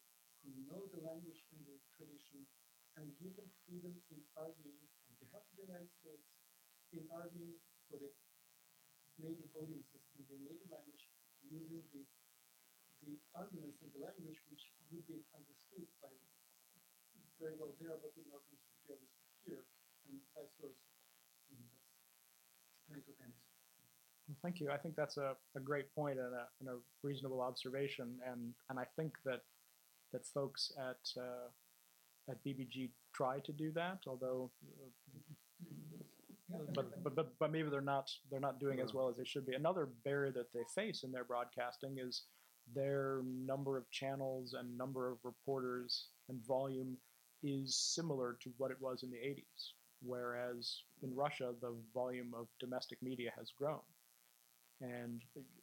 who 0.47 0.55
know 0.63 0.87
the 0.95 1.03
language 1.03 1.43
and 1.51 1.59
the 1.67 1.75
tradition, 1.99 2.47
and 2.95 3.11
give 3.19 3.35
them 3.35 3.51
freedom 3.67 3.91
in 4.07 4.23
arguing 4.39 4.79
on 5.11 5.13
behalf 5.19 5.43
of 5.43 5.53
the 5.59 5.67
United 5.67 5.91
States, 5.99 6.23
in 6.95 7.03
arguing 7.11 7.59
for 7.91 7.99
the 7.99 8.07
native 9.19 9.51
audiences 9.59 10.07
in 10.15 10.23
the 10.31 10.39
native 10.39 10.71
language, 10.71 11.03
using 11.43 11.83
the 11.91 12.07
the 13.05 13.13
arguments 13.37 13.77
in 13.85 13.93
the 13.93 14.01
language 14.01 14.41
which 14.49 14.73
would 14.89 15.05
be 15.05 15.21
understood 15.29 15.85
by 16.01 16.09
very 17.37 17.53
well 17.61 17.69
there, 17.77 17.93
but 18.01 18.09
would 18.17 18.25
not 18.33 18.41
be 18.49 18.57
understood 18.57 18.97
here, 19.45 19.63
and 20.09 20.17
vice 20.33 20.49
versa. 20.57 20.81
Good 22.89 23.13
answer. 23.21 23.45
Well, 24.27 24.37
Thank 24.41 24.59
you. 24.59 24.71
I 24.71 24.77
think 24.77 24.95
that's 24.95 25.17
a, 25.17 25.35
a 25.55 25.59
great 25.59 25.93
point 25.93 26.17
and 26.19 26.33
a, 26.33 26.47
and 26.59 26.69
a 26.69 26.77
reasonable 27.03 27.41
observation, 27.41 28.17
and 28.25 28.53
and 28.69 28.79
I 28.79 28.85
think 28.97 29.13
that 29.25 29.41
that 30.17 30.25
folks 30.25 30.71
at 30.77 31.21
uh, 31.21 31.49
at 32.29 32.43
BBG 32.43 32.89
try 33.15 33.39
to 33.39 33.51
do 33.51 33.71
that, 33.73 33.99
although 34.07 34.51
uh, 36.53 36.57
but, 36.73 37.03
but 37.03 37.15
but 37.15 37.39
but 37.39 37.51
maybe 37.51 37.69
they're 37.69 37.81
not 37.81 38.09
they're 38.31 38.39
not 38.39 38.59
doing 38.59 38.79
as 38.79 38.93
well 38.93 39.09
as 39.09 39.17
they 39.17 39.25
should 39.25 39.45
be. 39.45 39.53
Another 39.53 39.89
barrier 40.03 40.31
that 40.31 40.51
they 40.53 40.63
face 40.73 41.03
in 41.03 41.11
their 41.11 41.23
broadcasting 41.23 41.97
is 41.99 42.23
their 42.73 43.21
number 43.23 43.77
of 43.77 43.89
channels 43.91 44.55
and 44.57 44.77
number 44.77 45.09
of 45.11 45.17
reporters 45.23 46.07
and 46.29 46.45
volume 46.45 46.97
is 47.43 47.75
similar 47.75 48.37
to 48.41 48.49
what 48.57 48.71
it 48.71 48.77
was 48.81 49.03
in 49.03 49.11
the 49.11 49.17
80s, 49.17 49.73
whereas 50.01 50.81
in 51.03 51.15
Russia 51.15 51.53
the 51.61 51.73
volume 51.93 52.33
of 52.37 52.47
domestic 52.59 52.97
media 53.01 53.31
has 53.37 53.51
grown, 53.57 53.85
and 54.81 55.21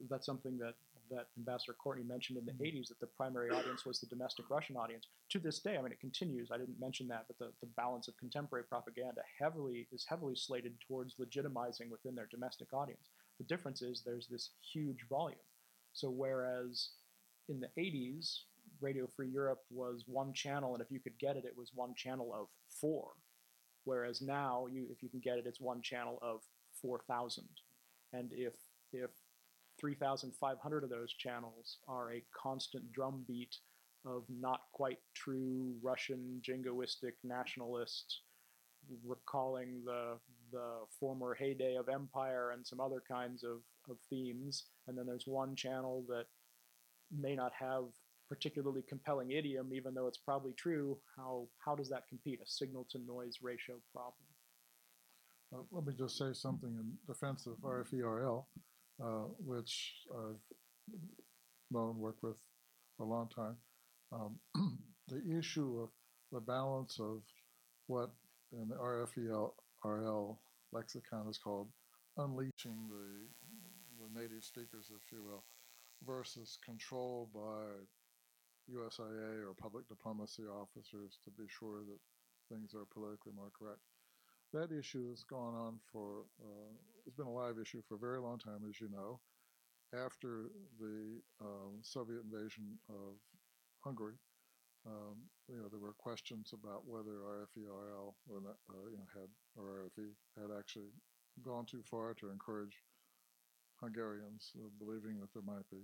that's 0.08 0.26
something 0.26 0.56
that 0.58 0.74
that 1.10 1.28
Ambassador 1.36 1.74
Courtney 1.74 2.04
mentioned 2.04 2.38
in 2.38 2.46
the 2.46 2.52
mm-hmm. 2.52 2.78
80s 2.78 2.88
that 2.88 3.00
the 3.00 3.06
primary 3.06 3.50
audience 3.50 3.84
was 3.84 4.00
the 4.00 4.06
domestic 4.06 4.50
Russian 4.50 4.76
audience. 4.76 5.06
To 5.30 5.38
this 5.38 5.60
day, 5.60 5.76
I 5.76 5.82
mean, 5.82 5.92
it 5.92 6.00
continues. 6.00 6.50
I 6.52 6.58
didn't 6.58 6.80
mention 6.80 7.08
that, 7.08 7.24
but 7.26 7.38
the, 7.38 7.52
the 7.60 7.72
balance 7.76 8.08
of 8.08 8.16
contemporary 8.16 8.64
propaganda 8.64 9.22
heavily 9.38 9.88
is 9.92 10.04
heavily 10.08 10.34
slated 10.36 10.74
towards 10.86 11.14
legitimizing 11.16 11.90
within 11.90 12.14
their 12.14 12.28
domestic 12.30 12.72
audience. 12.72 13.10
The 13.38 13.44
difference 13.44 13.82
is 13.82 14.02
there's 14.04 14.28
this 14.28 14.50
huge 14.72 15.06
volume. 15.08 15.38
So 15.92 16.10
whereas 16.10 16.90
in 17.48 17.60
the 17.60 17.68
80s, 17.78 18.40
Radio 18.80 19.06
Free 19.06 19.28
Europe 19.28 19.60
was 19.70 20.04
one 20.06 20.32
channel, 20.32 20.74
and 20.74 20.82
if 20.82 20.90
you 20.90 21.00
could 21.00 21.18
get 21.18 21.36
it, 21.36 21.44
it 21.44 21.56
was 21.56 21.70
one 21.74 21.94
channel 21.94 22.34
of 22.34 22.48
four. 22.80 23.12
Whereas 23.84 24.20
now, 24.22 24.66
you 24.70 24.86
if 24.90 25.02
you 25.02 25.08
can 25.08 25.20
get 25.20 25.38
it, 25.38 25.46
it's 25.46 25.60
one 25.60 25.82
channel 25.82 26.18
of 26.22 26.40
4,000. 26.80 27.44
And 28.12 28.30
if 28.32 28.54
if 28.92 29.10
3,500 29.84 30.82
of 30.82 30.88
those 30.88 31.12
channels 31.12 31.76
are 31.86 32.10
a 32.14 32.24
constant 32.34 32.90
drumbeat 32.90 33.54
of 34.06 34.22
not 34.30 34.60
quite 34.72 34.96
true 35.14 35.74
Russian 35.82 36.40
jingoistic 36.40 37.12
nationalists 37.22 38.22
recalling 39.04 39.82
the 39.84 40.14
the 40.52 40.86
former 40.98 41.34
heyday 41.34 41.74
of 41.74 41.90
empire 41.90 42.52
and 42.52 42.66
some 42.66 42.80
other 42.80 43.02
kinds 43.06 43.44
of, 43.44 43.58
of 43.90 43.98
themes. 44.08 44.64
And 44.88 44.96
then 44.96 45.04
there's 45.04 45.26
one 45.26 45.54
channel 45.54 46.02
that 46.08 46.26
may 47.10 47.34
not 47.34 47.52
have 47.58 47.84
particularly 48.30 48.82
compelling 48.88 49.32
idiom, 49.32 49.74
even 49.74 49.92
though 49.92 50.06
it's 50.06 50.16
probably 50.16 50.54
true. 50.54 50.96
How 51.14 51.46
how 51.58 51.74
does 51.74 51.90
that 51.90 52.08
compete? 52.08 52.40
A 52.42 52.46
signal 52.46 52.86
to 52.90 52.98
noise 53.06 53.40
ratio 53.42 53.74
problem. 53.92 54.14
Uh, 55.52 55.58
let 55.72 55.86
me 55.86 55.92
just 55.92 56.16
say 56.16 56.32
something 56.32 56.70
in 56.70 56.92
defense 57.06 57.46
of 57.46 57.58
RFERL, 57.58 58.46
uh, 59.02 59.26
which 59.38 59.94
I've 60.12 60.94
known 61.70 61.98
worked 61.98 62.22
with 62.22 62.38
for 62.96 63.04
a 63.04 63.08
long 63.08 63.28
time. 63.34 63.56
Um, 64.12 64.38
the 65.08 65.38
issue 65.38 65.80
of 65.82 65.90
the 66.32 66.40
balance 66.40 66.98
of 67.00 67.22
what 67.86 68.10
in 68.52 68.68
the 68.68 68.76
RFERL 68.76 70.36
lexicon 70.72 71.28
is 71.28 71.38
called 71.38 71.68
unleashing 72.16 72.88
the, 72.88 73.26
the 74.00 74.20
native 74.20 74.44
speakers, 74.44 74.90
if 74.94 75.12
you 75.12 75.22
will, 75.24 75.44
versus 76.06 76.58
control 76.64 77.28
by 77.34 77.82
USIA 78.72 79.44
or 79.44 79.54
public 79.60 79.88
diplomacy 79.88 80.44
officers 80.44 81.18
to 81.24 81.30
be 81.30 81.44
sure 81.48 81.80
that 81.84 82.54
things 82.54 82.74
are 82.74 82.86
politically 82.92 83.32
more 83.34 83.50
correct 83.58 83.80
that 84.54 84.70
issue 84.70 85.10
has 85.10 85.24
gone 85.24 85.54
on 85.54 85.78
for, 85.92 86.22
uh, 86.40 86.72
it's 87.06 87.16
been 87.16 87.26
a 87.26 87.30
live 87.30 87.58
issue 87.60 87.82
for 87.86 87.96
a 87.96 87.98
very 87.98 88.20
long 88.20 88.38
time, 88.38 88.62
as 88.68 88.80
you 88.80 88.88
know. 88.88 89.20
After 89.92 90.50
the 90.80 91.20
um, 91.40 91.78
Soviet 91.82 92.22
invasion 92.22 92.78
of 92.88 93.18
Hungary, 93.80 94.14
um, 94.86 95.16
you 95.48 95.56
know, 95.56 95.68
there 95.70 95.80
were 95.80 95.94
questions 95.98 96.52
about 96.52 96.86
whether 96.86 97.22
RFERL 97.22 98.14
or 98.28 98.40
not, 98.40 98.56
uh, 98.70 98.86
you 98.90 98.96
know, 98.96 99.08
had 99.12 99.28
or 99.56 99.90
RFE 99.90 100.10
had 100.40 100.50
actually 100.56 100.90
gone 101.42 101.66
too 101.66 101.82
far 101.90 102.14
to 102.14 102.30
encourage 102.30 102.78
Hungarians, 103.80 104.52
uh, 104.58 104.68
believing 104.78 105.20
that 105.20 105.32
there 105.32 105.42
might 105.46 105.68
be 105.70 105.82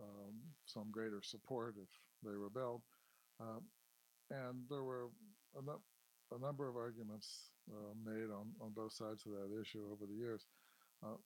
um, 0.00 0.34
some 0.66 0.90
greater 0.90 1.20
support 1.22 1.76
if 1.80 1.88
they 2.24 2.36
rebelled. 2.36 2.82
Um, 3.40 3.62
and 4.30 4.64
there 4.70 4.82
were 4.82 5.08
a, 5.58 5.62
nu- 5.62 5.82
a 6.34 6.38
number 6.38 6.68
of 6.68 6.76
arguments 6.76 7.51
uh, 7.70 7.94
made 8.04 8.30
on, 8.30 8.52
on 8.60 8.72
both 8.74 8.92
sides 8.92 9.24
of 9.26 9.32
that 9.32 9.60
issue 9.60 9.84
over 9.92 10.06
the 10.06 10.16
years. 10.18 10.46
Uh, 11.04 11.16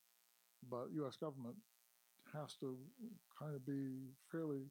but 0.68 0.86
U.S. 0.94 1.16
government 1.16 1.56
has 2.32 2.54
to 2.60 2.76
kind 3.38 3.54
of 3.54 3.64
be 3.64 4.10
fairly 4.30 4.64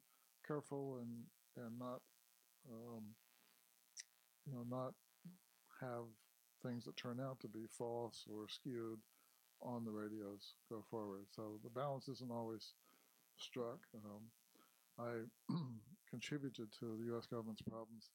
careful 0.46 1.00
and 1.02 1.66
and 1.66 1.80
not 1.80 2.02
um, 2.70 3.04
you 4.46 4.54
know 4.54 4.66
not 4.70 4.94
have 5.82 6.06
things 6.64 6.86
that 6.86 6.98
turn 6.98 7.20
out 7.20 7.40
to 7.40 7.48
be 7.48 7.66
false 7.70 8.26
or 8.30 8.48
skewed 8.50 9.00
on 9.62 9.86
the 9.86 9.92
radios 9.92 10.56
go 10.70 10.84
forward. 10.90 11.26
So 11.32 11.60
the 11.64 11.70
balance 11.70 12.08
isn't 12.08 12.32
always 12.32 12.74
struck. 13.38 13.80
Um, 13.96 14.24
I 15.00 15.54
contributed 16.10 16.72
to 16.80 16.98
the 16.98 17.06
U.S. 17.14 17.26
government's 17.26 17.62
problems 17.62 18.10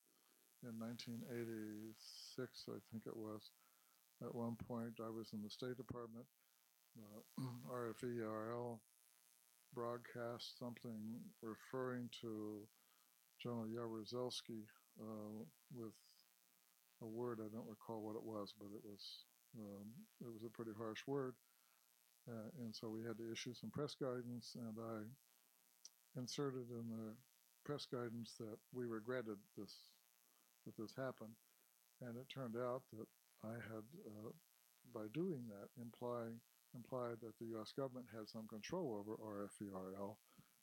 in 0.62 0.78
1986, 0.78 2.64
I 2.68 2.78
think 2.90 3.04
it 3.06 3.16
was. 3.16 3.50
At 4.22 4.34
one 4.34 4.56
point, 4.56 5.00
I 5.00 5.08
was 5.08 5.32
in 5.32 5.42
the 5.42 5.50
State 5.50 5.76
Department. 5.76 6.26
Uh, 6.98 7.42
RFERL 7.72 8.80
broadcast 9.72 10.58
something 10.58 11.20
referring 11.42 12.11
to 12.20 12.66
General 13.40 13.66
Jaruzelski 13.66 14.66
uh, 15.00 15.44
with 15.72 15.94
a 17.02 17.06
word 17.06 17.40
I 17.40 17.48
don't 17.54 17.68
recall 17.68 18.02
what 18.02 18.16
it 18.16 18.22
was, 18.22 18.52
but 18.58 18.66
it 18.74 18.82
was 18.84 19.24
um, 19.58 19.86
it 20.20 20.26
was 20.26 20.42
a 20.44 20.50
pretty 20.50 20.72
harsh 20.76 21.00
word, 21.06 21.34
uh, 22.28 22.50
and 22.58 22.74
so 22.74 22.88
we 22.88 23.02
had 23.02 23.18
to 23.18 23.32
issue 23.32 23.54
some 23.54 23.70
press 23.70 23.94
guidance, 23.94 24.54
and 24.54 24.76
I 24.78 26.20
inserted 26.20 26.70
in 26.70 26.88
the 26.90 27.14
press 27.64 27.86
guidance 27.86 28.34
that 28.38 28.58
we 28.72 28.84
regretted 28.84 29.38
this 29.56 29.89
that 30.70 30.82
this 30.82 30.94
happened, 30.94 31.34
and 32.00 32.16
it 32.16 32.26
turned 32.32 32.56
out 32.56 32.82
that 32.92 33.06
I 33.42 33.54
had, 33.54 33.84
uh, 34.06 34.30
by 34.94 35.06
doing 35.12 35.48
that, 35.48 35.68
implying 35.80 36.40
implied 36.74 37.18
that 37.20 37.36
the 37.38 37.50
U.S. 37.58 37.72
government 37.72 38.06
had 38.14 38.28
some 38.28 38.46
control 38.46 38.94
over 38.94 39.18
RFERL, 39.18 40.14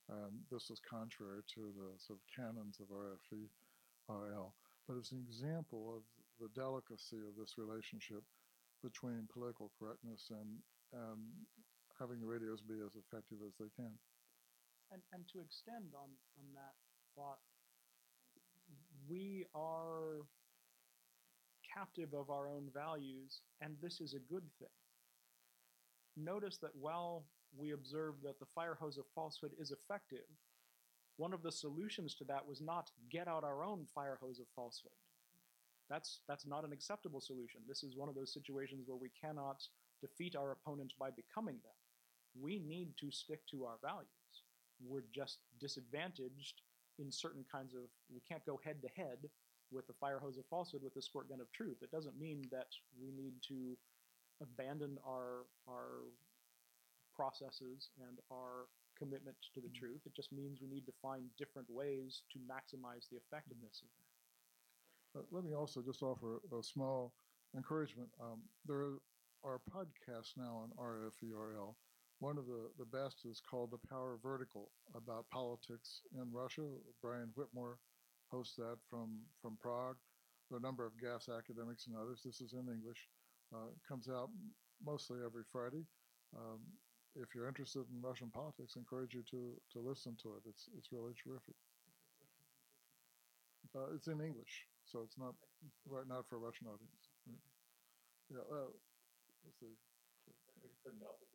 and 0.08 0.40
this 0.52 0.70
was 0.70 0.80
contrary 0.80 1.44
to 1.56 1.74
the 1.76 2.00
sort 2.00 2.20
of 2.20 2.26
canons 2.32 2.80
of 2.80 2.88
RFERL. 2.88 4.54
But 4.88 4.96
it's 4.98 5.12
an 5.12 5.20
example 5.28 6.00
of 6.00 6.04
the 6.40 6.48
delicacy 6.56 7.20
of 7.28 7.36
this 7.36 7.58
relationship 7.58 8.24
between 8.84 9.28
political 9.34 9.72
correctness 9.80 10.32
and 10.32 10.64
and 10.94 11.20
having 12.00 12.22
the 12.22 12.28
radios 12.28 12.62
be 12.62 12.80
as 12.80 12.96
effective 12.96 13.44
as 13.44 13.52
they 13.60 13.68
can. 13.76 13.92
And 14.92 15.04
and 15.12 15.28
to 15.34 15.44
extend 15.44 15.92
on 15.92 16.16
on 16.40 16.48
that 16.56 16.80
thought, 17.16 17.44
we 19.10 19.46
are 19.56 20.26
captive 21.74 22.14
of 22.14 22.30
our 22.30 22.48
own 22.48 22.70
values, 22.74 23.42
and 23.62 23.76
this 23.82 24.02
is 24.02 24.14
a 24.14 24.20
good 24.20 24.44
thing. 24.60 24.68
Notice 26.16 26.58
that 26.58 26.76
while 26.80 27.26
we 27.56 27.72
observe 27.72 28.16
that 28.24 28.40
the 28.40 28.46
fire 28.46 28.76
hose 28.80 28.98
of 28.98 29.06
falsehood 29.14 29.52
is 29.60 29.72
effective, 29.72 30.26
one 31.18 31.34
of 31.34 31.44
the 31.44 31.52
solutions 31.52 32.16
to 32.16 32.24
that 32.26 32.48
was 32.48 32.62
not 32.62 32.92
get 33.10 33.28
out 33.28 33.44
our 33.44 33.64
own 33.64 33.86
fire 33.94 34.18
hose 34.22 34.40
of 34.40 34.46
falsehood. 34.56 34.92
That's 35.90 36.20
that's 36.28 36.46
not 36.46 36.66
an 36.66 36.74
acceptable 36.74 37.22
solution. 37.22 37.62
This 37.68 37.84
is 37.84 37.96
one 37.96 38.10
of 38.10 38.16
those 38.16 38.34
situations 38.34 38.84
where 38.88 38.98
we 38.98 39.12
cannot 39.20 39.64
defeat 40.02 40.36
our 40.36 40.52
opponent 40.52 40.94
by 41.00 41.10
becoming 41.12 41.56
them. 41.56 41.74
We 42.40 42.60
need 42.60 42.90
to 42.98 43.10
stick 43.10 43.40
to 43.52 43.66
our 43.66 43.78
values. 43.82 44.08
We're 44.86 45.06
just 45.14 45.40
disadvantaged 45.60 46.62
in 47.00 47.12
certain 47.12 47.46
kinds 47.52 47.74
of 47.74 47.82
we 48.14 48.20
can't 48.22 48.46
go 48.46 48.58
head 48.64 48.82
to 48.82 48.90
head 48.90 49.30
with 49.72 49.86
the 49.88 49.94
fire 49.94 50.20
hose 50.20 50.38
of 50.38 50.46
falsehood 50.46 50.82
with 50.84 50.94
the 50.94 51.02
squirt 51.02 51.30
gun 51.30 51.42
of 51.42 51.52
truth. 51.52 51.78
It 51.82 51.92
doesn't 51.92 52.18
mean 52.20 52.44
that 52.52 52.68
we 53.00 53.12
need 53.12 53.42
to 53.44 53.78
abandon 54.42 54.98
our 55.06 55.46
our 55.68 56.04
processes 57.16 57.90
and 57.98 58.20
our 58.32 58.70
commitment 58.96 59.36
to 59.54 59.62
the 59.62 59.70
Mhm. 59.70 59.76
truth. 59.76 60.06
It 60.06 60.14
just 60.14 60.32
means 60.32 60.62
we 60.62 60.68
need 60.68 60.86
to 60.86 60.92
find 60.94 61.36
different 61.36 61.70
ways 61.70 62.24
to 62.30 62.40
maximize 62.40 63.10
the 63.10 63.18
effectiveness 63.18 63.82
of 63.82 63.90
that. 63.96 64.08
But 65.14 65.32
let 65.34 65.44
me 65.44 65.54
also 65.54 65.82
just 65.82 66.04
offer 66.04 66.42
a 66.52 66.64
small 66.64 67.16
encouragement. 67.56 68.14
Um, 68.20 68.50
there 68.66 69.00
are 69.44 69.60
podcasts 69.60 70.38
now 70.38 70.56
on 70.58 70.72
RFERL. 70.78 71.76
One 72.20 72.38
of 72.38 72.48
the, 72.48 72.70
the 72.80 72.86
best 72.86 73.26
is 73.26 73.42
called 73.42 73.72
The 73.72 73.88
Power 73.90 74.18
Vertical 74.22 74.72
about 74.96 75.30
politics 75.30 76.02
in 76.16 76.32
Russia. 76.32 76.66
Brian 77.02 77.30
Whitmore 77.36 77.78
hosts 78.32 78.56
that 78.56 78.78
from, 78.90 79.20
from 79.42 79.58
Prague. 79.62 79.98
There 80.50 80.58
are 80.58 80.60
a 80.60 80.64
number 80.64 80.86
of 80.86 81.00
gas 81.00 81.30
academics 81.30 81.86
and 81.88 81.96
others. 81.96 82.22
This 82.26 82.42
is 82.42 82.54
in 82.54 82.68
English. 82.74 83.08
Uh, 83.54 83.70
comes 83.88 84.10
out 84.10 84.30
mostly 84.84 85.20
every 85.24 85.44
Friday. 85.52 85.86
Um, 86.36 86.60
if 87.16 87.36
you're 87.36 87.48
interested 87.48 87.86
in 87.94 88.02
Russian 88.02 88.32
politics, 88.32 88.74
I 88.76 88.80
encourage 88.80 89.14
you 89.14 89.24
to, 89.32 89.54
to 89.74 89.80
listen 89.80 90.18
to 90.24 90.36
it. 90.38 90.50
It's, 90.50 90.70
it's 90.78 90.92
really 90.92 91.14
terrific. 91.24 91.56
Uh, 93.76 93.94
it's 93.94 94.08
in 94.08 94.22
English, 94.22 94.66
so 94.86 95.02
it's 95.04 95.18
not 95.18 95.36
right 95.88 96.08
not 96.08 96.26
for 96.28 96.38
a 96.38 96.40
Russian 96.40 96.68
audience. 96.68 97.10
Yeah, 98.32 98.40
uh, 98.52 98.72
let's 99.46 99.60
see. 99.60 101.27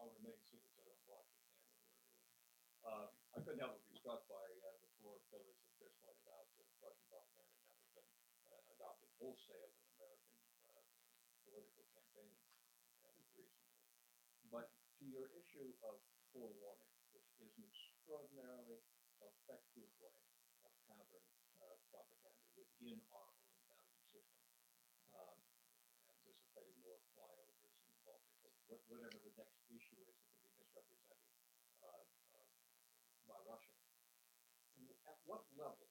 I 0.00 0.08
I'll, 0.08 0.08
I'll 0.08 0.16
remain 0.16 0.40
seated 0.48 0.64
so 0.72 0.80
I 0.80 0.88
don't 0.88 1.04
block 1.04 1.24
the 1.28 1.36
camera. 1.44 1.68
it 1.68 1.84
is. 1.84 1.92
Uh, 2.80 3.06
I 3.36 3.38
couldn't 3.44 3.60
help 3.60 3.76
but 3.76 3.84
be 3.84 3.96
struck 4.00 4.24
by, 4.32 4.40
uh, 4.64 4.72
the 4.80 4.88
four 4.96 5.20
pillars 5.28 5.60
that 5.60 5.72
Chris 5.76 5.92
pointed 6.00 6.24
out, 6.32 6.48
that 6.56 6.64
Russian 6.80 7.04
propaganda 7.12 7.60
has 7.68 7.76
been, 7.92 8.08
uh, 8.48 8.64
adopted 8.72 9.12
wholesale 9.20 9.68
in 9.76 9.84
American, 10.00 10.40
uh, 10.72 10.80
political 11.44 11.84
campaigns, 11.92 12.40
uh, 13.04 13.12
recently. 13.36 13.76
But 14.48 14.72
to 14.96 15.04
your 15.04 15.28
issue 15.36 15.76
of 15.84 16.00
forewarning, 16.32 16.96
which 17.12 17.28
is 17.36 17.52
an 17.52 17.68
extraordinarily 17.68 18.80
effective 19.20 19.92
way 20.00 20.16
of 20.64 20.72
countering, 20.88 21.28
uh, 21.60 21.76
propaganda 21.92 22.48
within 22.56 23.04
our 23.12 23.28
own 23.36 23.52
value 23.68 24.00
system. 24.08 24.48
Um, 25.12 25.36
anticipating 26.08 26.80
more 26.80 26.96
flyovers 27.12 27.60
the 27.68 28.00
Baltic, 28.08 28.80
whatever 28.88 29.18
the 29.20 29.32
next 29.36 29.60
issue 29.68 30.00
is 30.02 30.16
that 30.16 30.28
can 30.32 30.42
be 30.42 30.52
misrepresented 30.56 31.30
uh, 31.84 32.02
uh, 32.34 32.48
by 33.28 33.38
Russia. 33.44 33.76
W- 34.80 34.96
At 35.06 35.19
what 35.30 35.46
level 35.54 35.86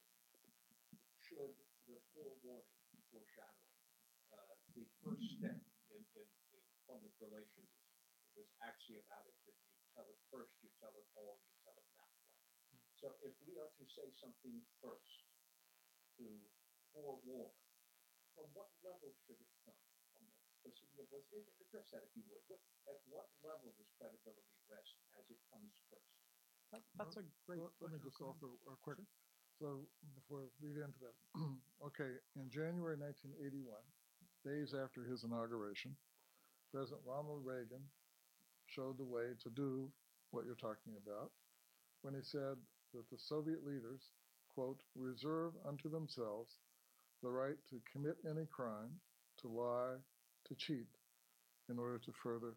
should 1.23 1.55
the 1.87 1.95
forewarning, 2.11 2.67
foreshadowing, 3.07 3.79
uh, 4.35 4.51
be 4.75 4.83
first 4.99 5.23
step 5.39 5.63
in, 5.95 6.03
in, 6.19 6.27
in 6.27 6.61
public 6.83 7.15
relations? 7.23 7.71
This 8.35 8.51
axiomatic 8.59 9.39
that 9.47 9.55
you 9.55 9.79
tell 9.95 10.03
it 10.11 10.19
first, 10.27 10.51
you 10.59 10.67
tell 10.83 10.91
it 10.91 11.07
all, 11.15 11.39
you 11.47 11.55
tell 11.63 11.75
it 11.79 11.87
that 11.95 12.11
way. 12.19 12.27
So 12.99 13.15
if 13.23 13.31
we 13.47 13.55
are 13.55 13.71
to 13.79 13.85
say 13.87 14.11
something 14.11 14.59
first, 14.83 15.23
to 16.19 16.27
forewarn, 16.91 17.55
from 18.35 18.51
what 18.51 18.67
level 18.83 19.15
should 19.23 19.39
it 19.39 19.51
come? 19.63 19.79
From 20.19 20.27
the, 20.27 20.35
let's, 20.67 20.83
let's 20.99 21.55
address 21.63 21.87
that 21.95 22.03
if 22.03 22.11
you 22.19 22.27
would. 22.27 22.43
What, 22.51 22.59
at 22.91 22.99
what 23.07 23.31
level 23.39 23.71
does 23.79 23.87
credibility 23.95 24.59
rest 24.67 24.99
as 25.15 25.23
it 25.31 25.39
comes 25.47 25.71
first? 25.87 26.11
That, 26.75 26.83
that's 26.99 27.17
a 27.17 27.23
great. 27.47 27.63
Let- 27.63 27.79
Let 27.81 27.91
me 27.95 27.99
just 28.03 28.19
okay. 28.21 28.29
offer 28.29 28.51
a 28.69 28.75
quick, 28.83 28.99
so 29.59 29.83
before 30.15 30.47
we 30.61 30.71
get 30.71 30.87
into 30.87 30.99
that. 31.03 31.15
Okay, 31.79 32.19
in 32.35 32.51
January 32.51 32.99
1981, 32.99 33.71
days 34.43 34.75
after 34.75 35.07
his 35.07 35.23
inauguration, 35.23 35.95
President 36.75 36.99
Ronald 37.07 37.39
Reagan 37.45 37.79
showed 38.67 38.97
the 38.97 39.07
way 39.07 39.31
to 39.41 39.49
do 39.55 39.87
what 40.31 40.43
you're 40.43 40.59
talking 40.59 40.99
about 40.99 41.31
when 42.01 42.13
he 42.13 42.19
said 42.21 42.59
that 42.93 43.09
the 43.09 43.17
Soviet 43.17 43.65
leaders, 43.65 44.11
quote, 44.53 44.83
reserve 44.93 45.53
unto 45.65 45.89
themselves 45.89 46.59
the 47.23 47.29
right 47.29 47.55
to 47.69 47.79
commit 47.91 48.17
any 48.29 48.45
crime, 48.51 48.91
to 49.39 49.47
lie, 49.47 49.95
to 50.47 50.55
cheat, 50.55 50.87
in 51.69 51.79
order 51.79 51.97
to 51.99 52.11
further 52.11 52.55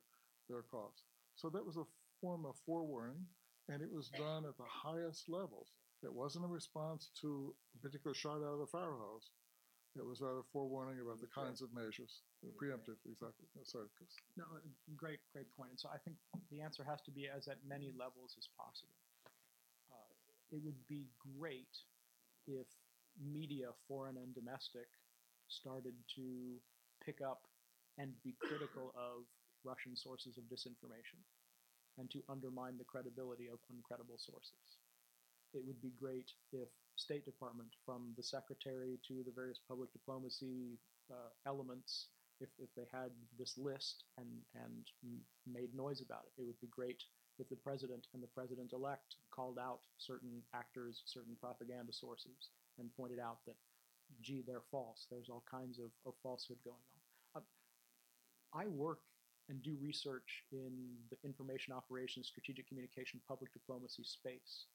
their 0.48 0.62
cause. 0.62 1.02
So 1.36 1.48
that 1.50 1.64
was 1.64 1.76
a 1.76 1.86
form 2.20 2.44
of 2.44 2.56
forewarning, 2.66 3.26
and 3.68 3.82
it 3.82 3.92
was 3.92 4.10
done 4.18 4.44
at 4.46 4.56
the 4.56 4.66
highest 4.66 5.28
levels. 5.28 5.68
It 6.02 6.12
wasn't 6.12 6.44
a 6.44 6.48
response 6.48 7.10
to 7.22 7.54
a 7.74 7.78
particular 7.78 8.14
shot 8.14 8.42
out 8.42 8.54
of 8.54 8.58
the 8.58 8.66
fire 8.66 8.98
hose. 8.98 9.30
It 9.94 10.04
was 10.04 10.20
rather 10.20 10.40
forewarning 10.52 11.04
about 11.04 11.20
the 11.20 11.28
kinds 11.28 11.60
of 11.60 11.68
measures, 11.76 12.24
preemptive, 12.56 12.96
exactly. 13.04 13.44
Uh, 13.52 13.62
Sorry, 13.62 13.92
Chris. 13.96 14.08
No, 14.40 14.44
uh, 14.48 14.64
great, 14.96 15.20
great 15.36 15.52
point. 15.52 15.70
And 15.70 15.78
so 15.78 15.90
I 15.92 15.98
think 16.00 16.16
the 16.50 16.62
answer 16.62 16.82
has 16.82 17.02
to 17.02 17.12
be 17.12 17.28
as 17.28 17.46
at 17.46 17.60
many 17.68 17.92
levels 17.92 18.34
as 18.40 18.48
possible. 18.56 18.96
Uh, 19.92 20.08
it 20.50 20.64
would 20.64 20.80
be 20.88 21.04
great 21.36 21.76
if 22.48 22.66
media, 23.20 23.68
foreign 23.86 24.16
and 24.16 24.34
domestic, 24.34 24.88
started 25.48 25.92
to 26.16 26.56
pick 27.04 27.20
up 27.20 27.44
and 27.98 28.16
be 28.24 28.34
critical 28.40 28.94
of 28.96 29.28
Russian 29.62 29.94
sources 29.94 30.38
of 30.38 30.44
disinformation 30.48 31.20
and 31.98 32.10
to 32.10 32.24
undermine 32.32 32.78
the 32.78 32.88
credibility 32.88 33.46
of 33.52 33.60
uncredible 33.68 34.16
sources. 34.16 34.80
It 35.54 35.62
would 35.66 35.80
be 35.80 35.92
great 35.98 36.30
if 36.52 36.68
State 36.96 37.24
Department, 37.24 37.68
from 37.84 38.12
the 38.16 38.22
secretary 38.22 38.98
to 39.08 39.22
the 39.24 39.32
various 39.34 39.58
public 39.68 39.92
diplomacy 39.92 40.78
uh, 41.10 41.30
elements, 41.46 42.08
if, 42.40 42.48
if 42.58 42.68
they 42.76 42.86
had 42.92 43.10
this 43.38 43.56
list 43.56 44.04
and, 44.18 44.28
and 44.54 44.84
made 45.46 45.74
noise 45.74 46.00
about 46.00 46.24
it. 46.26 46.42
It 46.42 46.46
would 46.46 46.60
be 46.60 46.68
great 46.68 47.02
if 47.38 47.48
the 47.48 47.56
president 47.56 48.06
and 48.12 48.22
the 48.22 48.34
president 48.34 48.72
elect 48.72 49.16
called 49.30 49.58
out 49.58 49.80
certain 49.98 50.42
actors, 50.54 51.02
certain 51.06 51.36
propaganda 51.40 51.92
sources, 51.92 52.50
and 52.78 52.90
pointed 52.96 53.18
out 53.18 53.38
that, 53.46 53.56
gee, 54.20 54.44
they're 54.46 54.68
false. 54.70 55.06
There's 55.10 55.30
all 55.30 55.44
kinds 55.50 55.78
of, 55.78 55.90
of 56.06 56.14
falsehood 56.22 56.58
going 56.64 56.82
on. 57.34 57.42
Uh, 57.42 58.58
I 58.58 58.66
work 58.66 59.00
and 59.48 59.62
do 59.62 59.76
research 59.80 60.44
in 60.52 60.72
the 61.10 61.16
information 61.24 61.72
operations, 61.72 62.28
strategic 62.28 62.68
communication, 62.68 63.20
public 63.26 63.52
diplomacy 63.52 64.04
space. 64.04 64.66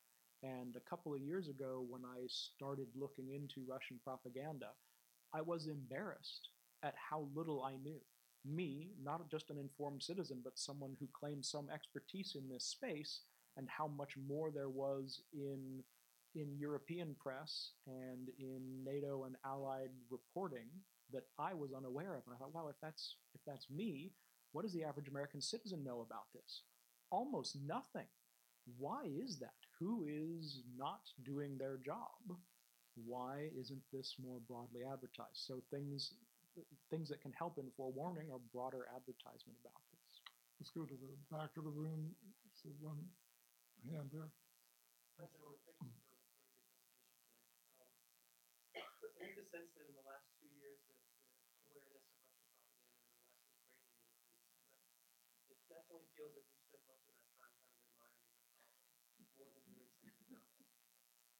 And 0.44 0.76
a 0.76 0.90
couple 0.90 1.14
of 1.14 1.22
years 1.22 1.48
ago, 1.48 1.86
when 1.90 2.04
I 2.06 2.28
started 2.28 2.88
looking 2.96 3.32
into 3.34 3.66
Russian 3.68 4.00
propaganda, 4.04 4.70
I 5.34 5.42
was 5.42 5.68
embarrassed 5.68 6.50
at 6.84 6.96
how 6.96 7.28
little 7.36 7.64
I 7.64 7.76
knew. 7.78 8.00
Me, 8.46 8.92
not 9.04 9.30
just 9.30 9.50
an 9.50 9.58
informed 9.58 10.04
citizen, 10.04 10.42
but 10.44 10.60
someone 10.60 10.96
who 11.00 11.08
claimed 11.12 11.46
some 11.46 11.70
expertise 11.74 12.36
in 12.36 12.48
this 12.48 12.66
space, 12.66 13.22
and 13.58 13.68
how 13.68 13.88
much 13.88 14.14
more 14.28 14.52
there 14.52 14.70
was 14.70 15.22
in 15.34 15.84
in 16.36 16.56
European 16.60 17.16
press 17.20 17.72
and 17.88 18.30
in 18.38 18.84
NATO 18.86 19.24
and 19.24 19.36
allied 19.44 19.90
reporting 20.12 20.68
that 21.12 21.24
I 21.40 21.54
was 21.54 21.74
unaware 21.74 22.16
of. 22.16 22.22
And 22.28 22.36
I 22.36 22.38
thought, 22.38 22.54
wow, 22.54 22.68
if 22.70 22.76
that's 22.82 23.16
if 23.34 23.42
that's 23.46 23.70
me, 23.70 24.12
what 24.52 24.62
does 24.64 24.74
the 24.74 24.84
average 24.84 25.08
American 25.08 25.42
citizen 25.42 25.84
know 25.84 26.02
about 26.02 26.32
this? 26.34 26.62
Almost 27.10 27.58
nothing. 27.66 28.08
Why 28.78 29.06
is 29.06 29.40
that? 29.40 29.67
Who 29.80 30.06
is 30.10 30.62
not 30.78 31.02
doing 31.24 31.58
their 31.58 31.78
job? 31.86 32.38
Why 33.06 33.50
isn't 33.60 33.84
this 33.94 34.16
more 34.18 34.40
broadly 34.48 34.82
advertised? 34.82 35.38
So 35.46 35.62
things 35.72 36.14
things 36.90 37.10
that 37.10 37.22
can 37.22 37.34
help 37.38 37.60
in 37.60 37.70
forewarning 37.78 38.32
or 38.34 38.40
broader 38.50 38.90
advertisement 38.90 39.58
about 39.62 39.78
this. 39.94 40.22
Let's 40.60 40.74
go 40.74 40.90
to 40.90 40.98
the 40.98 41.14
back 41.30 41.54
of 41.58 41.64
the 41.66 41.70
room. 41.70 42.16
So 42.58 42.70
one 42.82 42.98
hand 43.94 44.10
there. 44.10 44.34
President 45.14 45.46
Orr, 45.46 45.58
thank 45.66 45.78
you 45.82 45.94
for, 45.94 46.18
for 46.50 46.58
your 46.58 46.66
presentation 46.74 47.62
today. 47.78 47.94
Um, 48.78 49.14
I 49.22 49.30
get 49.30 49.38
the 49.38 49.46
sense 49.50 49.70
that 49.78 49.86
in 49.86 49.94
the 49.94 50.06
last 50.06 50.26
two 50.42 50.50
years, 50.58 50.82
that 50.90 50.98
the 51.70 51.78
awareness 51.78 52.10
of 52.10 52.26
Russian 52.26 52.50
propaganda 52.50 53.14
in 53.14 53.62
the 53.62 53.70
West 53.78 53.86
has 53.86 53.94
greatly 53.94 54.26
increased. 54.26 55.22
But 55.46 55.58
it 55.58 55.62
definitely 55.70 56.10
feels 56.18 56.34
that 56.38 56.46
we 56.50 56.58
spent 56.66 56.86
most 56.90 57.06
of 57.06 57.14
that 57.22 57.30
time 57.38 57.54
kind 57.54 57.54
of 57.54 57.94
admiring 57.94 58.26
the 58.34 58.42
problem 58.58 59.26
more 59.38 59.50
than 59.54 59.66
doing 59.74 59.90
something 60.02 60.26
about 60.34 60.50
it. 60.58 60.70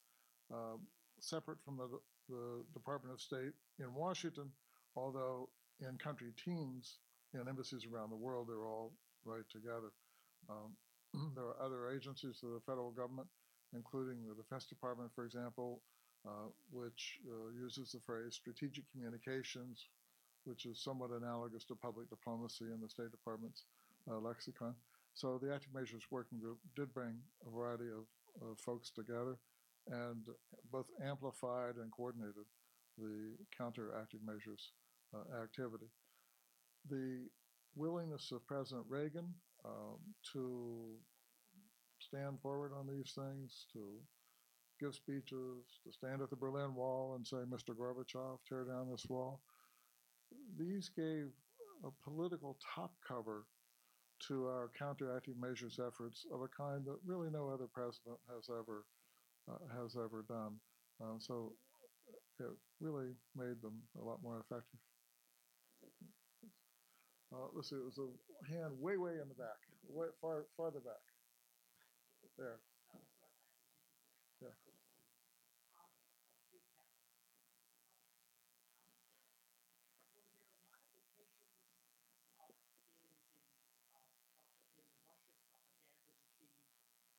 um, 0.53 0.79
separate 1.19 1.57
from 1.63 1.77
the, 1.77 1.87
the 2.29 2.63
Department 2.73 3.13
of 3.13 3.21
State 3.21 3.53
in 3.79 3.93
Washington, 3.93 4.49
although 4.95 5.49
in 5.81 5.97
country 5.97 6.31
teams 6.43 6.99
in 7.33 7.47
embassies 7.47 7.85
around 7.91 8.09
the 8.09 8.15
world, 8.15 8.47
they're 8.47 8.67
all 8.67 8.93
right 9.25 9.47
together. 9.51 9.91
Um, 10.49 10.75
there 11.35 11.45
are 11.45 11.61
other 11.61 11.91
agencies 11.91 12.39
of 12.43 12.51
the 12.51 12.61
federal 12.65 12.91
government, 12.91 13.27
including 13.73 14.17
the 14.27 14.35
Defense 14.35 14.65
Department, 14.65 15.11
for 15.15 15.25
example, 15.25 15.81
uh, 16.27 16.49
which 16.71 17.19
uh, 17.27 17.49
uses 17.59 17.91
the 17.91 17.99
phrase 18.05 18.35
strategic 18.35 18.83
communications, 18.91 19.87
which 20.45 20.65
is 20.65 20.81
somewhat 20.81 21.11
analogous 21.11 21.63
to 21.65 21.75
public 21.75 22.09
diplomacy 22.09 22.65
in 22.65 22.79
the 22.81 22.89
State 22.89 23.11
Department's 23.11 23.65
uh, 24.09 24.19
lexicon. 24.19 24.73
So 25.13 25.39
the 25.41 25.53
Active 25.53 25.73
Measures 25.73 26.03
Working 26.09 26.39
Group 26.39 26.59
did 26.75 26.93
bring 26.93 27.15
a 27.45 27.49
variety 27.49 27.89
of, 27.89 28.05
of 28.41 28.57
folks 28.59 28.89
together 28.89 29.37
and 29.89 30.25
both 30.71 30.87
amplified 31.05 31.75
and 31.75 31.91
coordinated 31.91 32.47
the 32.97 33.33
counter 33.57 33.91
active 34.01 34.21
measures 34.25 34.71
uh, 35.13 35.43
activity. 35.43 35.87
The 36.89 37.27
willingness 37.75 38.31
of 38.31 38.45
President 38.45 38.85
Reagan 38.87 39.33
um, 39.65 39.97
to 40.33 40.95
stand 41.99 42.39
forward 42.41 42.71
on 42.77 42.87
these 42.87 43.13
things, 43.15 43.65
to 43.73 43.79
give 44.83 44.93
speeches, 44.95 45.79
to 45.83 45.91
stand 45.91 46.21
at 46.21 46.29
the 46.29 46.35
Berlin 46.35 46.75
Wall 46.75 47.15
and 47.15 47.25
say, 47.25 47.37
Mr. 47.49 47.73
Gorbachev, 47.73 48.37
tear 48.47 48.65
down 48.65 48.89
this 48.91 49.05
wall. 49.09 49.41
These 50.57 50.89
gave 50.89 51.31
a 51.83 51.89
political 52.03 52.57
top 52.75 52.91
cover 53.07 53.45
to 54.27 54.45
our 54.47 54.69
counteractive 54.79 55.37
measures 55.37 55.79
efforts 55.85 56.25
of 56.31 56.41
a 56.41 56.47
kind 56.47 56.85
that 56.85 56.97
really 57.05 57.29
no 57.29 57.49
other 57.49 57.67
president 57.73 58.17
has 58.29 58.49
ever 58.49 58.85
uh, 59.49 59.81
has 59.81 59.95
ever 59.97 60.23
done. 60.27 60.55
Um, 61.01 61.17
so 61.19 61.53
it 62.39 62.47
really 62.81 63.11
made 63.35 63.61
them 63.61 63.81
a 64.01 64.03
lot 64.03 64.21
more 64.23 64.39
effective. 64.39 64.79
Uh, 67.33 67.47
let's 67.53 67.69
see, 67.69 67.75
it 67.75 67.83
was 67.83 67.97
a 67.99 68.53
hand 68.53 68.73
way, 68.79 68.95
way 68.97 69.13
in 69.21 69.27
the 69.27 69.35
back, 69.35 69.59
way 69.89 70.07
far, 70.21 70.45
farther 70.55 70.79
back. 70.79 71.01
There. 72.37 72.59
Yeah. 74.41 74.47
in 74.47 74.51
the 74.51 74.55
Russian 75.05 75.19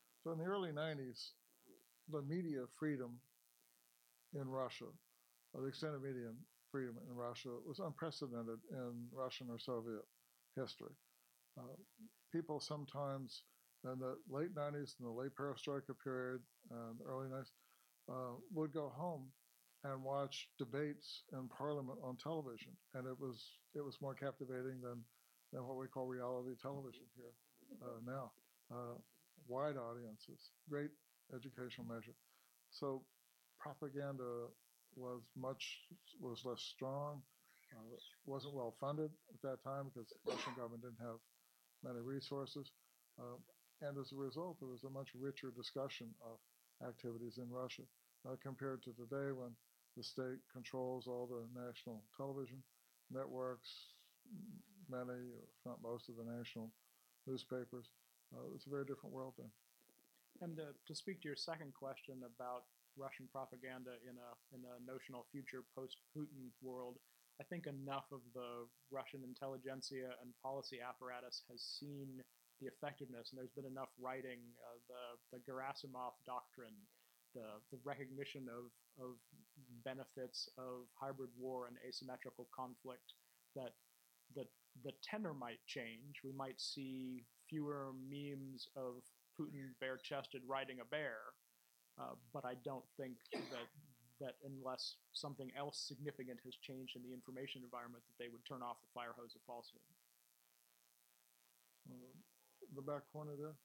it? 0.07 0.12
So 0.23 0.31
in 0.31 0.39
the 0.39 0.45
early 0.45 0.71
90s, 0.71 1.33
the 2.11 2.23
media 2.23 2.63
freedom 2.79 3.19
in 4.35 4.49
Russia, 4.49 4.87
or 5.53 5.63
the 5.63 5.69
extent 5.69 5.95
of 5.95 6.03
media 6.03 6.31
freedom 6.71 6.97
in 7.09 7.15
Russia, 7.15 7.51
was 7.67 7.81
unprecedented 7.81 8.59
in 8.71 9.09
Russian 9.13 9.49
or 9.51 9.59
Soviet 9.59 10.03
history. 10.57 10.95
Uh, 11.59 11.75
people 12.33 12.61
sometimes 12.61 13.43
in 13.85 13.99
the 13.99 14.17
late 14.31 14.55
90s 14.55 14.95
and 14.99 15.07
the 15.07 15.11
late 15.11 15.35
perestroika 15.35 15.95
period 16.03 16.41
and 16.71 16.99
the 16.99 17.05
early 17.05 17.29
90s 17.29 17.51
uh, 18.11 18.35
would 18.55 18.73
go 18.73 18.89
home 18.89 19.27
and 19.85 20.03
watch 20.03 20.49
debates 20.59 21.25
in 21.33 21.49
parliament 21.49 21.99
on 22.03 22.17
television 22.17 22.73
and 22.95 23.07
it 23.07 23.19
was 23.19 23.59
it 23.75 23.85
was 23.85 24.01
more 24.01 24.15
captivating 24.15 24.81
than 24.81 25.03
than 25.53 25.67
what 25.67 25.77
we 25.77 25.89
call 25.89 26.07
reality 26.07 26.51
television 26.63 27.03
here 27.17 27.35
uh, 27.83 27.99
now 28.07 28.31
uh, 28.73 28.95
wide 29.49 29.77
audiences 29.77 30.51
great 30.69 30.91
educational 31.35 31.87
measure 31.87 32.15
so 32.71 33.03
propaganda 33.59 34.47
was 34.97 35.23
much 35.37 35.81
was 36.21 36.43
less 36.45 36.61
strong 36.61 37.23
uh, 37.73 37.97
wasn't 38.27 38.55
well 38.55 38.75
funded 38.81 39.11
at 39.33 39.41
that 39.43 39.63
time 39.65 39.89
because 39.89 40.09
the 40.11 40.33
Russian 40.33 40.53
government 40.57 40.83
didn't 40.83 41.01
have 41.01 41.19
many 41.83 42.01
resources. 42.01 42.71
Uh, 43.19 43.39
and 43.81 43.99
as 43.99 44.13
a 44.13 44.17
result, 44.17 44.59
there 44.61 44.69
was 44.69 44.85
a 44.85 44.91
much 44.91 45.09
richer 45.19 45.51
discussion 45.57 46.09
of 46.23 46.39
activities 46.87 47.39
in 47.39 47.51
Russia 47.51 47.83
uh, 48.29 48.37
compared 48.43 48.83
to 48.83 48.93
today 48.93 49.33
when 49.33 49.51
the 49.97 50.03
state 50.03 50.41
controls 50.53 51.07
all 51.07 51.29
the 51.29 51.45
national 51.59 52.03
television 52.17 52.63
networks, 53.11 53.95
many, 54.89 55.19
if 55.37 55.59
not 55.67 55.83
most, 55.83 56.09
of 56.09 56.17
the 56.17 56.25
national 56.25 56.71
newspapers. 57.27 57.91
Uh, 58.33 58.49
it's 58.55 58.67
a 58.67 58.71
very 58.71 58.85
different 58.85 59.13
world 59.15 59.35
then. 59.37 59.51
And 60.41 60.59
uh, 60.59 60.73
to 60.89 60.95
speak 60.95 61.21
to 61.23 61.29
your 61.29 61.37
second 61.37 61.75
question 61.77 62.25
about 62.25 62.65
Russian 62.97 63.29
propaganda 63.31 63.97
in 64.05 64.17
a 64.17 64.31
in 64.53 64.65
a 64.65 64.81
notional 64.85 65.25
future 65.33 65.65
post-Putin 65.77 66.53
world, 66.61 66.97
I 67.41 67.45
think 67.45 67.67
enough 67.67 68.09
of 68.13 68.21
the 68.35 68.69
Russian 68.91 69.25
intelligentsia 69.25 70.17
and 70.21 70.33
policy 70.43 70.81
apparatus 70.81 71.45
has 71.49 71.61
seen 71.63 72.21
the 72.61 72.69
effectiveness, 72.69 73.31
and 73.31 73.37
there's 73.39 73.55
been 73.57 73.69
enough 73.69 73.93
writing, 74.01 74.41
uh, 74.61 74.79
the 74.89 75.03
the 75.37 75.41
Gerasimov 75.45 76.17
doctrine, 76.27 76.77
the 77.35 77.61
the 77.71 77.79
recognition 77.85 78.49
of 78.49 78.73
of 79.01 79.17
benefits 79.85 80.49
of 80.59 80.89
hybrid 80.99 81.31
war 81.39 81.67
and 81.69 81.77
asymmetrical 81.87 82.49
conflict, 82.55 83.15
that 83.57 83.73
the 84.35 84.45
the 84.85 84.93
tenor 85.03 85.35
might 85.35 85.61
change. 85.67 86.21
We 86.25 86.33
might 86.33 86.61
see 86.61 87.25
fewer 87.49 87.93
memes 88.09 88.69
of 88.77 89.05
Putin 89.39 89.77
bare-chested 89.81 90.43
riding 90.49 90.81
a 90.81 90.85
bear, 90.85 91.19
uh, 92.01 92.17
but 92.33 92.45
I 92.45 92.55
don't 92.65 92.85
think 92.97 93.17
that 93.33 93.69
that 94.21 94.35
unless 94.47 94.97
something 95.13 95.51
else 95.59 95.83
significant 95.89 96.39
has 96.45 96.55
changed 96.63 96.95
in 96.97 97.03
the 97.03 97.13
information 97.13 97.63
environment, 97.65 98.05
that 98.07 98.23
they 98.23 98.31
would 98.31 98.45
turn 98.47 98.63
off 98.63 98.79
the 98.81 98.93
fire 98.95 99.15
hose 99.19 99.35
of 99.35 99.43
falsehood. 99.47 99.83
Uh, 101.91 102.15
the 102.77 102.83
back 102.83 103.03
corner 103.13 103.33
there. 103.37 103.57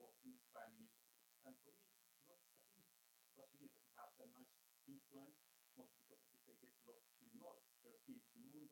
In 0.00 0.32
Spanish, 0.48 0.96
and 1.44 1.54
for 1.60 1.76
me, 1.76 1.92
not, 2.24 2.40
I 2.64 2.64
think 2.72 2.88
Indies 3.36 3.76
has 4.00 4.12
a 4.16 4.26
nice 4.32 4.56
influence, 4.88 5.36
mostly 5.76 6.00
because 6.08 6.24
I 6.24 6.28
think 6.32 6.40
they 6.48 6.56
get 6.56 6.72
still 6.80 6.96
in 7.20 7.30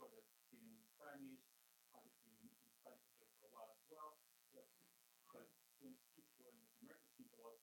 they're 0.09 0.25
still 0.25 0.57
in 0.57 0.81
Spanish, 0.97 1.45
I've 1.93 2.09
been 2.25 2.49
in 2.49 2.57
Spanish 2.81 3.13
for 3.19 3.29
a 3.45 3.51
while 3.53 3.71
as 3.77 3.85
well. 3.93 4.17
But 4.57 4.67
but 5.29 5.49
when 5.85 5.95
people 6.17 6.49
in 6.49 6.59
America 6.81 7.09
think 7.15 7.31
about 7.37 7.61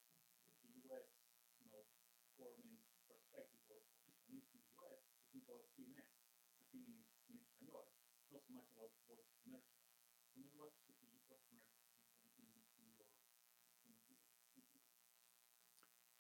the 0.62 0.70
US, 0.86 1.10
you 1.58 1.68
know, 1.74 1.84
government 2.38 2.86
perspective 3.10 3.66
or 3.68 3.82
official 3.82 4.14
news 4.30 4.46
in 4.54 4.62
the 4.62 4.72
US, 4.86 5.02
they 5.10 5.26
think 5.34 5.44
about 5.50 5.66
CNN, 5.74 6.06
I 6.06 6.64
think 6.70 6.86
in, 6.86 7.02
in 7.34 7.36
Espanol, 7.42 7.90
not 8.30 8.42
so 8.46 8.52
much 8.54 8.70
about 8.78 8.94
Voice 9.10 9.26
of 9.26 9.42
America. 9.50 9.74
So 9.74 10.38
maybe 10.38 10.54
what's 10.56 10.78
the 10.86 10.94
Voice 11.02 11.02
of 11.02 11.10
America 11.12 11.36
in, 11.52 11.60
in, 12.40 12.48
in 12.80 12.88
your 12.94 13.08
in, 13.84 13.96
in, 14.12 14.20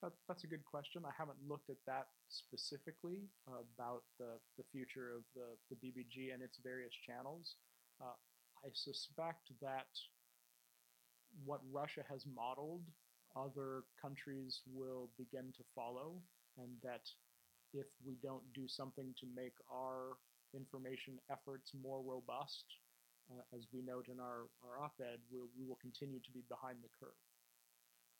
That, 0.06 0.14
that's 0.28 0.44
a 0.44 0.48
good 0.48 0.64
question. 0.64 1.02
I 1.02 1.10
haven't 1.18 1.42
looked 1.50 1.72
at 1.72 1.82
that 1.88 2.06
specifically 2.30 3.26
uh, 3.50 3.66
about 3.74 4.04
the, 4.20 4.38
the 4.56 4.64
future 4.72 5.10
of 5.18 5.26
the, 5.34 5.58
the 5.74 5.78
BBG 5.82 6.32
and 6.32 6.44
its 6.44 6.60
various 6.62 6.94
channels. 6.94 7.56
Uh, 8.00 8.14
I 8.62 8.70
suspect 8.74 9.50
that 9.64 9.90
what 11.44 11.62
Russia 11.74 12.06
has 12.08 12.24
modeled, 12.30 12.86
other 13.36 13.90
countries 14.00 14.62
will 14.72 15.10
begin 15.18 15.52
to 15.58 15.64
follow, 15.74 16.22
and 16.60 16.70
that 16.84 17.10
if 17.74 17.88
we 18.06 18.14
don't 18.22 18.46
do 18.54 18.68
something 18.68 19.10
to 19.20 19.26
make 19.36 19.58
our 19.74 20.22
information 20.54 21.18
efforts 21.32 21.72
more 21.74 22.06
robust, 22.06 22.66
uh, 23.34 23.42
as 23.58 23.66
we 23.74 23.82
note 23.82 24.06
in 24.14 24.20
our, 24.20 24.46
our 24.62 24.86
op 24.86 24.94
ed, 25.02 25.18
we'll, 25.32 25.50
we 25.58 25.66
will 25.66 25.82
continue 25.82 26.20
to 26.20 26.32
be 26.32 26.44
behind 26.48 26.78
the 26.84 26.94
curve. 26.94 27.25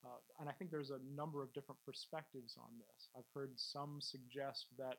Uh, 0.06 0.18
and 0.38 0.48
I 0.48 0.52
think 0.52 0.70
there's 0.70 0.90
a 0.90 1.00
number 1.16 1.42
of 1.42 1.52
different 1.52 1.80
perspectives 1.84 2.56
on 2.56 2.70
this. 2.78 3.08
I've 3.16 3.30
heard 3.34 3.50
some 3.56 3.98
suggest 4.00 4.66
that 4.78 4.98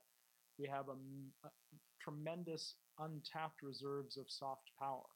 we 0.60 0.68
have 0.68 0.90
a, 0.90 1.48
a 1.48 1.52
tremendous 2.02 2.76
untapped 3.00 3.62
reserves 3.64 4.18
of 4.18 4.26
soft 4.28 4.70
power, 4.78 5.08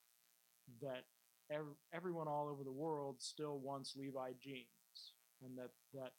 that 0.81 1.03
ev- 1.51 1.75
everyone 1.93 2.27
all 2.27 2.47
over 2.47 2.63
the 2.63 2.71
world 2.71 3.15
still 3.19 3.59
wants 3.59 3.95
Levi 3.97 4.31
jeans, 4.41 5.13
and 5.43 5.57
that 5.57 5.71
that 5.93 6.13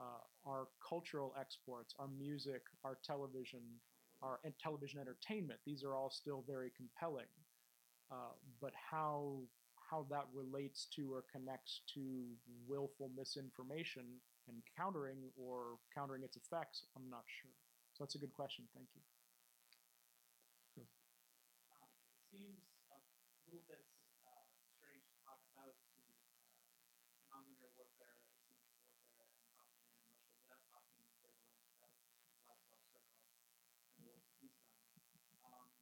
uh, 0.00 0.22
our 0.44 0.66
cultural 0.86 1.32
exports, 1.38 1.94
our 1.98 2.08
music, 2.08 2.62
our 2.84 2.98
television, 3.04 3.60
our 4.22 4.40
television 4.60 4.98
entertainment, 5.00 5.60
these 5.64 5.84
are 5.84 5.94
all 5.94 6.10
still 6.10 6.42
very 6.46 6.72
compelling. 6.76 7.30
Uh, 8.10 8.34
but 8.60 8.72
how 8.90 9.38
how 9.90 10.06
that 10.10 10.26
relates 10.34 10.86
to 10.96 11.12
or 11.12 11.24
connects 11.30 11.80
to 11.94 12.02
willful 12.66 13.10
misinformation 13.16 14.04
and 14.48 14.62
countering 14.76 15.30
or 15.38 15.78
countering 15.94 16.22
its 16.22 16.36
effects, 16.36 16.86
I'm 16.96 17.10
not 17.10 17.24
sure. 17.26 17.50
So 17.94 18.04
that's 18.04 18.14
a 18.14 18.22
good 18.22 18.34
question. 18.34 18.68
Thank 18.74 18.88
you. 18.94 19.02
Um, 21.72 21.88
it 22.12 22.22
seems 22.30 22.60
a 22.92 22.98
little 23.48 23.64
bit 23.66 23.82
uh, 24.26 24.44
strange 24.76 25.06
to 25.08 25.16
talk 25.24 25.40
about 25.54 25.74
the 25.96 26.04
uh, 26.12 27.32
non-linear 27.32 27.72
warfare, 27.74 28.20
asymmetric 28.20 28.60
warfare, 28.60 28.84
and 28.84 29.08
propaganda 29.08 29.40
in 29.40 29.48
Russia 29.56 29.96
without 30.44 30.62
talking 30.68 31.00
very 31.16 31.40
much 31.40 31.56
about 31.72 31.96
Vladimir 32.44 32.76
Surkov 32.84 33.08
and 33.08 34.04
the 34.04 34.04
war 34.04 34.20
for 34.20 34.34
peace 34.38 34.60
done. 34.60 34.84
Um, 35.40 35.72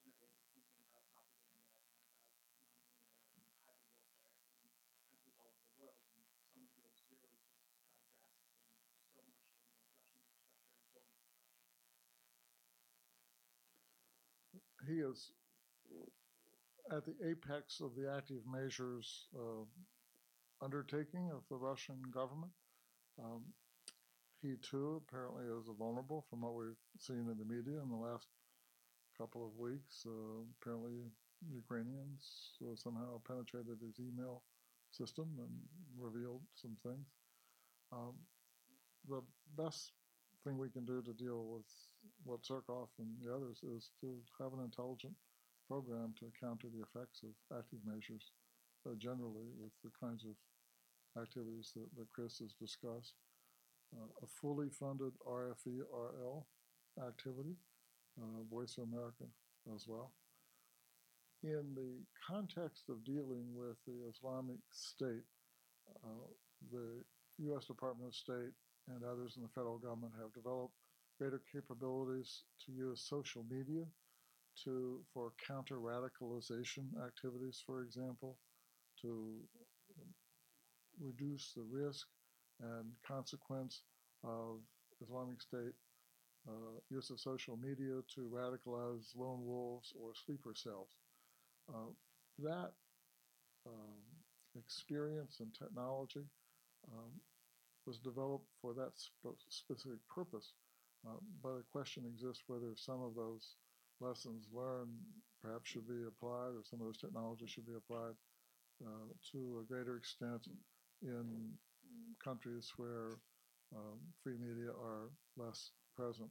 He 14.89 14.95
is 15.01 15.33
at 16.91 17.05
the 17.05 17.15
apex 17.29 17.81
of 17.81 17.95
the 17.95 18.11
active 18.11 18.41
measures 18.51 19.27
uh, 19.37 19.65
undertaking 20.65 21.31
of 21.31 21.43
the 21.51 21.57
Russian 21.57 22.01
government. 22.13 22.53
Um, 23.23 23.45
he 24.41 24.55
too 24.63 25.03
apparently 25.07 25.45
is 25.45 25.67
vulnerable 25.79 26.25
from 26.31 26.43
what 26.43 26.55
we've 26.55 26.77
seen 26.99 27.29
in 27.31 27.37
the 27.39 27.45
media 27.45 27.83
in 27.83 27.91
the 27.91 27.97
last 27.97 28.27
couple 29.19 29.45
of 29.45 29.59
weeks. 29.59 30.07
Uh, 30.07 30.47
apparently, 30.61 31.11
Ukrainians 31.53 32.55
uh, 32.63 32.75
somehow 32.77 33.21
penetrated 33.27 33.79
his 33.83 33.99
email 33.99 34.43
system 34.91 35.29
and 35.39 35.53
revealed 35.99 36.43
some 36.55 36.77
things. 36.83 37.07
Um, 37.93 38.15
the 39.09 39.23
best 39.57 39.93
thing 40.45 40.59
we 40.59 40.71
can 40.71 40.85
do 40.85 41.03
to 41.03 41.13
deal 41.13 41.45
with 41.45 41.67
what 42.25 42.43
Surkov 42.43 42.89
and 42.99 43.09
the 43.23 43.35
others 43.35 43.61
is 43.77 43.91
to 44.01 44.15
have 44.39 44.53
an 44.53 44.65
intelligent 44.65 45.15
program 45.69 46.15
to 46.19 46.33
counter 46.41 46.69
the 46.73 46.83
effects 46.83 47.23
of 47.23 47.59
active 47.59 47.81
measures 47.85 48.33
uh, 48.87 48.95
generally 48.99 49.51
with 49.61 49.73
the 49.85 49.91
kinds 50.01 50.25
of 50.25 50.35
activities 51.21 51.73
that, 51.75 51.89
that 51.97 52.13
Chris 52.13 52.39
has 52.39 52.55
discussed. 52.61 53.15
Uh, 53.97 54.05
a 54.23 54.27
fully 54.27 54.69
funded 54.69 55.13
RFE 55.27 55.81
RL 55.93 56.47
activity, 57.07 57.57
Voice 58.51 58.77
of 58.79 58.85
America 58.85 59.25
as 59.75 59.87
well. 59.87 60.13
In 61.43 61.75
the 61.75 62.03
context 62.27 62.85
of 62.89 63.05
dealing 63.05 63.47
with 63.55 63.77
the 63.87 64.09
Islamic 64.11 64.59
State, 64.73 65.25
uh, 66.05 66.27
the 66.73 67.03
U.S. 67.39 67.67
Department 67.67 68.09
of 68.09 68.15
State 68.15 68.53
and 68.89 69.05
others 69.05 69.35
in 69.37 69.43
the 69.43 69.49
federal 69.55 69.79
government 69.79 70.13
have 70.21 70.33
developed 70.33 70.75
greater 71.19 71.41
capabilities 71.53 72.43
to 72.65 72.73
use 72.73 73.07
social 73.09 73.45
media 73.51 73.85
to 74.65 75.01
for 75.13 75.33
counter 75.47 75.77
radicalization 75.77 76.87
activities, 77.07 77.63
for 77.65 77.83
example, 77.83 78.39
to 79.01 79.37
reduce 81.01 81.53
the 81.55 81.63
risk 81.63 82.07
and 82.61 82.87
consequence 83.07 83.83
of 84.25 84.59
Islamic 85.01 85.41
State 85.41 85.75
uh, 86.49 86.81
use 86.91 87.11
of 87.11 87.21
social 87.21 87.57
media 87.57 88.01
to 88.15 88.31
radicalize 88.33 89.15
lone 89.17 89.45
wolves 89.45 89.93
or 90.01 90.13
sleeper 90.15 90.55
cells. 90.55 90.91
Uh, 91.69 91.91
that 92.39 92.73
um, 93.67 94.01
experience 94.59 95.41
and 95.41 95.55
technology 95.55 96.25
um, 96.93 97.13
was 97.87 97.99
developed 97.99 98.49
for 98.61 98.75
that 98.75 98.93
sp- 98.99 99.39
specific 99.49 99.99
purpose. 100.09 100.55
Uh, 101.07 101.19
but 101.43 101.51
a 101.51 101.63
question 101.73 102.05
exists 102.07 102.45
whether 102.49 102.75
some 102.77 103.03
of 103.03 103.15
those 103.15 103.57
lessons 104.01 104.49
learned 104.53 104.91
perhaps 105.43 105.71
should 105.71 105.89
be 105.89 106.05
applied 106.09 106.55
or 106.55 106.63
some 106.65 106.81
of 106.81 106.87
those 106.87 106.99
technologies 106.99 107.51
should 107.51 107.67
be 107.67 107.77
applied 107.77 108.15
uh, 108.85 109.09
to 109.33 109.61
a 109.61 109.65
greater 109.69 109.97
extent 109.97 110.49
in 111.03 111.53
countries 112.23 112.73
where 112.77 113.19
um, 113.75 113.99
free 114.23 114.37
media 114.39 114.71
are 114.71 115.11
less 115.37 115.73
present. 115.99 116.31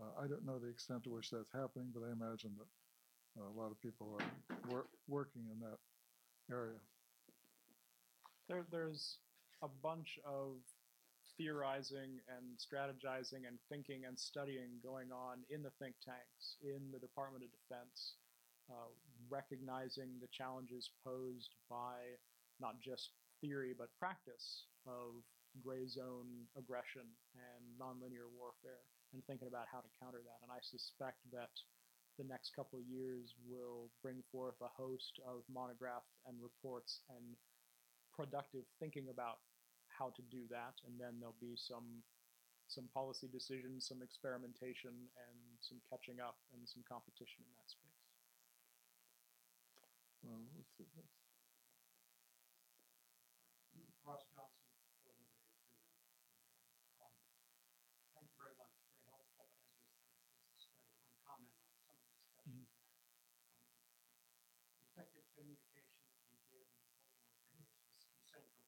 Uh, 0.00 0.08
I 0.16 0.26
don't 0.26 0.46
know 0.46 0.58
the 0.58 0.72
extent 0.72 1.04
to 1.04 1.10
which 1.10 1.28
that's 1.30 1.52
happening, 1.52 1.92
but 1.92 2.02
I 2.02 2.12
imagine 2.12 2.56
that 2.56 2.70
uh, 3.36 3.48
a 3.52 3.54
lot 3.60 3.70
of 3.70 3.80
people 3.80 4.16
are 4.18 4.26
wor- 4.70 4.90
working 5.06 5.42
in 5.52 5.60
that 5.60 5.76
area. 6.50 6.80
There, 8.48 8.64
there's 8.72 9.18
a 9.62 9.68
bunch 9.68 10.18
of 10.24 10.56
theorizing 11.36 12.20
and 12.28 12.56
strategizing 12.56 13.46
and 13.46 13.60
thinking 13.68 14.04
and 14.08 14.18
studying 14.18 14.80
going 14.82 15.12
on 15.12 15.44
in 15.50 15.62
the 15.62 15.72
think 15.78 15.94
tanks, 16.04 16.56
in 16.62 16.90
the 16.92 16.98
Department 16.98 17.44
of 17.44 17.50
Defense, 17.52 18.16
uh, 18.70 18.90
recognizing 19.28 20.08
the 20.20 20.28
challenges 20.32 20.90
posed 21.04 21.54
by 21.68 22.16
not 22.60 22.80
just 22.80 23.10
theory 23.40 23.74
but 23.76 23.88
practice 23.98 24.64
of 24.86 25.20
gray 25.60 25.86
zone 25.86 26.48
aggression 26.56 27.04
and 27.36 27.62
nonlinear 27.76 28.28
warfare, 28.32 28.84
and 29.12 29.24
thinking 29.26 29.48
about 29.48 29.68
how 29.70 29.80
to 29.80 29.90
counter 30.00 30.20
that. 30.24 30.40
And 30.42 30.50
I 30.50 30.60
suspect 30.60 31.20
that 31.32 31.52
the 32.18 32.24
next 32.24 32.52
couple 32.56 32.78
of 32.78 32.84
years 32.84 33.34
will 33.48 33.88
bring 34.02 34.22
forth 34.32 34.56
a 34.60 34.68
host 34.68 35.20
of 35.24 35.44
monographs 35.48 36.12
and 36.28 36.36
reports 36.42 37.00
and 37.08 37.36
productive 38.12 38.64
thinking 38.80 39.08
about 39.08 39.40
how 39.88 40.10
to 40.16 40.22
do 40.32 40.44
that, 40.50 40.76
and 40.84 41.00
then 41.00 41.20
there'll 41.20 41.36
be 41.40 41.56
some 41.56 42.02
some 42.68 42.88
policy 42.94 43.28
decisions, 43.28 43.84
some 43.88 44.00
experimentation, 44.00 44.92
and 45.28 45.36
some 45.60 45.76
catching 45.92 46.20
up 46.24 46.36
and 46.56 46.64
some 46.64 46.80
competition 46.88 47.44
in 47.44 47.52
that 47.60 47.68
space. 47.68 48.00
Uh, 50.24 50.40
let's 50.56 50.72
see. 50.78 50.88
let's- 50.96 51.12
Ross 54.06 54.24
Johnson, 54.34 54.64
for 54.72 54.88
the 54.88 54.96
Freedom. 55.04 55.28
Um, 56.98 57.12
Thank 58.16 58.26
you 58.32 58.36
very 58.40 58.56
much, 58.56 58.72
very 59.04 59.12
helpful 59.12 59.46
as 59.46 59.52
this, 59.62 59.84
this 60.08 60.48
is 60.56 60.64
sort 60.64 60.74
of 60.80 60.88
one 60.96 61.12
comment 61.22 61.52
on 61.60 61.68
some 61.76 61.94
of 61.94 62.02
the 62.02 62.16
discussion. 62.16 62.16
Um, 62.50 62.66
Effective 64.90 65.22
communication 65.38 66.02
that 66.08 66.18
you 66.26 66.38
give 66.50 66.66
in 66.66 66.82
the 66.82 66.98
Cold 66.98 67.22
War 67.30 67.46
days 67.54 67.70
was 67.78 67.94
decentralized, 67.94 68.66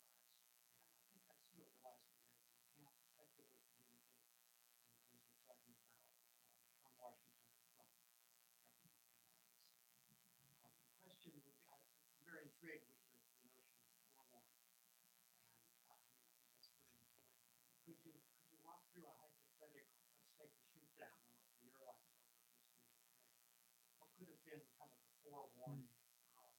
and 0.78 0.86
I 0.94 1.02
think 1.10 1.22
that's 1.26 1.42
still 1.50 1.66
realized 1.66 2.06
today. 2.14 2.38
You 2.62 2.78
can't 2.78 2.94
effectively 3.10 3.58
communicate 3.74 4.06
in 4.06 4.86
the 4.86 5.02
ways 5.10 5.18
we're 5.26 5.42
talking 5.44 5.74
about 5.76 5.98
um, 6.38 6.70
from 6.80 6.94
Washington 7.02 7.42
and 7.50 7.58
from 7.74 7.74
government 7.76 8.14
united. 8.16 8.88
Um, 10.62 10.72
the 10.88 10.98
question 11.04 11.34
would 11.34 11.44
be, 11.44 11.58
I- 11.68 11.82
I'm 12.64 12.72
very 12.72 12.80
intrigued 12.80 13.20
with 13.44 13.52
the, 13.60 13.60
the 13.60 13.60
notion 13.60 13.92
of 13.92 14.00
forewarning. 14.08 14.56
And 15.52 15.68
uh, 15.84 15.92
I 15.92 16.00
mean, 16.00 16.16
I 16.16 16.32
think 16.32 16.48
that's 16.48 16.72
pretty 16.72 16.96
important. 16.96 17.44
Could 17.84 18.00
you, 18.08 18.16
could 18.16 18.48
you 18.48 18.56
walk 18.64 18.80
through 18.88 19.04
a 19.04 19.12
hypothetical, 19.20 19.92
let's 20.16 20.32
take 20.40 20.48
the 20.56 20.64
shoot 20.72 20.88
down 20.96 21.12
of 21.12 21.60
the 21.60 21.68
airlines 21.76 22.08
over 22.24 22.32
Eastern 22.40 22.88
Ukraine? 22.88 23.20
What 24.00 24.16
could 24.16 24.32
have 24.32 24.40
been 24.48 24.64
kind 24.80 24.88
of 24.88 24.96
the 25.04 25.12
forewarning, 25.20 25.92
um, 26.40 26.56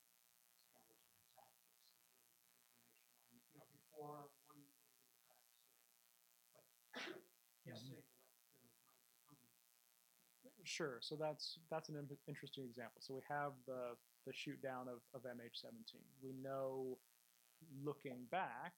strategy 0.61 1.09
and 1.09 1.25
tactics 1.33 1.73
and 1.73 1.89
getting 1.89 2.13
information 2.13 2.69
on, 2.69 3.33
you 3.33 3.57
know, 3.57 3.65
before 3.73 4.29
one 4.45 4.61
of 4.61 4.69
the 4.69 4.77
attacks? 5.09 5.57
or- 5.57 5.81
But 6.53 6.69
guessing 7.65 7.97
what 7.97 8.05
uh, 8.53 8.61
might 9.25 9.41
be 9.41 9.49
coming. 10.53 10.54
Sure. 10.65 10.97
So 11.01 11.15
that's 11.15 11.59
that's 11.69 11.89
an 11.89 11.95
interesting 12.27 12.65
example. 12.65 12.99
So 12.99 13.13
we 13.13 13.21
have 13.29 13.53
the 13.67 13.93
the 14.25 14.33
shoot 14.33 14.59
down 14.61 14.87
of, 14.89 14.99
of 15.13 15.21
MH17. 15.21 16.01
We 16.23 16.33
know, 16.33 16.97
looking 17.83 18.25
back, 18.31 18.73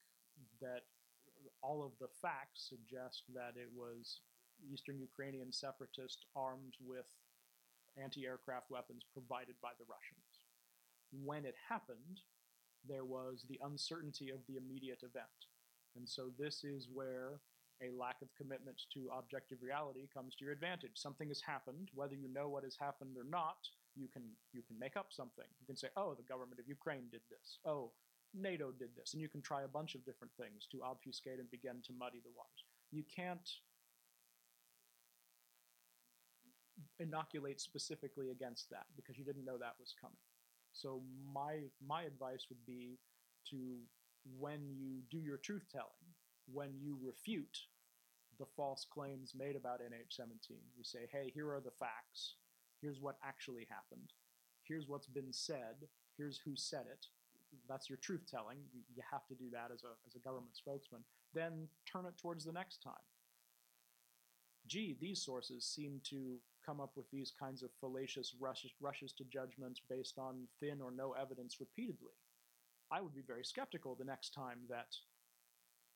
that 0.61 0.83
all 1.63 1.85
of 1.85 1.91
the 1.99 2.09
facts 2.21 2.67
suggest 2.67 3.23
that 3.33 3.53
it 3.55 3.69
was 3.73 4.19
Eastern 4.69 4.99
Ukrainian 4.99 5.51
separatists 5.53 6.25
armed 6.35 6.73
with 6.85 7.07
anti-aircraft 7.95 8.69
weapons 8.69 9.03
provided 9.13 9.55
by 9.61 9.71
the 9.79 9.85
Russians. 9.87 10.43
When 11.23 11.45
it 11.45 11.55
happened, 11.69 12.19
there 12.87 13.05
was 13.05 13.45
the 13.47 13.59
uncertainty 13.63 14.29
of 14.29 14.39
the 14.47 14.57
immediate 14.57 15.03
event, 15.03 15.47
and 15.95 16.07
so 16.07 16.29
this 16.37 16.65
is 16.65 16.89
where 16.93 17.39
a 17.81 17.89
lack 17.97 18.21
of 18.21 18.33
commitment 18.35 18.81
to 18.93 19.09
objective 19.17 19.59
reality 19.61 20.07
comes 20.13 20.35
to 20.35 20.45
your 20.45 20.53
advantage. 20.53 20.95
Something 20.95 21.27
has 21.29 21.41
happened, 21.41 21.89
whether 21.93 22.15
you 22.15 22.27
know 22.27 22.49
what 22.49 22.63
has 22.63 22.75
happened 22.75 23.17
or 23.17 23.23
not, 23.23 23.57
you 23.95 24.07
can 24.07 24.23
you 24.53 24.61
can 24.61 24.77
make 24.79 24.95
up 24.95 25.07
something. 25.11 25.45
You 25.59 25.65
can 25.65 25.75
say, 25.77 25.89
"Oh, 25.95 26.13
the 26.13 26.23
government 26.23 26.59
of 26.59 26.67
Ukraine 26.67 27.09
did 27.09 27.21
this." 27.29 27.59
"Oh, 27.65 27.91
NATO 28.33 28.71
did 28.71 28.95
this." 28.95 29.13
And 29.13 29.21
you 29.21 29.29
can 29.29 29.41
try 29.41 29.63
a 29.63 29.67
bunch 29.67 29.95
of 29.95 30.05
different 30.05 30.33
things 30.35 30.67
to 30.71 30.83
obfuscate 30.83 31.39
and 31.39 31.49
begin 31.49 31.81
to 31.83 31.93
muddy 31.93 32.19
the 32.19 32.31
waters. 32.31 32.63
You 32.91 33.03
can't 33.03 33.49
inoculate 36.99 37.59
specifically 37.59 38.31
against 38.31 38.69
that 38.69 38.85
because 38.95 39.17
you 39.17 39.25
didn't 39.25 39.45
know 39.45 39.57
that 39.57 39.79
was 39.79 39.93
coming. 39.99 40.17
So 40.73 41.01
my 41.33 41.63
my 41.81 42.03
advice 42.03 42.45
would 42.49 42.63
be 42.65 42.99
to 43.49 43.79
when 44.37 44.75
you 44.75 45.01
do 45.09 45.19
your 45.19 45.37
truth 45.37 45.65
telling, 45.71 46.06
when 46.51 46.69
you 46.79 46.97
refute 47.03 47.57
the 48.39 48.45
false 48.55 48.85
claims 48.89 49.33
made 49.37 49.55
about 49.55 49.81
MH17, 49.81 50.51
you 50.77 50.83
say, 50.83 51.07
hey, 51.11 51.31
here 51.33 51.49
are 51.51 51.61
the 51.61 51.71
facts. 51.71 52.35
Here's 52.81 53.01
what 53.01 53.17
actually 53.23 53.67
happened. 53.69 54.13
Here's 54.63 54.87
what's 54.87 55.07
been 55.07 55.31
said. 55.33 55.87
Here's 56.17 56.39
who 56.43 56.55
said 56.55 56.85
it. 56.91 57.07
That's 57.67 57.89
your 57.89 57.97
truth 57.97 58.25
telling. 58.29 58.57
You, 58.73 59.01
have 59.09 59.25
to 59.27 59.35
do 59.35 59.49
that 59.53 59.71
as 59.73 59.83
a, 59.83 59.95
as 60.05 60.15
a 60.15 60.19
government 60.19 60.55
spokesman. 60.55 61.01
Then 61.33 61.67
turn 61.91 62.05
it 62.05 62.17
towards 62.17 62.43
the 62.43 62.51
next 62.51 62.83
time. 62.83 62.93
Gee, 64.67 64.97
these 64.99 65.23
sources 65.23 65.65
seem 65.65 66.01
to 66.09 66.37
come 66.65 66.81
up 66.81 66.91
with 66.97 67.09
these 67.09 67.31
kinds 67.31 67.63
of 67.63 67.69
fallacious 67.79 68.35
rushes, 68.39 68.71
rushes 68.81 69.13
to 69.13 69.23
judgment 69.23 69.79
based 69.89 70.17
on 70.17 70.47
thin 70.59 70.81
or 70.81 70.91
no 70.91 71.13
evidence 71.13 71.57
repeatedly. 71.59 72.11
I 72.91 73.01
would 73.01 73.15
be 73.15 73.23
very 73.25 73.45
skeptical 73.45 73.95
the 73.95 74.05
next 74.05 74.31
time 74.31 74.59
that 74.69 74.93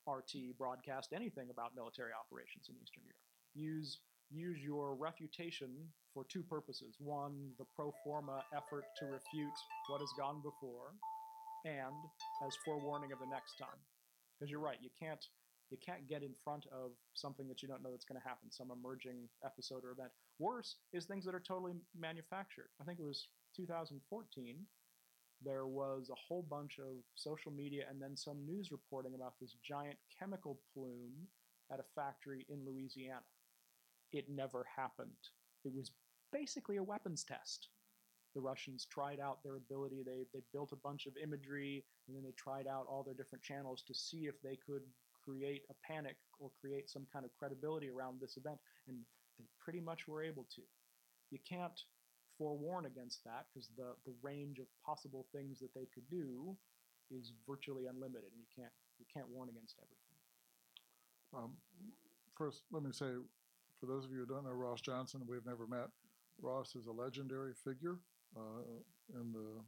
RT 0.08 0.58
broadcast 0.58 1.14
anything 1.14 1.50
about 1.50 1.76
military 1.76 2.12
operations 2.12 2.70
in 2.70 2.76
Eastern 2.82 3.04
Europe. 3.04 3.26
Use 3.54 4.00
use 4.32 4.60
your 4.64 4.96
refutation 4.96 5.70
for 6.14 6.24
two 6.24 6.42
purposes. 6.44 6.96
One, 7.00 7.52
the 7.60 7.66
pro 7.76 7.94
forma 8.04 8.44
effort 8.56 8.84
to 9.00 9.06
refute 9.06 9.58
what 9.90 10.00
has 10.00 10.12
gone 10.18 10.42
before, 10.42 10.96
and 11.66 11.96
as 12.46 12.56
forewarning 12.64 13.12
of 13.12 13.20
the 13.20 13.28
next 13.28 13.58
time. 13.58 13.80
Because 14.40 14.50
you're 14.50 14.64
right, 14.64 14.80
you 14.82 14.90
can't 14.98 15.24
you 15.70 15.78
can't 15.78 16.08
get 16.08 16.22
in 16.22 16.34
front 16.44 16.66
of 16.72 16.92
something 17.14 17.48
that 17.48 17.62
you 17.62 17.68
don't 17.68 17.82
know 17.82 17.92
that's 17.92 18.06
going 18.06 18.20
to 18.20 18.28
happen, 18.28 18.52
some 18.52 18.72
emerging 18.72 19.30
episode 19.46 19.86
or 19.86 19.92
event. 19.92 20.12
Worse 20.38 20.76
is 20.92 21.06
things 21.06 21.24
that 21.26 21.34
are 21.34 21.40
totally 21.40 21.74
manufactured. 21.98 22.68
I 22.82 22.84
think 22.84 23.00
it 23.00 23.06
was 23.06 23.30
2014 23.56 24.58
there 25.44 25.66
was 25.66 26.10
a 26.10 26.16
whole 26.28 26.46
bunch 26.50 26.78
of 26.80 27.04
social 27.16 27.52
media 27.52 27.86
and 27.90 28.02
then 28.02 28.16
some 28.16 28.46
news 28.46 28.72
reporting 28.72 29.16
about 29.16 29.34
this 29.40 29.56
giant 29.64 29.98
chemical 30.20 30.60
plume 30.74 31.28
at 31.72 31.80
a 31.80 31.84
factory 31.96 32.46
in 32.50 32.66
Louisiana. 32.66 33.22
It 34.12 34.26
never 34.30 34.66
happened. 34.76 35.12
It 35.64 35.74
was 35.74 35.92
basically 36.32 36.78
a 36.78 36.84
weapons 36.84 37.24
test. 37.24 37.70
The 38.36 38.42
Russians 38.42 38.86
tried 38.86 39.20
out 39.20 39.44
their 39.44 39.58
ability, 39.58 40.04
they, 40.06 40.26
they 40.34 40.44
built 40.54 40.72
a 40.72 40.78
bunch 40.78 41.06
of 41.06 41.14
imagery, 41.22 41.84
and 42.08 42.16
then 42.16 42.24
they 42.24 42.34
tried 42.38 42.68
out 42.68 42.86
all 42.88 43.04
their 43.04 43.14
different 43.14 43.44
channels 43.44 43.84
to 43.88 43.94
see 43.94 44.26
if 44.28 44.42
they 44.42 44.58
could 44.66 44.84
create 45.24 45.64
a 45.70 45.76
panic 45.86 46.16
or 46.40 46.50
create 46.60 46.90
some 46.90 47.06
kind 47.12 47.26
of 47.26 47.32
credibility 47.38 47.90
around 47.90 48.20
this 48.22 48.38
event, 48.38 48.58
and 48.88 48.98
they 49.38 49.46
pretty 49.60 49.82
much 49.82 50.08
were 50.08 50.24
able 50.24 50.46
to. 50.56 50.62
You 51.30 51.40
can't 51.48 51.80
forewarn 52.42 52.88
against 52.88 53.24
that 53.24 53.46
because 53.54 53.70
the, 53.78 53.94
the 54.08 54.14
range 54.24 54.58
of 54.58 54.66
possible 54.84 55.28
things 55.32 55.60
that 55.60 55.74
they 55.76 55.86
could 55.94 56.10
do 56.10 56.58
is 57.12 57.34
virtually 57.48 57.86
unlimited 57.86 58.32
and 58.34 58.42
you 58.42 58.50
can't 58.56 58.74
you 58.98 59.06
can't 59.14 59.30
warn 59.30 59.50
against 59.50 59.78
everything 59.78 60.18
Um, 61.34 61.52
first, 62.38 62.64
let 62.72 62.84
me 62.84 62.92
say, 62.92 63.12
for 63.80 63.86
those 63.86 64.06
of 64.06 64.12
you 64.12 64.20
who 64.20 64.26
don't 64.26 64.46
know 64.46 64.52
Ross 64.52 64.82
Johnson, 64.82 65.22
we've 65.28 65.46
never 65.46 65.68
met. 65.68 65.90
Ross 66.42 66.76
is 66.76 66.88
a 66.88 66.92
legendary 66.92 67.54
figure 67.54 68.00
uh, 68.36 68.64
in 69.14 69.32
the 69.32 69.62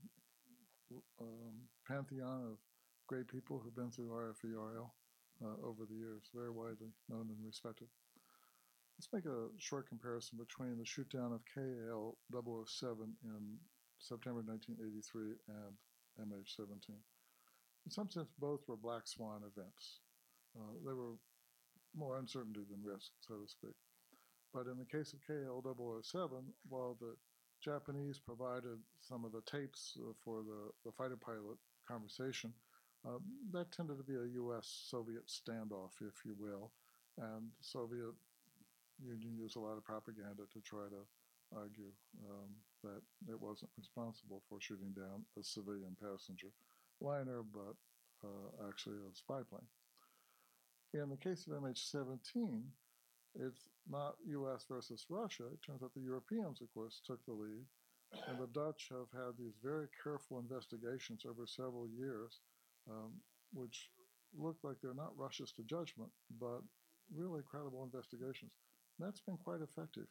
um, 1.22 1.54
pantheon 1.88 2.42
of 2.52 2.58
great 3.08 3.28
people 3.28 3.60
who've 3.64 3.76
been 3.76 3.92
through 3.92 4.10
RFERL 4.10 4.90
uh, 5.44 5.68
over 5.68 5.86
the 5.86 5.96
years, 5.96 6.24
very 6.34 6.50
widely 6.50 6.90
known 7.10 7.30
and 7.30 7.46
respected. 7.46 7.88
Let's 8.98 9.12
make 9.12 9.26
a 9.26 9.48
short 9.58 9.90
comparison 9.90 10.38
between 10.38 10.78
the 10.78 10.86
shootdown 10.86 11.34
of 11.34 11.42
KAL 11.54 12.18
007 12.32 13.14
in 13.24 13.58
September 14.00 14.42
1983 14.46 15.34
and 15.50 16.32
MH17. 16.32 16.90
In 17.86 17.92
some 17.92 18.10
sense, 18.10 18.30
both 18.40 18.62
were 18.68 18.78
black 18.78 19.08
swan 19.08 19.42
events. 19.44 20.00
Uh, 20.56 20.74
they 20.86 20.94
were 20.94 21.18
more 21.96 22.18
uncertainty 22.18 22.62
than 22.70 22.84
risk, 22.84 23.12
so 23.20 23.36
to 23.36 23.48
speak. 23.48 23.76
But 24.54 24.68
in 24.68 24.78
the 24.78 24.86
case 24.86 25.14
of 25.14 25.20
KAL 25.26 25.64
007, 26.04 26.30
while 26.70 26.96
the 27.02 27.16
Japanese 27.62 28.20
provided 28.20 28.78
some 29.02 29.26
of 29.26 29.32
the 29.32 29.42
tapes 29.42 29.98
uh, 30.00 30.14
for 30.24 30.44
the, 30.44 30.72
the 30.86 30.92
fighter 30.92 31.18
pilot 31.18 31.58
conversation, 31.88 32.54
uh, 33.06 33.18
that 33.52 33.72
tended 33.72 33.98
to 33.98 34.04
be 34.04 34.16
a 34.16 34.34
U.S. 34.36 34.86
Soviet 34.90 35.28
standoff, 35.28 35.92
if 36.02 36.24
you 36.26 36.36
will, 36.38 36.72
and 37.18 37.50
Soviet 37.60 38.14
Union 39.06 39.38
used 39.38 39.56
a 39.56 39.60
lot 39.60 39.78
of 39.78 39.84
propaganda 39.84 40.44
to 40.52 40.60
try 40.62 40.88
to 40.90 41.04
argue 41.56 41.92
um, 42.30 42.50
that 42.84 43.02
it 43.30 43.40
wasn't 43.40 43.72
responsible 43.78 44.42
for 44.50 44.60
shooting 44.60 44.94
down 44.96 45.24
a 45.40 45.44
civilian 45.44 45.96
passenger 46.02 46.50
liner, 47.02 47.44
but 47.44 47.76
uh, 48.24 48.68
actually 48.70 48.96
a 48.96 49.16
spy 49.16 49.42
plane. 49.50 49.68
In 50.94 51.10
the 51.10 51.18
case 51.18 51.48
of 51.48 51.54
MH17, 51.54 52.62
it's 53.36 53.68
not 53.90 54.16
U.S. 54.28 54.66
versus 54.70 55.06
Russia. 55.10 55.44
It 55.52 55.60
turns 55.66 55.82
out 55.82 55.94
the 55.96 56.02
Europeans, 56.02 56.62
of 56.62 56.72
course, 56.74 57.02
took 57.06 57.24
the 57.26 57.34
lead, 57.34 57.66
and 58.28 58.38
the 58.40 58.48
Dutch 58.48 58.90
have 58.92 59.10
had 59.12 59.34
these 59.38 59.56
very 59.64 59.88
careful 60.04 60.40
investigations 60.40 61.26
over 61.28 61.48
several 61.48 61.88
years, 61.88 62.40
um, 62.90 63.12
which 63.54 63.90
look 64.38 64.58
like 64.64 64.78
they're 64.82 64.94
not 64.94 65.18
rushes 65.18 65.52
to 65.54 65.64
judgment, 65.64 66.12
but 66.40 66.62
really 67.14 67.42
credible 67.50 67.84
investigations. 67.84 68.52
That's 69.00 69.22
been 69.22 69.38
quite 69.38 69.62
effective, 69.62 70.08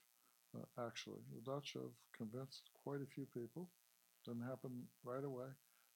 uh, 0.56 0.86
actually. 0.86 1.22
The 1.34 1.40
Dutch 1.50 1.72
have 1.74 1.92
convinced 2.16 2.70
quite 2.74 3.00
a 3.02 3.06
few 3.14 3.26
people. 3.26 3.68
Didn't 4.24 4.42
happen 4.48 4.86
right 5.04 5.24
away, 5.24 5.48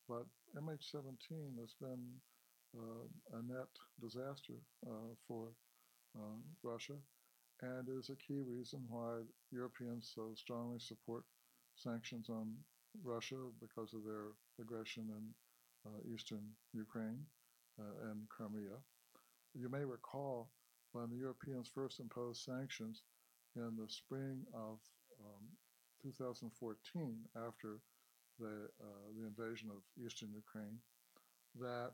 but 0.08 0.26
MH17 0.56 1.58
has 1.60 1.74
been 1.80 2.20
uh, 2.76 3.38
a 3.38 3.42
net 3.42 3.68
disaster 4.00 4.54
uh, 4.86 5.14
for 5.28 5.50
uh, 6.16 6.38
Russia 6.62 6.96
and 7.62 7.88
is 7.88 8.10
a 8.10 8.16
key 8.16 8.40
reason 8.42 8.84
why 8.88 9.20
Europeans 9.52 10.12
so 10.14 10.32
strongly 10.34 10.78
support 10.80 11.24
sanctions 11.76 12.28
on 12.28 12.54
Russia 13.02 13.36
because 13.60 13.94
of 13.94 14.04
their 14.04 14.32
aggression 14.60 15.08
in 15.10 15.24
uh, 15.86 15.98
eastern 16.12 16.44
Ukraine 16.72 17.24
uh, 17.80 18.10
and 18.10 18.28
Crimea. 18.28 18.78
You 19.54 19.68
may 19.68 19.84
recall 19.84 20.50
when 20.96 21.10
the 21.10 21.16
Europeans 21.16 21.68
first 21.68 22.00
imposed 22.00 22.42
sanctions 22.42 23.02
in 23.54 23.76
the 23.76 23.88
spring 23.88 24.40
of 24.54 24.78
um, 25.20 25.44
2014 26.02 27.16
after 27.46 27.80
the, 28.40 28.68
uh, 28.80 29.06
the 29.18 29.26
invasion 29.26 29.68
of 29.70 29.82
eastern 30.02 30.30
Ukraine 30.32 30.78
that 31.60 31.92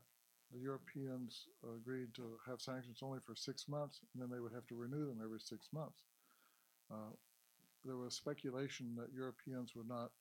the 0.53 0.59
Europeans 0.59 1.47
agreed 1.75 2.13
to 2.15 2.37
have 2.47 2.61
sanctions 2.61 2.99
only 3.01 3.19
for 3.25 3.35
six 3.35 3.67
months, 3.67 3.99
and 4.13 4.21
then 4.21 4.29
they 4.29 4.39
would 4.39 4.53
have 4.53 4.67
to 4.67 4.75
renew 4.75 5.05
them 5.07 5.19
every 5.23 5.39
six 5.39 5.67
months. 5.73 6.03
Uh, 6.91 7.11
there 7.83 7.97
was 7.97 8.13
speculation 8.13 8.95
that 8.95 9.11
Europeans 9.13 9.73
would 9.75 9.87
not 9.89 10.11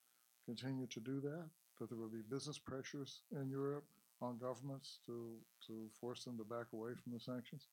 continue 0.46 0.86
to 0.86 1.00
do 1.00 1.20
that, 1.20 1.44
that 1.78 1.88
there 1.88 1.98
would 1.98 2.12
be 2.12 2.22
business 2.30 2.58
pressures 2.58 3.22
in 3.32 3.48
Europe 3.48 3.84
on 4.20 4.38
governments 4.38 4.98
to, 5.06 5.36
to 5.66 5.88
force 6.00 6.24
them 6.24 6.36
to 6.38 6.44
back 6.44 6.66
away 6.72 6.92
from 7.02 7.12
the 7.12 7.20
sanctions. 7.20 7.68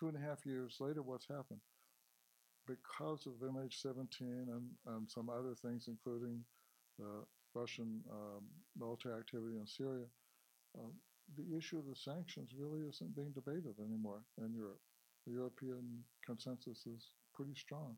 Two 0.00 0.08
and 0.08 0.16
a 0.16 0.20
half 0.20 0.46
years 0.46 0.78
later, 0.80 1.02
what's 1.02 1.28
happened? 1.28 1.60
Because 2.66 3.26
of 3.26 3.34
MH17 3.34 4.22
and, 4.22 4.70
and 4.86 5.10
some 5.10 5.28
other 5.28 5.54
things, 5.54 5.88
including 5.88 6.42
the 6.98 7.26
Russian 7.54 8.00
um, 8.10 8.44
military 8.78 9.14
activity 9.14 9.58
in 9.58 9.66
Syria, 9.66 10.06
um, 10.78 10.92
the 11.36 11.54
issue 11.54 11.78
of 11.78 11.86
the 11.86 11.94
sanctions 11.94 12.54
really 12.56 12.80
isn't 12.88 13.14
being 13.14 13.32
debated 13.32 13.74
anymore 13.78 14.22
in 14.38 14.54
Europe. 14.54 14.80
The 15.26 15.34
European 15.34 16.02
consensus 16.24 16.86
is 16.86 17.10
pretty 17.34 17.54
strong 17.54 17.96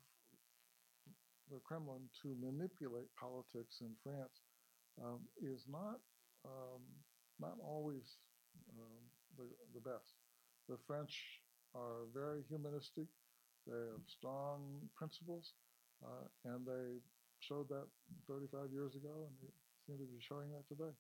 the 1.52 1.60
Kremlin 1.66 2.10
to 2.22 2.36
manipulate 2.40 3.10
politics 3.20 3.82
in 3.82 3.92
France 4.04 4.42
um, 5.04 5.22
is 5.42 5.66
not 5.70 6.00
um, 6.46 6.82
not 7.40 7.56
always 7.64 8.18
um, 8.78 9.02
the, 9.38 9.46
the 9.74 9.82
best. 9.82 10.14
The 10.70 10.78
French 10.88 11.42
are 11.76 12.06
very 12.14 12.44
humanistic. 12.50 13.08
They 13.68 13.80
have 13.92 14.06
strong 14.08 14.90
principles. 14.96 15.54
Uh, 16.04 16.28
and 16.46 16.66
they 16.68 17.00
showed 17.40 17.70
that 17.70 17.88
35 18.28 18.72
years 18.72 18.96
ago, 18.96 19.28
and 19.28 19.34
they 19.40 19.52
seem 19.88 19.98
to 19.98 20.04
be 20.04 20.20
showing 20.20 20.52
that 20.52 20.68
today. 20.68 20.92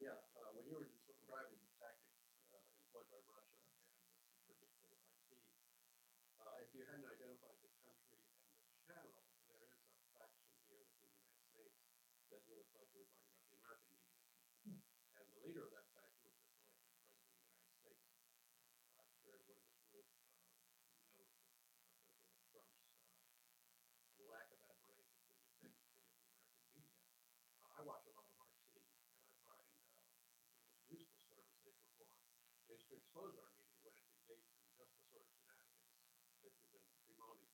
Yeah, 0.00 0.16
you 0.68 0.76
were 0.76 0.92
describing 1.08 1.56
the 1.64 1.72
tactics 1.80 2.28
uh, 2.52 2.60
employed 2.60 3.08
by 3.08 3.16
Russia 3.32 3.56
and 3.72 4.52
particularly 4.52 5.00
IT, 5.00 5.40
uh, 6.44 6.60
if 6.60 6.68
you 6.76 6.84
hadn't 6.84 7.08
identified 7.08 7.56
the 7.64 7.72
country 7.80 8.20
and 8.20 8.68
the 8.68 8.76
channel, 8.84 9.16
there 9.48 9.64
is 9.64 9.72
a 9.72 10.04
faction 10.12 10.52
here 10.68 10.84
within 10.84 11.08
the 11.08 11.24
United 11.24 11.40
States 11.48 11.80
that 12.28 12.44
would 12.44 12.60
have 12.60 12.68
thought 12.76 12.84
you 12.92 13.00
were 13.00 13.08
talking 13.08 13.32
about 13.32 13.48
the 13.48 13.56
American 13.64 13.96
media. 13.96 14.20
And 15.16 15.24
the 15.32 15.40
leader 15.40 15.64
of 15.64 15.72
that 15.72 15.88
faction 15.88 16.36
was 16.36 16.36
just 16.36 16.60
elected 16.60 17.16
president 17.80 18.12
of 18.12 18.28
the 18.28 18.36
United 18.36 18.52
States. 18.52 18.76
Uh, 18.92 19.00
I'm 19.00 19.08
sure 19.24 19.40
everyone 19.40 19.64
in 19.72 19.72
this 19.72 19.88
room 19.88 20.12
uh, 20.84 21.08
knows 21.16 21.32
that 21.32 21.48
uh, 21.64 22.44
President 22.52 22.84
Trump's 22.92 23.24
uh, 23.40 24.20
lack 24.28 24.52
of 24.52 24.60
admiration 24.68 25.16
for 25.32 25.32
the 25.32 25.48
integrity 25.48 25.96
of 25.96 26.12
the 26.12 26.28
American 26.28 26.60
media. 26.76 26.92
Uh, 27.64 27.80
I 27.80 27.88
watch 27.88 28.04
a 28.04 28.12
lot 28.12 28.28
of 28.28 28.36
RT, 28.36 28.68
and 28.68 29.24
I 29.24 29.32
find 29.48 29.64
uh, 29.80 30.04
the 30.04 30.52
most 30.60 30.84
useful 30.92 31.16
service 31.24 31.48
they 31.64 31.72
perform 31.72 32.12
is 32.78 32.86
to 32.86 32.94
expose 32.94 33.34
our 33.34 33.50
when 33.82 33.90
it's 33.90 34.06
engaged 34.22 34.54
in 34.54 34.62
just 34.78 34.94
the 34.94 35.02
sort 35.10 35.26
of 35.26 35.30
shenanigans 35.34 35.98
that 36.46 36.54
you've 36.54 36.70
been 36.70 36.86
bemoaning 37.10 37.50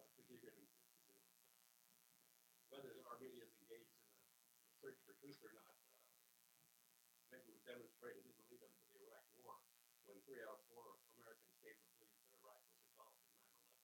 uh, 0.00 0.08
to 0.16 0.24
give 0.24 0.40
to 0.40 0.48
do. 0.48 1.12
Whether 2.72 3.04
our 3.04 3.20
is 3.20 3.52
engaged 3.60 3.92
in 4.00 4.08
a, 4.08 4.16
search 4.80 4.96
for 5.04 5.12
truth 5.20 5.36
or 5.44 5.52
not, 5.52 5.76
uh, 6.00 6.08
maybe 7.28 7.52
was 7.52 7.60
demonstrated 7.68 8.24
in 8.24 8.32
the 8.32 8.44
lead 8.48 8.64
up 8.64 8.72
to 8.72 8.88
the 8.96 9.04
Iraq 9.04 9.28
War 9.44 9.60
when 10.08 10.16
three 10.24 10.40
out 10.40 10.56
of 10.56 10.64
four 10.72 10.96
Americans 11.20 11.52
came 11.60 11.76
to 11.76 11.88
believe 12.00 12.16
that 12.16 12.32
Iraq 12.40 12.64
was 12.64 12.80
involved 12.88 13.20
in 13.20 13.28
9 13.28 13.44
11, 13.44 13.76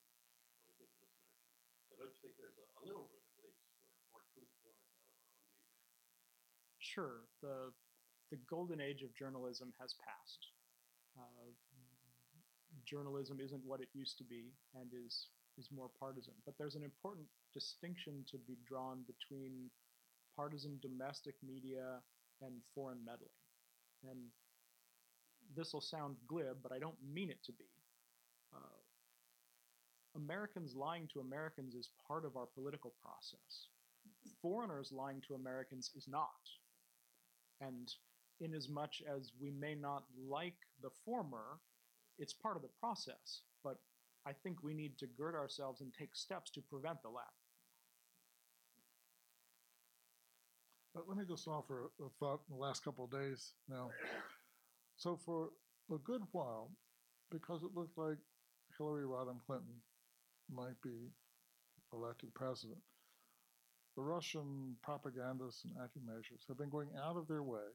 a 0.56 0.64
ridiculous 0.72 1.12
notion. 1.20 1.52
So 1.84 1.92
don't 2.00 2.12
you 2.16 2.20
think 2.24 2.40
there's 2.40 2.56
a, 2.56 2.64
a 2.80 2.82
little 2.88 3.04
room 3.12 3.28
at 3.28 3.44
least 3.44 3.60
for 3.92 4.16
more 4.16 4.24
truthfulness 4.32 4.80
out 4.88 4.96
of 4.96 5.04
our 5.04 5.20
own 5.20 5.36
media? 5.36 5.84
Sure, 6.80 7.28
the 7.44 7.76
the 8.34 8.40
golden 8.50 8.80
age 8.80 9.02
of 9.02 9.14
journalism 9.14 9.72
has 9.80 9.94
passed. 10.02 10.42
Uh, 11.16 11.54
journalism 12.84 13.38
isn't 13.38 13.62
what 13.64 13.80
it 13.80 13.88
used 13.94 14.18
to 14.18 14.24
be 14.24 14.50
and 14.74 14.90
is 14.90 15.28
is 15.56 15.68
more 15.70 15.88
partisan. 16.00 16.34
But 16.44 16.54
there's 16.58 16.74
an 16.74 16.82
important 16.82 17.26
distinction 17.52 18.24
to 18.32 18.38
be 18.38 18.56
drawn 18.66 19.04
between 19.06 19.70
partisan 20.34 20.80
domestic 20.82 21.36
media 21.46 22.02
and 22.42 22.54
foreign 22.74 22.98
meddling. 23.04 23.38
And 24.02 24.18
this 25.56 25.72
will 25.72 25.80
sound 25.80 26.16
glib, 26.26 26.56
but 26.60 26.72
I 26.72 26.80
don't 26.80 26.98
mean 27.14 27.30
it 27.30 27.38
to 27.44 27.52
be. 27.52 27.70
Uh, 28.52 28.82
Americans 30.16 30.74
lying 30.74 31.08
to 31.12 31.20
Americans 31.20 31.76
is 31.76 31.88
part 32.08 32.24
of 32.24 32.36
our 32.36 32.46
political 32.46 32.92
process. 33.00 33.68
Foreigners 34.42 34.90
lying 34.90 35.22
to 35.28 35.34
Americans 35.34 35.92
is 35.94 36.08
not. 36.08 36.42
And 37.60 37.88
in 38.44 38.54
as 38.54 38.68
much 38.68 39.02
as 39.08 39.32
we 39.40 39.50
may 39.50 39.74
not 39.74 40.04
like 40.28 40.56
the 40.82 40.90
former, 41.04 41.58
it's 42.18 42.32
part 42.32 42.56
of 42.56 42.62
the 42.62 42.68
process. 42.80 43.40
But 43.62 43.78
I 44.26 44.32
think 44.32 44.62
we 44.62 44.74
need 44.74 44.98
to 44.98 45.06
gird 45.06 45.34
ourselves 45.34 45.80
and 45.80 45.92
take 45.92 46.14
steps 46.14 46.50
to 46.52 46.60
prevent 46.60 47.02
the 47.02 47.08
latter. 47.08 47.30
but 50.94 51.08
let 51.08 51.18
me 51.18 51.24
just 51.28 51.48
offer 51.48 51.90
a 52.00 52.08
thought 52.20 52.40
in 52.48 52.56
the 52.56 52.62
last 52.62 52.84
couple 52.84 53.04
of 53.04 53.10
days 53.10 53.52
now. 53.68 53.90
So 54.96 55.18
for 55.26 55.48
a 55.92 55.98
good 55.98 56.22
while, 56.30 56.70
because 57.30 57.62
it 57.62 57.70
looked 57.74 57.98
like 57.98 58.18
Hillary 58.78 59.04
Rodham 59.04 59.40
Clinton 59.44 59.74
might 60.52 60.80
be 60.82 61.10
elected 61.92 62.32
president, 62.34 62.78
the 63.96 64.02
Russian 64.02 64.76
propagandists 64.82 65.64
and 65.64 65.74
anti-measures 65.82 66.44
have 66.48 66.58
been 66.58 66.70
going 66.70 66.90
out 67.04 67.16
of 67.16 67.26
their 67.26 67.42
way 67.42 67.74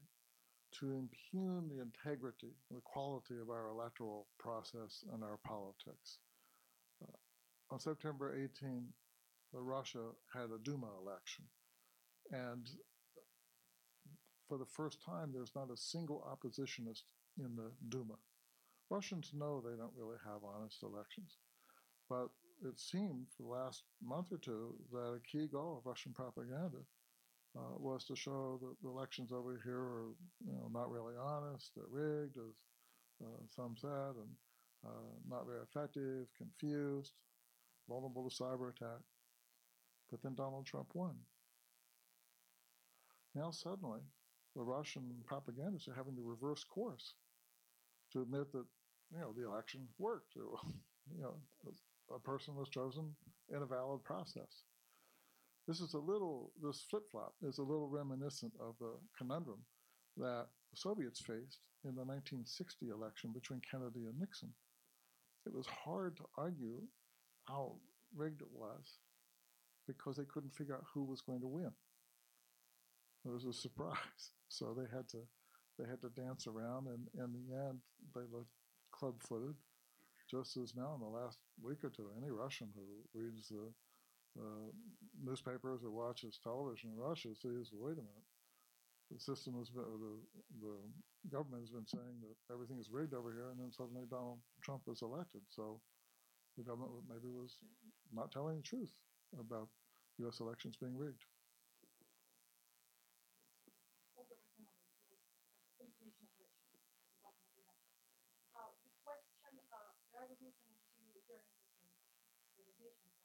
to 0.78 0.92
impugn 0.92 1.68
the 1.68 1.82
integrity 1.82 2.54
the 2.70 2.80
quality 2.84 3.34
of 3.40 3.50
our 3.50 3.68
electoral 3.68 4.26
process 4.38 5.04
and 5.12 5.22
our 5.22 5.38
politics. 5.44 6.18
Uh, 7.02 7.16
on 7.70 7.80
September 7.80 8.34
18, 8.34 8.86
Russia 9.52 10.10
had 10.32 10.50
a 10.50 10.62
Duma 10.62 10.88
election, 11.00 11.44
and 12.30 12.68
for 14.48 14.58
the 14.58 14.66
first 14.66 15.02
time, 15.04 15.30
there's 15.32 15.52
not 15.54 15.70
a 15.70 15.76
single 15.76 16.26
oppositionist 16.26 17.02
in 17.38 17.56
the 17.56 17.70
Duma. 17.88 18.14
Russians 18.90 19.30
know 19.32 19.60
they 19.60 19.76
don't 19.76 19.94
really 19.96 20.18
have 20.24 20.42
honest 20.44 20.82
elections, 20.82 21.38
but 22.08 22.28
it 22.62 22.78
seemed 22.78 23.26
for 23.36 23.44
the 23.44 23.48
last 23.48 23.84
month 24.04 24.32
or 24.32 24.38
two 24.38 24.74
that 24.92 24.98
a 24.98 25.20
key 25.20 25.46
goal 25.46 25.78
of 25.78 25.86
Russian 25.86 26.12
propaganda 26.12 26.78
uh, 27.56 27.76
was 27.78 28.04
to 28.04 28.16
show 28.16 28.58
that 28.62 28.74
the 28.82 28.88
elections 28.88 29.32
over 29.32 29.60
here 29.64 29.80
are, 29.80 30.08
you 30.46 30.52
know, 30.52 30.70
not 30.72 30.90
really 30.90 31.14
honest, 31.20 31.72
they're 31.74 31.84
rigged, 31.90 32.36
as 32.36 32.54
uh, 33.26 33.46
some 33.54 33.74
said, 33.76 34.14
and 34.16 34.30
uh, 34.86 35.10
not 35.28 35.46
very 35.46 35.60
effective, 35.62 36.26
confused, 36.36 37.12
vulnerable 37.88 38.28
to 38.28 38.34
cyber 38.42 38.70
attack. 38.70 39.00
But 40.10 40.22
then 40.22 40.34
Donald 40.34 40.66
Trump 40.66 40.88
won. 40.94 41.14
Now 43.34 43.50
suddenly, 43.50 44.00
the 44.56 44.62
Russian 44.62 45.22
propagandists 45.26 45.88
are 45.88 45.94
having 45.94 46.16
to 46.16 46.22
reverse 46.22 46.64
course 46.64 47.14
to 48.12 48.22
admit 48.22 48.50
that 48.52 48.64
you 49.12 49.20
know 49.20 49.32
the 49.36 49.46
election 49.46 49.88
worked. 49.98 50.34
You 51.16 51.22
know, 51.22 51.34
a 52.14 52.20
person 52.20 52.54
was 52.54 52.68
chosen 52.68 53.16
in 53.48 53.62
a 53.62 53.66
valid 53.66 54.04
process. 54.04 54.62
This 55.70 55.80
is 55.80 55.94
a 55.94 55.98
little, 55.98 56.50
this 56.60 56.84
flip 56.90 57.04
flop 57.12 57.34
is 57.44 57.58
a 57.58 57.62
little 57.62 57.88
reminiscent 57.88 58.52
of 58.58 58.74
the 58.80 58.94
conundrum 59.16 59.60
that 60.16 60.48
the 60.72 60.76
Soviets 60.76 61.20
faced 61.20 61.60
in 61.84 61.94
the 61.94 62.02
1960 62.02 62.88
election 62.88 63.30
between 63.32 63.60
Kennedy 63.70 64.06
and 64.06 64.18
Nixon. 64.18 64.52
It 65.46 65.54
was 65.54 65.68
hard 65.68 66.16
to 66.16 66.24
argue 66.36 66.82
how 67.46 67.76
rigged 68.16 68.42
it 68.42 68.50
was 68.52 68.98
because 69.86 70.16
they 70.16 70.24
couldn't 70.24 70.56
figure 70.56 70.74
out 70.74 70.86
who 70.92 71.04
was 71.04 71.20
going 71.20 71.40
to 71.40 71.46
win. 71.46 71.70
It 73.24 73.28
was 73.28 73.44
a 73.44 73.52
surprise, 73.52 74.32
so 74.48 74.74
they 74.76 74.90
had 74.92 75.08
to 75.10 75.18
they 75.78 75.88
had 75.88 76.00
to 76.00 76.20
dance 76.20 76.48
around, 76.48 76.88
and 76.88 77.06
in 77.14 77.32
the 77.32 77.54
end, 77.54 77.78
they 78.12 78.22
looked 78.22 78.50
club-footed 78.90 79.54
just 80.28 80.56
as 80.56 80.74
now 80.74 80.96
in 80.96 81.00
the 81.00 81.06
last 81.06 81.38
week 81.62 81.84
or 81.84 81.90
two, 81.90 82.10
any 82.20 82.32
Russian 82.32 82.70
who 82.74 82.82
reads 83.14 83.48
the 83.48 83.70
uh, 84.38 84.70
newspapers 85.22 85.82
or 85.84 85.90
watches 85.90 86.38
television 86.42 86.90
in 86.90 86.98
Russia 86.98 87.28
sees, 87.34 87.70
wait 87.72 87.98
a 87.98 88.04
minute, 88.04 88.28
the 89.10 89.18
system 89.18 89.54
has 89.58 89.70
been, 89.70 89.84
the, 89.84 90.16
the 90.62 90.76
government 91.30 91.62
has 91.62 91.70
been 91.70 91.86
saying 91.86 92.20
that 92.22 92.52
everything 92.52 92.78
is 92.78 92.90
rigged 92.90 93.14
over 93.14 93.32
here, 93.32 93.50
and 93.50 93.58
then 93.58 93.72
suddenly 93.72 94.04
Donald 94.08 94.38
Trump 94.62 94.82
was 94.86 95.02
elected. 95.02 95.42
So 95.50 95.80
the 96.56 96.64
government 96.64 96.92
maybe 97.08 97.30
was 97.32 97.56
not 98.12 98.32
telling 98.32 98.56
the 98.58 98.62
truth 98.62 98.92
about 99.38 99.68
U.S. 100.18 100.40
elections 100.40 100.76
being 100.76 100.96
rigged. 100.96 101.24
Uh, 108.54 108.70
the 108.84 108.90
question, 109.04 109.34
to 112.56 112.62
interesting 112.62 113.19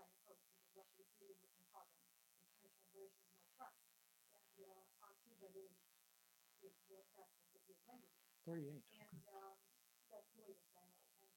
on 0.00 0.08
approach 0.16 0.40
because 0.48 0.72
Russia 0.72 1.00
is 1.04 1.12
really 1.20 1.36
working 1.44 1.68
hard 1.72 1.88
on 1.92 2.08
international 2.40 2.88
relations 2.96 3.28
trust. 3.56 3.80
And, 4.32 4.50
uh, 4.64 4.82
our 5.04 5.14
two 5.20 5.36
by 5.36 5.48
the 5.52 5.60
way, 5.60 5.68
is 6.64 6.74
the 6.88 7.00
that 7.16 7.30
we 7.68 7.74
landed 7.86 8.12
38. 8.44 8.84
And, 8.96 9.20
um, 9.36 9.56
that's 10.08 10.30
the 10.32 10.42
know. 10.48 10.60
And, 10.80 10.92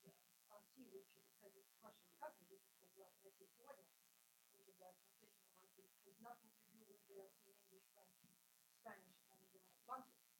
uh, 0.08 0.56
RT, 0.56 0.88
which 0.92 1.12
is 1.12 1.24
because 1.28 1.52
it's 1.56 1.72
Russian 1.84 2.08
cousin, 2.16 2.44
which 2.48 2.64
is 2.64 2.72
called 2.80 2.96
uh, 3.00 3.12
Russia 3.24 3.46
Jordan, 3.60 3.88
which 4.56 4.68
is 4.68 4.80
a 4.80 4.88
RT, 4.88 5.28
has 5.60 6.16
nothing 6.24 6.52
to 6.56 6.64
do 6.72 6.80
with 6.88 7.00
the 7.08 7.20
in 7.44 7.56
English, 7.68 7.86
French, 7.92 8.16
Spanish, 8.80 9.20
and, 9.28 9.44
uh, 9.52 9.64
language. 9.88 10.32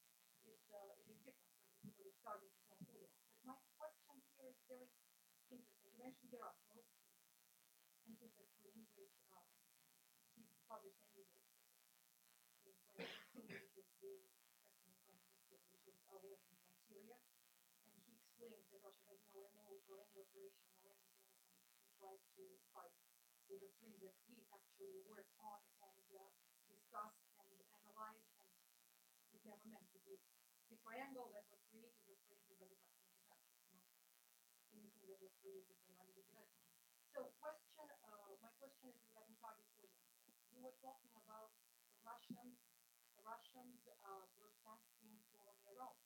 It's, 0.48 0.68
uh, 0.72 0.96
it 1.00 1.06
is 1.12 1.20
different. 1.24 1.52
So 1.60 1.68
the 1.68 1.76
people 1.84 2.08
starting 2.20 2.52
to 2.52 2.60
say, 2.64 3.00
oh. 3.00 3.08
But 3.44 3.44
my 3.44 3.58
question 3.76 4.16
here 4.36 4.48
is 4.48 4.60
very 4.68 4.88
interesting. 4.88 5.60
You 5.84 5.92
mentioned 6.00 6.32
Erasmus, 6.32 6.88
and 8.08 8.16
since 8.16 8.34
it's 8.40 8.56
for 8.60 8.72
English, 8.72 9.12
uh, 9.32 9.44
he 10.82 10.90
explains 18.10 18.66
that 18.74 18.82
Russia 18.82 19.06
has 19.14 19.22
no 19.30 19.46
any 19.54 20.02
operation 20.02 20.66
or 20.82 20.90
anything, 20.98 21.30
and 21.62 21.70
he 21.78 21.86
tries 21.94 22.18
to 22.34 22.42
fight 22.74 22.90
with 23.46 23.62
the 23.62 23.70
three 23.78 23.94
that 24.02 24.42
actually 24.50 25.06
on 25.06 25.62
and 25.78 25.94
uh, 28.34 28.50
and 29.46 29.62
meant 29.70 29.86
to 29.94 29.98
be. 30.02 30.18
The 30.70 30.76
triangle 30.82 31.30
that 31.30 31.46
was 31.54 31.62
created 31.70 32.02
was 32.02 32.18
created 32.26 32.58
by 32.58 32.66
the 32.66 32.78
Russian. 33.30 33.78
Anything 34.74 35.06
that 35.06 35.22
was 35.22 35.30
created 35.38 35.78
by 35.86 35.94
Maria 36.02 36.26
Gerasimov. 36.26 36.74
So 37.14 37.30
question, 37.38 37.86
uh, 37.86 38.34
my 38.42 38.50
question 38.58 38.90
is 38.90 38.98
regarding 39.06 39.38
target 39.38 39.70
audience. 39.78 40.02
You 40.50 40.53
were 40.64 40.80
talking 40.80 41.12
about 41.12 41.52
Russian, 42.00 42.56
Russians, 43.20 43.84
uh, 44.00 44.24
broadcasting 44.32 45.20
for 45.28 45.52
their 45.68 45.76
own. 45.76 46.00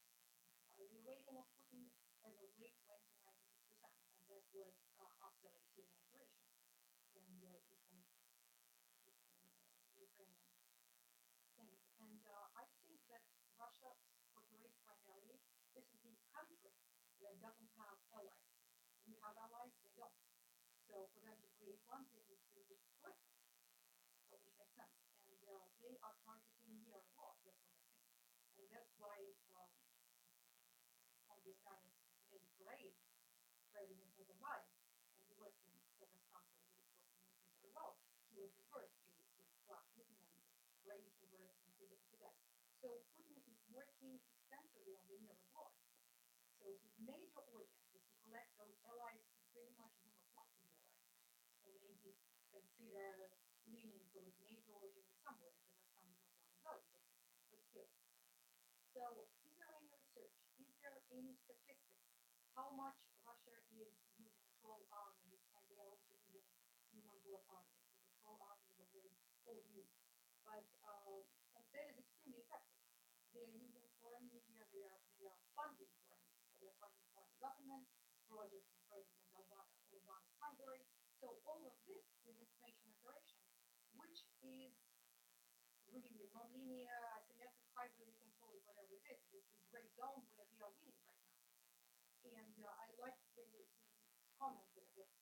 Uh, 0.75 0.83
the 0.91 0.99
rating 1.07 1.39
of 1.39 1.47
Putin 1.55 1.87
as 2.27 2.35
a 2.43 2.47
rate 2.59 2.75
went 2.91 3.07
to 3.07 3.15
ninety-six 3.23 3.63
percent, 3.71 3.95
and 4.19 4.27
that 4.27 4.43
was, 4.51 4.75
uh, 4.99 5.27
after 5.31 5.47
the 5.55 5.63
Syrian 5.63 5.95
operation 5.95 6.51
in 7.15 7.39
the 7.39 7.55
eastern, 7.71 8.03
eastern, 8.83 9.15
uh, 9.47 9.95
Ukrainian 9.95 10.43
things. 11.55 11.79
And, 12.03 12.19
uh, 12.27 12.51
I 12.59 12.67
think 12.83 12.99
that 13.15 13.23
Russia 13.55 13.95
operates 14.35 14.75
primarily, 14.83 15.39
this 15.71 15.87
is 15.87 16.03
the 16.03 16.19
country 16.35 16.75
that 17.23 17.35
doesn't 17.39 17.73
have 17.79 17.99
allies. 18.11 18.51
We 19.07 19.15
have 19.23 19.39
allies, 19.39 19.79
they 19.87 19.95
don't. 19.95 20.19
So 20.91 21.07
for 21.15 21.23
them 21.23 21.39
to 21.47 21.49
create 21.63 21.79
one, 21.87 22.11
they 22.11 22.27
need 22.27 22.43
to 22.43 22.59
destroy 22.67 23.15
them. 23.15 23.39
So 24.29 24.37
which 24.45 24.57
makes 24.61 24.77
sense. 24.77 24.93
And 25.25 25.41
uh, 25.49 25.65
they 25.81 25.97
are 26.05 26.17
targeting 26.25 26.85
near 26.85 27.01
abroad, 27.01 27.41
that's 27.45 27.65
what 27.65 27.81
I 27.81 27.89
think. 27.89 28.13
And 28.61 28.67
that's 28.69 28.93
why 29.01 29.17
um, 29.57 29.73
on 31.49 31.57
the 31.57 31.57
Spanish 31.65 31.97
made 32.29 32.45
parade, 32.61 32.93
President 33.73 34.05
Nazarbayev 34.20 34.69
and 35.16 35.25
the 35.33 35.37
Western 35.41 35.81
several 35.97 36.20
countries 36.29 36.61
who 36.77 36.77
was 36.85 36.93
working 37.01 37.41
very 37.57 37.73
well. 37.73 37.97
He 38.29 38.37
was 38.37 38.53
the 38.53 38.69
first 38.69 38.93
to, 39.01 39.16
to 39.16 39.41
start 39.65 39.81
looking 39.97 40.20
at 40.29 40.45
raising 40.85 41.25
words 41.33 41.57
and 41.65 41.73
to 42.12 42.16
that. 42.20 42.37
So 42.85 43.01
Putin 43.16 43.41
is 43.49 43.65
working 43.73 44.20
extensively 44.29 44.93
on 44.93 45.09
the 45.09 45.16
near 45.25 45.41
abroad. 45.49 45.73
So 46.61 46.69
his 46.69 46.93
major 47.01 47.41
audience 47.49 47.81
is 47.97 48.05
to 48.05 48.16
collect 48.29 48.53
those 48.61 48.77
allies 48.85 49.25
who 49.33 49.41
pretty 49.57 49.73
much 49.81 49.97
do 50.05 50.12
not 50.12 50.29
want 50.37 50.45
to 50.53 50.61
be 50.61 50.77
allies. 50.77 51.33
And 51.65 51.73
maybe 51.81 52.12
consider 52.53 53.33
leaning 53.73 54.05
towards 54.12 54.37
NATO 54.45 54.85
in 55.01 55.01
some 55.25 55.41
way, 55.41 55.57
Kazakhstan 55.57 56.12
is 56.12 56.20
not 56.29 56.45
one 56.45 56.45
of 56.53 56.61
those, 56.61 56.61
but, 56.61 56.85
but 57.49 57.61
still. 57.73 57.89
So 58.93 59.25
is 59.45 59.53
there 59.57 59.73
any 59.79 59.89
research? 59.95 60.35
Is 60.59 60.73
there 60.83 60.99
any 61.15 61.39
statistics? 61.47 61.89
How 62.59 62.75
much 62.75 62.99
Russia 63.23 63.55
is 63.55 63.71
using 63.71 64.27
troll 64.59 64.83
armies 64.91 65.47
and 65.55 65.63
they 65.71 65.79
are 65.79 65.87
also 65.87 66.11
using 66.27 66.59
human 66.91 67.15
blood 67.23 67.47
armies? 67.47 67.87
Because 67.87 68.11
troll 68.19 68.43
armies 68.51 68.75
are 68.83 68.91
very 68.91 69.15
old 69.47 69.63
used. 69.71 69.95
But 70.43 70.67
uh, 70.83 71.23
and 71.55 71.63
that 71.71 71.87
is 71.87 72.03
extremely 72.03 72.43
effective. 72.43 72.83
They 73.31 73.47
are 73.47 73.55
using 73.55 73.87
foreign 74.03 74.27
media, 74.27 74.67
they 74.75 74.83
are 74.83 74.99
they 75.23 75.31
are 75.31 75.39
funding 75.55 75.87
foreign 76.03 76.27
media, 76.35 76.51
they 76.59 76.67
are 76.67 76.79
funding 76.83 77.07
foreign 77.15 77.39
government, 77.39 77.87
projects 78.27 78.67
from 78.75 78.83
President 78.91 79.23
Orbán, 79.39 79.71
Orbán's 79.95 80.35
Hungary. 80.43 80.83
So 81.23 81.39
all 81.47 81.63
of 81.63 81.79
this 81.87 82.11
is 82.27 82.43
information 82.43 82.91
operation, 82.99 83.39
which 84.03 84.27
is 84.43 84.75
really 85.87 86.27
non-linear, 86.35 87.07
asymmetric, 87.23 87.71
hybrid, 87.79 88.11
you 88.11 88.19
can 88.19 88.35
call 88.43 88.51
it 88.51 88.67
whatever 88.67 88.91
it 88.99 89.07
is. 89.07 89.23
It's 89.31 89.47
a 89.47 89.63
gray 89.71 89.87
zone 89.95 90.27
where 90.35 90.51
we 90.51 90.59
are 90.59 90.75
winning 90.75 90.99
right 91.07 91.23
now. 91.23 91.39
And 92.29 92.48
I 92.67 92.91
like 92.99 93.15
the, 93.39 93.47
the 93.55 93.63
comment 94.35 94.67
that 94.75 94.89
just 94.91 95.15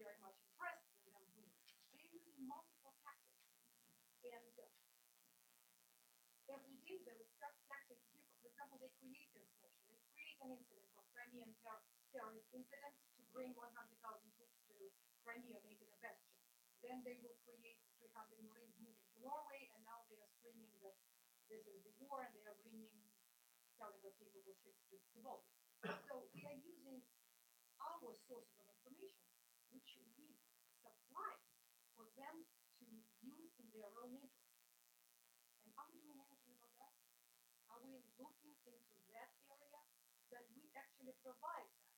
very 0.00 0.16
much 0.24 0.40
impressed 0.40 0.88
with 1.04 1.12
them. 1.12 1.26
They're 1.28 2.40
multiple 2.48 2.96
tactics. 3.04 3.44
And 4.24 4.54
uh, 4.56 4.72
every 6.54 6.80
day 6.88 7.04
they 7.04 7.12
tactics. 7.68 8.08
For 8.40 8.48
example, 8.48 8.80
they 8.80 8.88
create 8.96 9.28
create 9.36 10.38
an 10.40 10.54
incident 10.56 11.04
terrorist 12.14 12.48
to 12.56 13.22
bring 13.34 13.52
100,000 13.52 13.68
troops 14.38 14.58
to 14.70 14.76
Crimea, 15.26 15.60
make. 15.66 15.78
Then 16.80 17.02
they 17.04 17.18
will 17.20 17.36
create 17.44 17.82
300 18.00 18.48
Marines 18.48 18.78
moving 18.80 19.02
to 19.12 19.18
Norway, 19.20 19.68
and 19.74 19.82
now 19.84 20.06
they 20.08 20.16
are 20.22 20.32
that 20.80 20.96
this 21.50 21.66
is 21.66 21.82
the 21.84 21.92
war, 22.00 22.22
and 22.22 22.32
they 22.32 22.46
are 22.46 22.56
bringing 22.64 22.96
Kalibr 23.76 24.14
capable 24.16 24.54
ships 24.62 24.80
to, 24.88 24.96
to 24.96 25.18
Baltic. 25.20 25.67
So 25.78 26.26
we 26.34 26.42
are 26.42 26.58
using 26.58 26.98
our 27.78 28.10
sources 28.26 28.50
of 28.58 28.66
information, 28.82 29.30
which 29.70 29.86
we 30.18 30.34
supply 30.82 31.38
for 31.94 32.10
them 32.18 32.42
to 32.82 32.86
use 33.22 33.52
in 33.62 33.66
their 33.70 33.86
own 34.02 34.10
interest. 34.18 34.58
And 35.62 35.70
are 35.78 35.86
we 35.86 36.02
doing 36.02 36.18
anything 36.18 36.58
about 36.58 36.74
that? 36.82 36.94
Are 37.70 37.78
we 37.86 37.94
looking 38.18 38.58
into 38.66 38.98
that 39.14 39.30
area 39.46 39.82
that 40.34 40.44
we 40.50 40.66
actually 40.74 41.14
provide 41.22 41.70
that? 41.70 41.94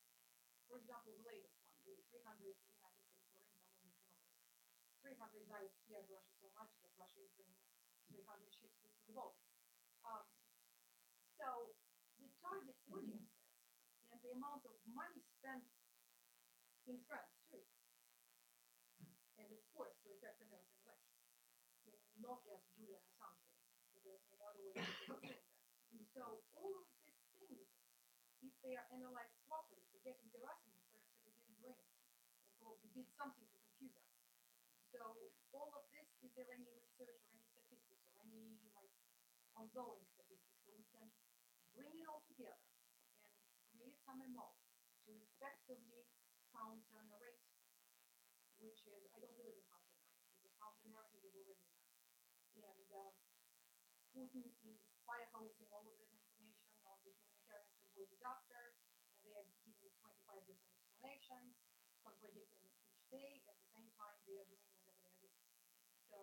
For 0.69 0.77
example, 0.77 1.17
the 1.17 1.25
latest 1.25 1.57
one, 1.65 1.81
the 1.89 1.97
300 2.13 2.53
United 2.53 3.01
States 3.09 3.33
Marines 3.33 3.57
are 3.65 3.73
moving 3.81 4.05
300 5.01 5.49
guys 5.49 5.73
feared 5.89 6.05
Russia 6.13 6.37
so 6.37 6.53
much 6.53 6.69
that 6.85 6.93
Russia 7.01 7.25
is 7.25 7.33
bringing 7.33 7.65
300 8.13 8.45
ships 8.61 8.77
to 8.85 8.89
the 9.09 9.17
Baltic. 9.17 9.49
Um, 10.05 10.29
so 11.41 11.73
the 12.21 12.29
target 12.45 12.77
audiences 12.93 13.25
and 13.25 13.30
the 14.31 14.39
amount 14.39 14.63
of 14.63 14.79
money 14.95 15.19
spent 15.43 15.67
in 16.87 17.03
France 17.11 17.35
too, 17.51 17.67
and 19.43 19.51
of 19.51 19.59
course 19.75 19.91
to 20.07 20.15
affect 20.15 20.39
American 20.47 20.79
elections, 20.87 21.27
I 21.83 21.91
mean, 21.91 21.99
not 22.23 22.39
as 22.47 22.63
Julian 22.79 23.03
Assange, 23.11 23.43
but 23.91 24.07
there's 24.07 24.23
other 24.39 24.63
ways 24.63 24.79
of 24.79 25.19
doing 25.19 25.35
that. 25.35 25.43
And 25.91 26.07
so 26.15 26.47
all 26.55 26.79
of 26.79 26.87
these 27.03 27.19
things, 27.43 27.75
if 28.47 28.55
they 28.63 28.79
are 28.79 28.87
analyzed 28.95 29.35
properly, 29.51 29.83
forgetting 29.91 30.31
Gerasimov 30.31 30.79
actually 30.95 31.35
didn't 31.35 31.59
do 31.59 31.67
anything, 31.67 32.07
and 32.39 32.55
probably 32.63 32.87
did 32.95 33.11
something 33.19 33.51
to 33.51 33.59
confuse 33.67 33.99
us. 33.99 34.15
So 34.95 35.27
all 35.51 35.75
of 35.75 35.91
this, 35.91 36.07
is 36.23 36.31
there 36.39 36.47
any 36.55 36.71
research 36.71 37.19
or 37.19 37.35
any 37.35 37.43
statistics 37.51 38.07
or 38.07 38.15
any 38.23 38.63
like 38.79 38.95
ongoing 39.59 40.07
statistics 40.15 40.63
so 40.63 40.71
we 40.79 40.87
can 40.95 41.11
bring 41.75 41.99
it 41.99 42.07
all 42.07 42.23
together 42.31 42.71
and 43.81 43.95
create 44.11 44.27
some 44.27 44.35
MO 44.35 44.51
to 45.07 45.15
effectively 45.23 46.03
counter 46.51 46.99
narrate, 47.07 47.47
which 48.59 48.83
is 48.91 49.07
I 49.15 49.23
don't 49.23 49.39
believe 49.39 49.55
in 49.55 49.67
counter 49.71 49.95
narrate 50.03 50.27
because 50.35 50.51
counter 50.59 50.91
narrative 50.91 51.23
is 51.23 51.31
already 51.39 51.55
done. 51.55 51.63
And 52.59 52.83
um, 52.91 53.15
Putin 54.11 54.51
is 54.67 54.83
firehosing 55.07 55.71
all 55.71 55.87
of 55.87 55.95
this 55.95 56.11
information 56.11 56.75
on 56.83 56.99
the 57.07 57.15
humanitarian 57.15 57.71
to 57.71 57.87
avoid 57.95 58.11
the 58.11 58.19
doctor, 58.19 58.75
and 59.15 59.23
they 59.23 59.31
are 59.39 59.47
giving 59.63 59.95
25 60.03 60.43
different 60.43 60.75
explanations, 60.75 61.55
contradicting 62.03 62.67
each 62.83 63.07
day. 63.15 63.39
At 63.47 63.55
the 63.63 63.69
same 63.71 63.91
time, 63.95 64.19
they 64.27 64.35
are 64.43 64.49
doing 64.51 64.67
whatever 64.75 64.99
they 65.07 65.07
are 65.07 65.23
doing. 65.23 65.39
So 66.11 66.19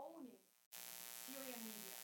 owning 0.00 0.40
Syrian 1.28 1.68
media, 1.68 2.00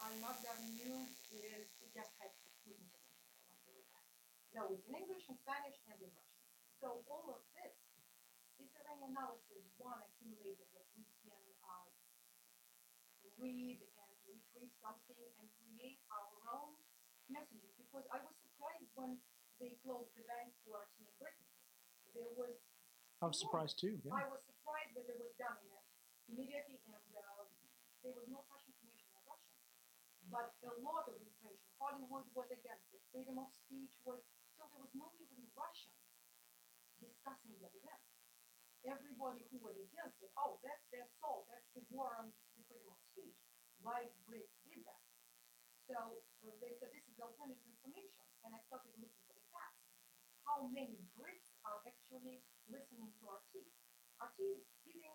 Al 0.00 0.16
Masdar 0.16 0.64
News 0.72 1.12
is 1.28 1.68
it 1.84 1.92
just 1.92 2.16
has 2.24 2.32
Putin 2.64 2.88
signature 2.88 3.68
on 3.68 3.76
the 3.76 3.84
back. 3.92 4.34
No, 4.54 4.70
it's 4.70 4.86
in 4.86 4.94
English, 4.94 5.26
in 5.26 5.34
Spanish, 5.42 5.82
and 5.90 5.98
in 5.98 6.10
Russian. 6.14 6.46
So 6.78 7.02
all 7.10 7.26
of 7.34 7.42
this, 7.58 7.74
is 8.62 8.70
there 8.70 8.86
any 8.86 9.02
analysis, 9.10 9.66
one 9.82 9.98
accumulated 9.98 10.70
that 10.78 10.86
we 10.94 11.02
can 11.26 11.42
uh, 11.66 11.90
read 13.34 13.82
and 13.82 14.10
retrieve 14.30 14.70
something 14.78 15.18
and 15.42 15.46
create 15.58 15.98
our 16.14 16.30
own 16.54 16.78
messages? 17.26 17.74
Because 17.74 18.06
I 18.14 18.22
was 18.22 18.34
surprised 18.46 18.94
when 18.94 19.18
they 19.58 19.74
closed 19.82 20.14
the 20.14 20.22
bank 20.30 20.54
for 20.62 20.86
in 21.02 21.06
Britain. 21.18 21.50
There 22.14 22.30
was 22.38 22.54
I 23.22 23.26
was 23.26 23.40
surprised 23.42 23.80
too. 23.82 23.98
Yeah. 24.06 24.14
I 24.14 24.28
was 24.30 24.44
surprised 24.46 24.94
that 24.94 25.08
it 25.10 25.18
was 25.18 25.34
done 25.34 25.58
in 25.66 25.70
it 25.74 25.86
immediately 26.30 26.78
and 26.86 27.10
uh, 27.16 27.46
there 28.04 28.14
was 28.14 28.26
no 28.28 28.44
such 28.52 28.64
information 28.68 29.10
in 29.16 29.22
Russian. 29.24 29.56
But 30.28 30.52
a 30.62 30.74
lot 30.84 31.08
of 31.08 31.16
information, 31.16 31.72
Hollywood 31.80 32.26
was 32.36 32.48
against 32.52 32.86
it, 32.92 33.00
freedom 33.12 33.40
of 33.40 33.48
speech 33.52 33.96
was, 34.04 34.20
there 34.74 34.82
was 34.82 34.90
no 34.98 35.06
even 35.22 35.46
Russian 35.54 35.94
discussing 36.98 37.54
that 37.62 37.70
event. 37.78 38.02
Everybody 38.82 39.46
who 39.54 39.62
was 39.62 39.78
against 39.78 40.18
it, 40.18 40.34
oh, 40.34 40.58
that's 40.66 40.82
their 40.90 41.06
fault, 41.22 41.46
that's 41.46 41.70
the 41.78 41.86
war 41.94 42.10
on 42.18 42.34
the 42.58 42.66
freedom 42.66 42.90
of 42.90 42.98
speech. 43.14 43.38
Why 43.78 44.10
Brits 44.26 44.50
did 44.66 44.82
that? 44.82 45.04
So 45.86 46.18
uh, 46.42 46.50
they 46.58 46.74
said 46.82 46.90
this 46.90 47.06
is 47.06 47.22
alternative 47.22 47.62
information, 47.70 48.26
and 48.42 48.50
I 48.50 48.60
started 48.66 48.90
looking 48.98 49.22
for 49.30 49.38
the 49.38 49.46
facts. 49.54 49.78
How 50.42 50.66
many 50.74 50.98
Brits 51.14 51.54
are 51.62 51.78
actually 51.86 52.42
listening 52.66 53.14
to 53.14 53.22
RT? 53.30 53.62
RT 54.18 54.38
is 54.58 54.66
giving 54.82 55.14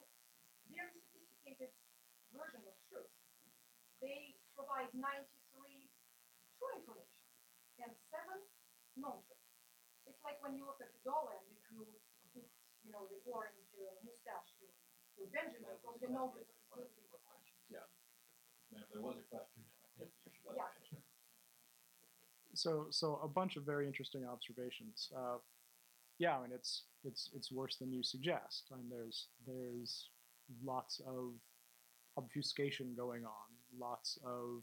very 0.72 0.96
sophisticated 1.12 1.76
version 2.32 2.64
of 2.64 2.76
truth. 2.88 3.12
They 4.00 4.40
provide 4.56 4.88
93 4.96 5.28
true 6.56 6.74
information 6.80 7.20
and 7.84 7.92
seven 8.08 8.40
non-true. 8.96 9.39
It's 10.30 10.38
like 10.38 10.46
when 10.46 10.54
you 10.54 10.70
look 10.70 10.78
at 10.78 10.94
the 10.94 11.02
dollar 11.02 11.42
and 11.42 11.50
if 11.58 11.66
you 11.74 11.90
put, 12.38 12.46
you 12.86 12.94
know, 12.94 13.10
the 13.10 13.18
orange 13.26 13.66
uh, 13.82 13.90
mustache 14.06 14.54
to, 14.62 14.70
to 15.18 15.26
Benjamin 15.34 15.74
from 15.82 15.98
the 15.98 16.06
no 16.06 16.38
Yeah. 17.66 17.82
Ma'am, 18.70 18.86
there 18.94 19.02
was 19.02 19.18
a 19.18 19.26
question. 19.26 19.66
I 19.82 19.90
think 19.98 20.14
you 20.22 20.30
should 20.30 20.54
let 20.54 20.70
Yeah. 20.86 21.02
so 22.54 22.94
so 22.94 23.18
a 23.26 23.28
bunch 23.28 23.58
of 23.58 23.66
very 23.66 23.90
interesting 23.90 24.22
observations. 24.22 25.10
Uh, 25.10 25.42
yeah, 26.22 26.38
I 26.38 26.46
mean 26.46 26.54
it's 26.54 26.86
it's 27.02 27.34
it's 27.34 27.50
worse 27.52 27.78
than 27.82 27.90
you 27.92 28.04
suggest. 28.06 28.70
I 28.72 28.78
mean 28.78 28.86
there's 28.86 29.34
there's 29.50 30.14
lots 30.62 31.02
of 31.10 31.34
obfuscation 32.18 32.94
going 32.94 33.26
on, 33.26 33.50
lots 33.74 34.20
of 34.22 34.62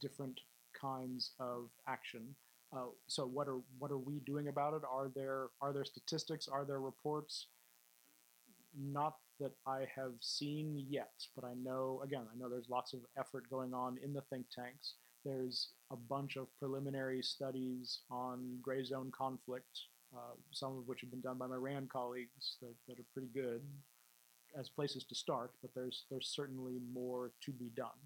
different 0.00 0.40
kinds 0.74 1.38
of 1.38 1.70
action. 1.86 2.34
Uh, 2.74 2.86
so 3.06 3.24
what 3.24 3.48
are 3.48 3.60
what 3.78 3.90
are 3.90 3.98
we 3.98 4.20
doing 4.26 4.48
about 4.48 4.74
it? 4.74 4.82
Are 4.90 5.10
there 5.14 5.46
are 5.60 5.72
there 5.72 5.84
statistics? 5.84 6.48
Are 6.48 6.64
there 6.64 6.80
reports? 6.80 7.48
Not 8.76 9.14
that 9.38 9.52
I 9.66 9.86
have 9.94 10.14
seen 10.20 10.84
yet, 10.88 11.12
but 11.36 11.44
I 11.44 11.54
know 11.54 12.00
again 12.04 12.26
I 12.32 12.36
know 12.38 12.48
there's 12.48 12.68
lots 12.68 12.92
of 12.92 13.00
effort 13.18 13.48
going 13.48 13.74
on 13.74 13.98
in 14.02 14.12
the 14.12 14.22
think 14.22 14.46
tanks. 14.50 14.94
There's 15.24 15.70
a 15.90 15.96
bunch 15.96 16.36
of 16.36 16.48
preliminary 16.58 17.22
studies 17.22 18.00
on 18.10 18.58
gray 18.60 18.84
zone 18.84 19.10
conflict, 19.16 19.80
uh, 20.14 20.34
some 20.50 20.76
of 20.76 20.86
which 20.86 21.00
have 21.00 21.10
been 21.10 21.20
done 21.20 21.38
by 21.38 21.46
my 21.46 21.56
RAND 21.56 21.88
colleagues 21.90 22.58
that, 22.60 22.74
that 22.88 22.98
are 22.98 23.06
pretty 23.14 23.30
good 23.32 23.62
as 24.58 24.68
places 24.68 25.04
to 25.04 25.14
start, 25.14 25.52
but 25.62 25.70
there's 25.74 26.04
there's 26.10 26.28
certainly 26.34 26.78
more 26.92 27.32
to 27.44 27.52
be 27.52 27.70
done, 27.76 28.00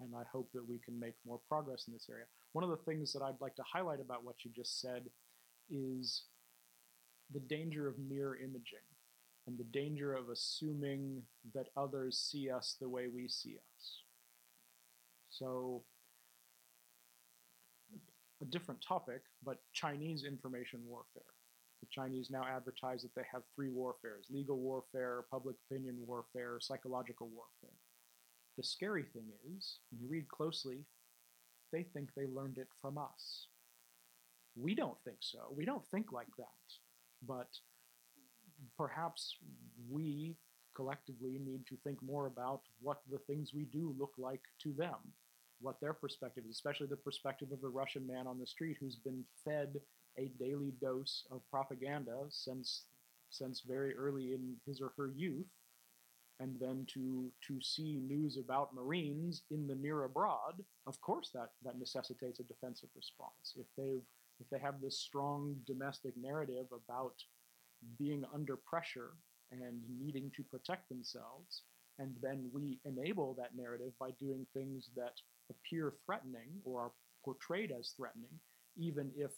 and 0.00 0.14
I 0.14 0.24
hope 0.30 0.50
that 0.52 0.68
we 0.68 0.78
can 0.78 0.98
make 0.98 1.14
more 1.26 1.40
progress 1.48 1.84
in 1.88 1.94
this 1.94 2.08
area. 2.10 2.26
One 2.52 2.64
of 2.64 2.70
the 2.70 2.76
things 2.76 3.12
that 3.12 3.22
I'd 3.22 3.40
like 3.40 3.54
to 3.56 3.62
highlight 3.62 4.00
about 4.00 4.24
what 4.24 4.44
you 4.44 4.50
just 4.54 4.80
said 4.80 5.04
is 5.70 6.24
the 7.32 7.40
danger 7.40 7.86
of 7.86 7.98
mirror 7.98 8.36
imaging 8.36 8.86
and 9.46 9.56
the 9.56 9.64
danger 9.64 10.14
of 10.14 10.28
assuming 10.28 11.22
that 11.54 11.68
others 11.76 12.18
see 12.18 12.50
us 12.50 12.76
the 12.80 12.88
way 12.88 13.06
we 13.08 13.28
see 13.28 13.56
us. 13.56 14.02
So 15.30 15.82
a 18.42 18.44
different 18.46 18.80
topic, 18.86 19.22
but 19.44 19.58
Chinese 19.72 20.24
information 20.24 20.80
warfare. 20.86 21.22
The 21.80 21.88
Chinese 21.90 22.30
now 22.30 22.44
advertise 22.44 23.02
that 23.02 23.14
they 23.14 23.22
have 23.32 23.42
three 23.54 23.70
warfares 23.70 24.26
legal 24.30 24.58
warfare, 24.58 25.24
public 25.30 25.56
opinion 25.70 25.96
warfare, 26.06 26.58
psychological 26.60 27.28
warfare. 27.28 27.76
The 28.56 28.64
scary 28.64 29.04
thing 29.04 29.26
is, 29.56 29.78
when 29.90 30.02
you 30.02 30.08
read 30.08 30.28
closely, 30.28 30.84
they 31.72 31.82
think 31.82 32.10
they 32.14 32.26
learned 32.26 32.58
it 32.58 32.68
from 32.80 32.98
us. 32.98 33.46
We 34.56 34.74
don't 34.74 34.98
think 35.04 35.18
so. 35.20 35.52
We 35.54 35.64
don't 35.64 35.86
think 35.86 36.12
like 36.12 36.34
that. 36.38 36.46
But 37.26 37.48
perhaps 38.76 39.36
we 39.90 40.36
collectively 40.74 41.38
need 41.44 41.66
to 41.66 41.76
think 41.84 42.02
more 42.02 42.26
about 42.26 42.62
what 42.80 43.00
the 43.10 43.18
things 43.18 43.52
we 43.54 43.64
do 43.64 43.94
look 43.98 44.12
like 44.18 44.42
to 44.62 44.72
them, 44.72 44.96
what 45.60 45.80
their 45.80 45.92
perspective 45.92 46.44
is, 46.48 46.54
especially 46.54 46.86
the 46.86 46.96
perspective 46.96 47.52
of 47.52 47.60
the 47.60 47.68
Russian 47.68 48.06
man 48.06 48.26
on 48.26 48.38
the 48.38 48.46
street 48.46 48.76
who's 48.80 48.96
been 48.96 49.24
fed 49.44 49.80
a 50.18 50.30
daily 50.38 50.72
dose 50.80 51.24
of 51.30 51.40
propaganda 51.50 52.16
since 52.28 52.84
since 53.32 53.60
very 53.60 53.94
early 53.96 54.32
in 54.32 54.56
his 54.66 54.80
or 54.80 54.92
her 54.96 55.12
youth 55.14 55.46
and 56.40 56.56
then 56.58 56.86
to 56.94 57.30
to 57.46 57.60
see 57.60 58.00
news 58.02 58.38
about 58.38 58.74
marines 58.74 59.42
in 59.50 59.66
the 59.66 59.74
near 59.74 60.04
abroad 60.04 60.54
of 60.86 61.00
course 61.00 61.30
that 61.32 61.50
that 61.62 61.78
necessitates 61.78 62.40
a 62.40 62.44
defensive 62.44 62.88
response. 62.96 63.54
If 63.56 63.66
they've 63.76 64.02
if 64.40 64.48
they 64.50 64.58
have 64.58 64.80
this 64.80 64.98
strong 64.98 65.54
domestic 65.66 66.14
narrative 66.16 66.66
about 66.72 67.14
being 67.98 68.24
under 68.34 68.56
pressure 68.56 69.10
and 69.52 69.80
needing 70.00 70.30
to 70.36 70.42
protect 70.42 70.88
themselves 70.88 71.62
and 71.98 72.14
then 72.22 72.50
we 72.52 72.78
enable 72.84 73.34
that 73.34 73.56
narrative 73.56 73.92
by 74.00 74.10
doing 74.18 74.46
things 74.54 74.90
that 74.96 75.14
appear 75.50 75.92
threatening 76.06 76.48
or 76.64 76.80
are 76.80 76.92
portrayed 77.24 77.72
as 77.78 77.92
threatening 77.96 78.32
even 78.76 79.10
if 79.16 79.30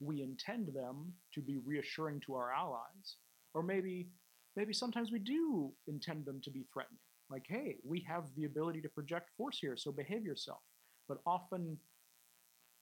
we 0.00 0.22
intend 0.22 0.68
them 0.68 1.12
to 1.34 1.40
be 1.40 1.58
reassuring 1.64 2.20
to 2.20 2.34
our 2.34 2.52
allies 2.52 3.16
or 3.54 3.62
maybe 3.62 4.08
maybe 4.56 4.72
sometimes 4.72 5.12
we 5.12 5.18
do 5.18 5.72
intend 5.86 6.24
them 6.24 6.40
to 6.42 6.50
be 6.50 6.64
threatening. 6.72 6.98
Like 7.30 7.44
hey 7.48 7.76
we 7.84 8.00
have 8.08 8.24
the 8.36 8.44
ability 8.44 8.80
to 8.82 8.88
project 8.88 9.30
force 9.36 9.58
here 9.58 9.76
so 9.76 9.92
behave 9.92 10.24
yourself. 10.24 10.60
But 11.08 11.18
often 11.26 11.78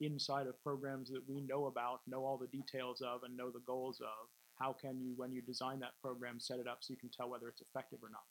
inside 0.00 0.46
of 0.46 0.60
programs 0.62 1.10
that 1.10 1.22
we 1.28 1.40
know 1.40 1.66
about, 1.66 2.00
know 2.06 2.24
all 2.24 2.36
the 2.36 2.48
details 2.48 3.00
of, 3.00 3.22
and 3.22 3.36
know 3.36 3.50
the 3.50 3.62
goals 3.66 4.00
of. 4.00 4.28
How 4.58 4.72
can 4.72 5.00
you, 5.00 5.14
when 5.16 5.32
you 5.32 5.42
design 5.42 5.80
that 5.80 6.00
program, 6.02 6.40
set 6.40 6.58
it 6.58 6.66
up 6.66 6.78
so 6.80 6.92
you 6.92 6.98
can 6.98 7.10
tell 7.10 7.30
whether 7.30 7.48
it's 7.48 7.62
effective 7.62 8.00
or 8.02 8.10
not? 8.10 8.22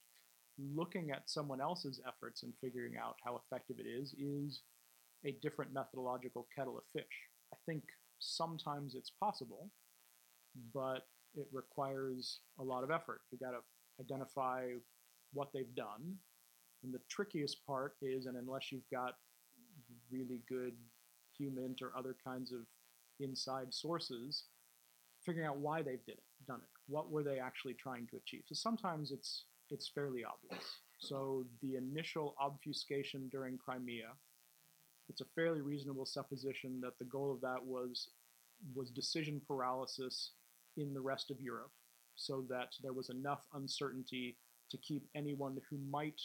Looking 0.75 1.11
at 1.11 1.29
someone 1.29 1.61
else's 1.61 1.99
efforts 2.07 2.43
and 2.43 2.53
figuring 2.61 2.93
out 3.01 3.15
how 3.23 3.37
effective 3.37 3.77
it 3.79 3.87
is 3.87 4.13
is 4.13 4.61
a 5.25 5.37
different 5.41 5.73
methodological 5.73 6.47
kettle 6.55 6.77
of 6.77 6.83
fish. 6.93 7.05
I 7.53 7.57
think 7.65 7.83
sometimes 8.19 8.95
it's 8.95 9.11
possible, 9.19 9.69
but 10.73 11.07
it 11.35 11.47
requires 11.51 12.39
a 12.59 12.63
lot 12.63 12.83
of 12.83 12.91
effort. 12.91 13.21
You 13.31 13.37
got 13.37 13.51
to 13.51 13.59
identify 13.99 14.67
what 15.33 15.49
they've 15.53 15.75
done. 15.75 16.15
And 16.83 16.93
the 16.93 17.01
trickiest 17.09 17.65
part 17.65 17.95
is, 18.01 18.25
and 18.25 18.37
unless 18.37 18.71
you've 18.71 18.89
got 18.91 19.15
really 20.11 20.41
good 20.47 20.73
human 21.37 21.75
or 21.81 21.91
other 21.97 22.15
kinds 22.23 22.51
of 22.51 22.61
inside 23.19 23.73
sources, 23.73 24.45
figuring 25.25 25.47
out 25.47 25.57
why 25.57 25.81
they've 25.81 26.05
did 26.05 26.17
it, 26.17 26.23
done 26.47 26.59
it. 26.61 26.69
What 26.87 27.09
were 27.09 27.23
they 27.23 27.39
actually 27.39 27.73
trying 27.75 28.07
to 28.07 28.17
achieve? 28.17 28.43
So 28.47 28.55
sometimes 28.55 29.11
it's 29.11 29.45
it's 29.69 29.87
fairly 29.87 30.23
obvious. 30.23 30.65
So 30.99 31.45
the 31.61 31.77
initial 31.77 32.35
obfuscation 32.39 33.29
during 33.31 33.57
Crimea, 33.57 34.09
it's 35.09 35.21
a 35.21 35.25
fairly 35.35 35.61
reasonable 35.61 36.05
supposition 36.05 36.79
that 36.81 36.99
the 36.99 37.05
goal 37.05 37.31
of 37.31 37.41
that 37.41 37.65
was 37.65 38.09
was 38.75 38.89
decision 38.89 39.41
paralysis 39.47 40.31
in 40.77 40.93
the 40.93 41.01
rest 41.01 41.31
of 41.31 41.41
Europe, 41.41 41.71
so 42.15 42.45
that 42.49 42.69
there 42.81 42.93
was 42.93 43.09
enough 43.09 43.45
uncertainty 43.53 44.37
to 44.69 44.77
keep 44.77 45.07
anyone 45.15 45.57
who 45.69 45.77
might 45.89 46.21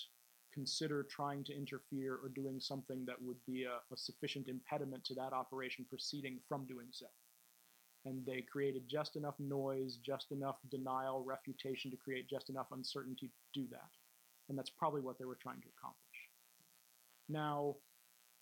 consider 0.53 1.07
trying 1.11 1.45
to 1.45 1.57
interfere 1.57 2.19
or 2.23 2.31
doing 2.31 2.59
something 2.59 3.05
that 3.07 3.21
would 3.21 3.37
be 3.47 3.65
a, 3.65 3.77
a 3.93 3.97
sufficient 3.97 4.49
impediment 4.49 5.05
to 5.05 5.15
that 5.15 5.33
operation 5.33 5.85
proceeding 5.89 6.39
from 6.49 6.67
doing 6.67 6.89
so. 6.91 7.07
And 8.05 8.25
they 8.25 8.41
created 8.41 8.89
just 8.89 9.17
enough 9.17 9.35
noise, 9.39 9.99
just 10.05 10.33
enough 10.33 10.57
denial, 10.71 11.23
refutation 11.23 11.91
to 11.91 11.97
create 11.97 12.29
just 12.29 12.49
enough 12.49 12.69
uncertainty 12.73 13.29
to 13.29 13.61
do 13.61 13.67
that. 13.71 13.91
And 14.49 14.57
that's 14.57 14.71
probably 14.71 15.03
what 15.03 15.19
they 15.19 15.27
were 15.27 15.39
trying 15.41 15.61
to 15.61 15.69
accomplish. 15.77 15.99
Now, 17.29 17.77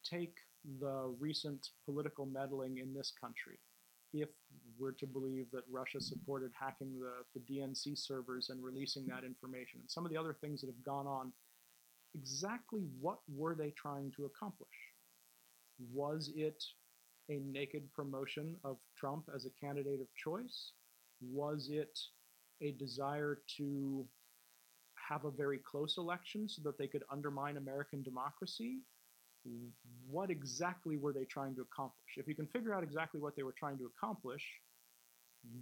take 0.05 0.37
the 0.81 1.15
recent 1.19 1.71
political 1.85 2.27
meddling 2.27 2.79
in 2.79 2.95
this 2.95 3.13
country. 3.21 3.59
If 4.13 4.29
we're 4.79 4.93
to 4.93 5.07
believe 5.07 5.47
that 5.53 5.63
Russia 5.71 6.01
supported 6.01 6.53
hacking 6.59 6.99
the, 7.01 7.13
the 7.35 7.55
DNC 7.55 7.99
servers 7.99 8.51
and 8.51 8.63
releasing 8.63 9.07
that 9.07 9.25
information, 9.25 9.81
and 9.81 9.91
some 9.91 10.05
of 10.05 10.13
the 10.13 10.19
other 10.19 10.35
things 10.41 10.61
that 10.61 10.69
have 10.69 10.85
gone 10.85 11.07
on, 11.07 11.33
exactly 12.15 12.83
what 13.01 13.19
were 13.29 13.55
they 13.55 13.71
trying 13.71 14.13
to 14.17 14.25
accomplish? 14.27 14.69
Was 15.93 16.31
it 16.35 16.63
a 17.29 17.39
naked 17.41 17.93
promotion 17.93 18.57
of 18.65 18.79
Trump 18.97 19.25
as 19.35 19.47
a 19.47 19.51
candidate 19.65 20.01
of 20.01 20.07
choice? 20.15 20.73
Was 21.21 21.69
it 21.71 21.99
a 22.63 22.73
desire 22.73 23.39
to 23.59 24.07
have 25.09 25.25
a 25.25 25.31
very 25.31 25.59
close 25.59 25.99
election 25.99 26.49
so 26.49 26.63
that 26.65 26.79
they 26.79 26.87
could 26.87 27.05
undermine 27.11 27.57
American 27.57 28.03
democracy? 28.03 28.79
What 30.09 30.31
exactly 30.31 30.97
were 30.97 31.13
they 31.13 31.25
trying 31.25 31.55
to 31.57 31.63
accomplish? 31.63 32.17
If 32.17 32.27
you 32.29 32.35
can 32.35 32.47
figure 32.47 32.75
out 32.75 32.83
exactly 32.83 33.21
what 33.21 33.37
they 33.37 33.43
were 33.43 33.55
trying 33.59 33.79
to 33.79 33.87
accomplish, 33.87 34.45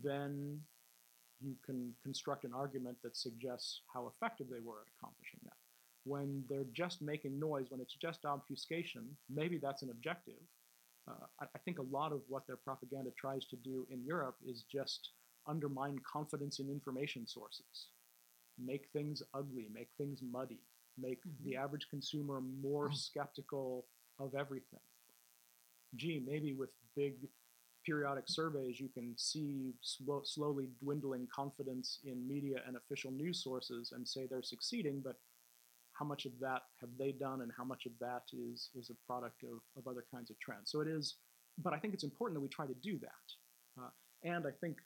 then 0.02 0.60
you 1.40 1.54
can 1.64 1.92
construct 2.02 2.44
an 2.44 2.52
argument 2.54 2.96
that 3.02 3.16
suggests 3.16 3.82
how 3.92 4.06
effective 4.06 4.46
they 4.50 4.60
were 4.60 4.80
at 4.82 4.92
accomplishing 4.98 5.40
that. 5.44 5.56
When 6.04 6.44
they're 6.48 6.66
just 6.72 7.02
making 7.02 7.38
noise, 7.38 7.66
when 7.70 7.80
it's 7.80 7.94
just 7.94 8.24
obfuscation, 8.24 9.16
maybe 9.28 9.58
that's 9.58 9.82
an 9.82 9.90
objective. 9.90 10.40
Uh, 11.08 11.26
I, 11.40 11.44
I 11.54 11.58
think 11.64 11.78
a 11.78 11.82
lot 11.82 12.12
of 12.12 12.20
what 12.28 12.46
their 12.46 12.56
propaganda 12.56 13.10
tries 13.18 13.44
to 13.46 13.56
do 13.56 13.86
in 13.90 14.04
Europe 14.04 14.36
is 14.46 14.64
just 14.70 15.10
undermine 15.46 15.98
confidence 16.10 16.58
in 16.58 16.70
information 16.70 17.26
sources, 17.26 17.88
make 18.58 18.86
things 18.92 19.22
ugly, 19.34 19.66
make 19.72 19.88
things 19.98 20.20
muddy, 20.22 20.60
make 20.98 21.20
the 21.44 21.56
average 21.56 21.88
consumer 21.90 22.40
more 22.62 22.92
skeptical 22.92 23.86
of 24.18 24.34
everything. 24.34 24.80
Gee, 25.96 26.22
maybe 26.24 26.52
with 26.52 26.70
big 26.96 27.14
periodic 27.84 28.24
surveys, 28.26 28.80
you 28.80 28.88
can 28.88 29.14
see 29.16 29.74
slow, 29.82 30.22
slowly 30.24 30.68
dwindling 30.82 31.28
confidence 31.34 31.98
in 32.04 32.26
media 32.26 32.58
and 32.66 32.76
official 32.76 33.10
news 33.10 33.42
sources 33.42 33.92
and 33.92 34.06
say 34.06 34.26
they're 34.26 34.42
succeeding, 34.42 35.02
but 35.04 35.16
how 35.92 36.04
much 36.04 36.24
of 36.24 36.32
that 36.40 36.62
have 36.80 36.90
they 36.98 37.12
done 37.12 37.42
and 37.42 37.52
how 37.56 37.64
much 37.64 37.86
of 37.86 37.92
that 38.00 38.22
is 38.32 38.70
is 38.74 38.90
a 38.90 39.06
product 39.06 39.44
of, 39.44 39.60
of 39.76 39.86
other 39.86 40.04
kinds 40.12 40.30
of 40.30 40.38
trends? 40.40 40.70
So 40.70 40.80
it 40.80 40.88
is 40.88 41.16
but 41.58 41.72
i 41.72 41.78
think 41.78 41.94
it's 41.94 42.04
important 42.04 42.34
that 42.36 42.40
we 42.40 42.48
try 42.48 42.66
to 42.66 42.74
do 42.74 42.98
that. 42.98 43.80
Uh, 43.80 43.90
and 44.22 44.46
i 44.46 44.50
think 44.60 44.78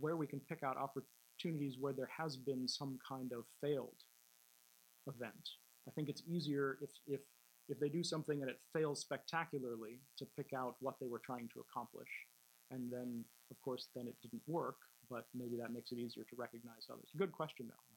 where 0.00 0.16
we 0.16 0.26
can 0.26 0.40
pick 0.40 0.62
out 0.62 0.76
opportunities 0.76 1.76
where 1.78 1.92
there 1.92 2.10
has 2.16 2.36
been 2.36 2.66
some 2.68 2.98
kind 3.08 3.32
of 3.32 3.44
failed 3.60 4.02
event. 5.08 5.48
I 5.88 5.90
think 5.92 6.08
it's 6.08 6.22
easier 6.26 6.78
if 6.82 6.90
if 7.06 7.20
if 7.68 7.78
they 7.80 7.88
do 7.88 8.02
something 8.02 8.40
and 8.40 8.50
it 8.50 8.60
fails 8.72 9.00
spectacularly 9.00 10.00
to 10.18 10.26
pick 10.36 10.52
out 10.54 10.76
what 10.80 10.94
they 11.00 11.06
were 11.06 11.20
trying 11.24 11.48
to 11.54 11.60
accomplish. 11.60 12.08
And 12.70 12.92
then 12.92 13.24
of 13.50 13.60
course 13.60 13.88
then 13.94 14.06
it 14.06 14.16
didn't 14.22 14.42
work 14.46 14.76
but 15.10 15.24
maybe 15.34 15.56
that 15.56 15.72
makes 15.72 15.90
it 15.90 15.98
easier 15.98 16.24
to 16.24 16.36
recognize 16.36 16.86
others. 16.90 17.08
Good 17.16 17.32
question 17.32 17.66
though 17.68 17.87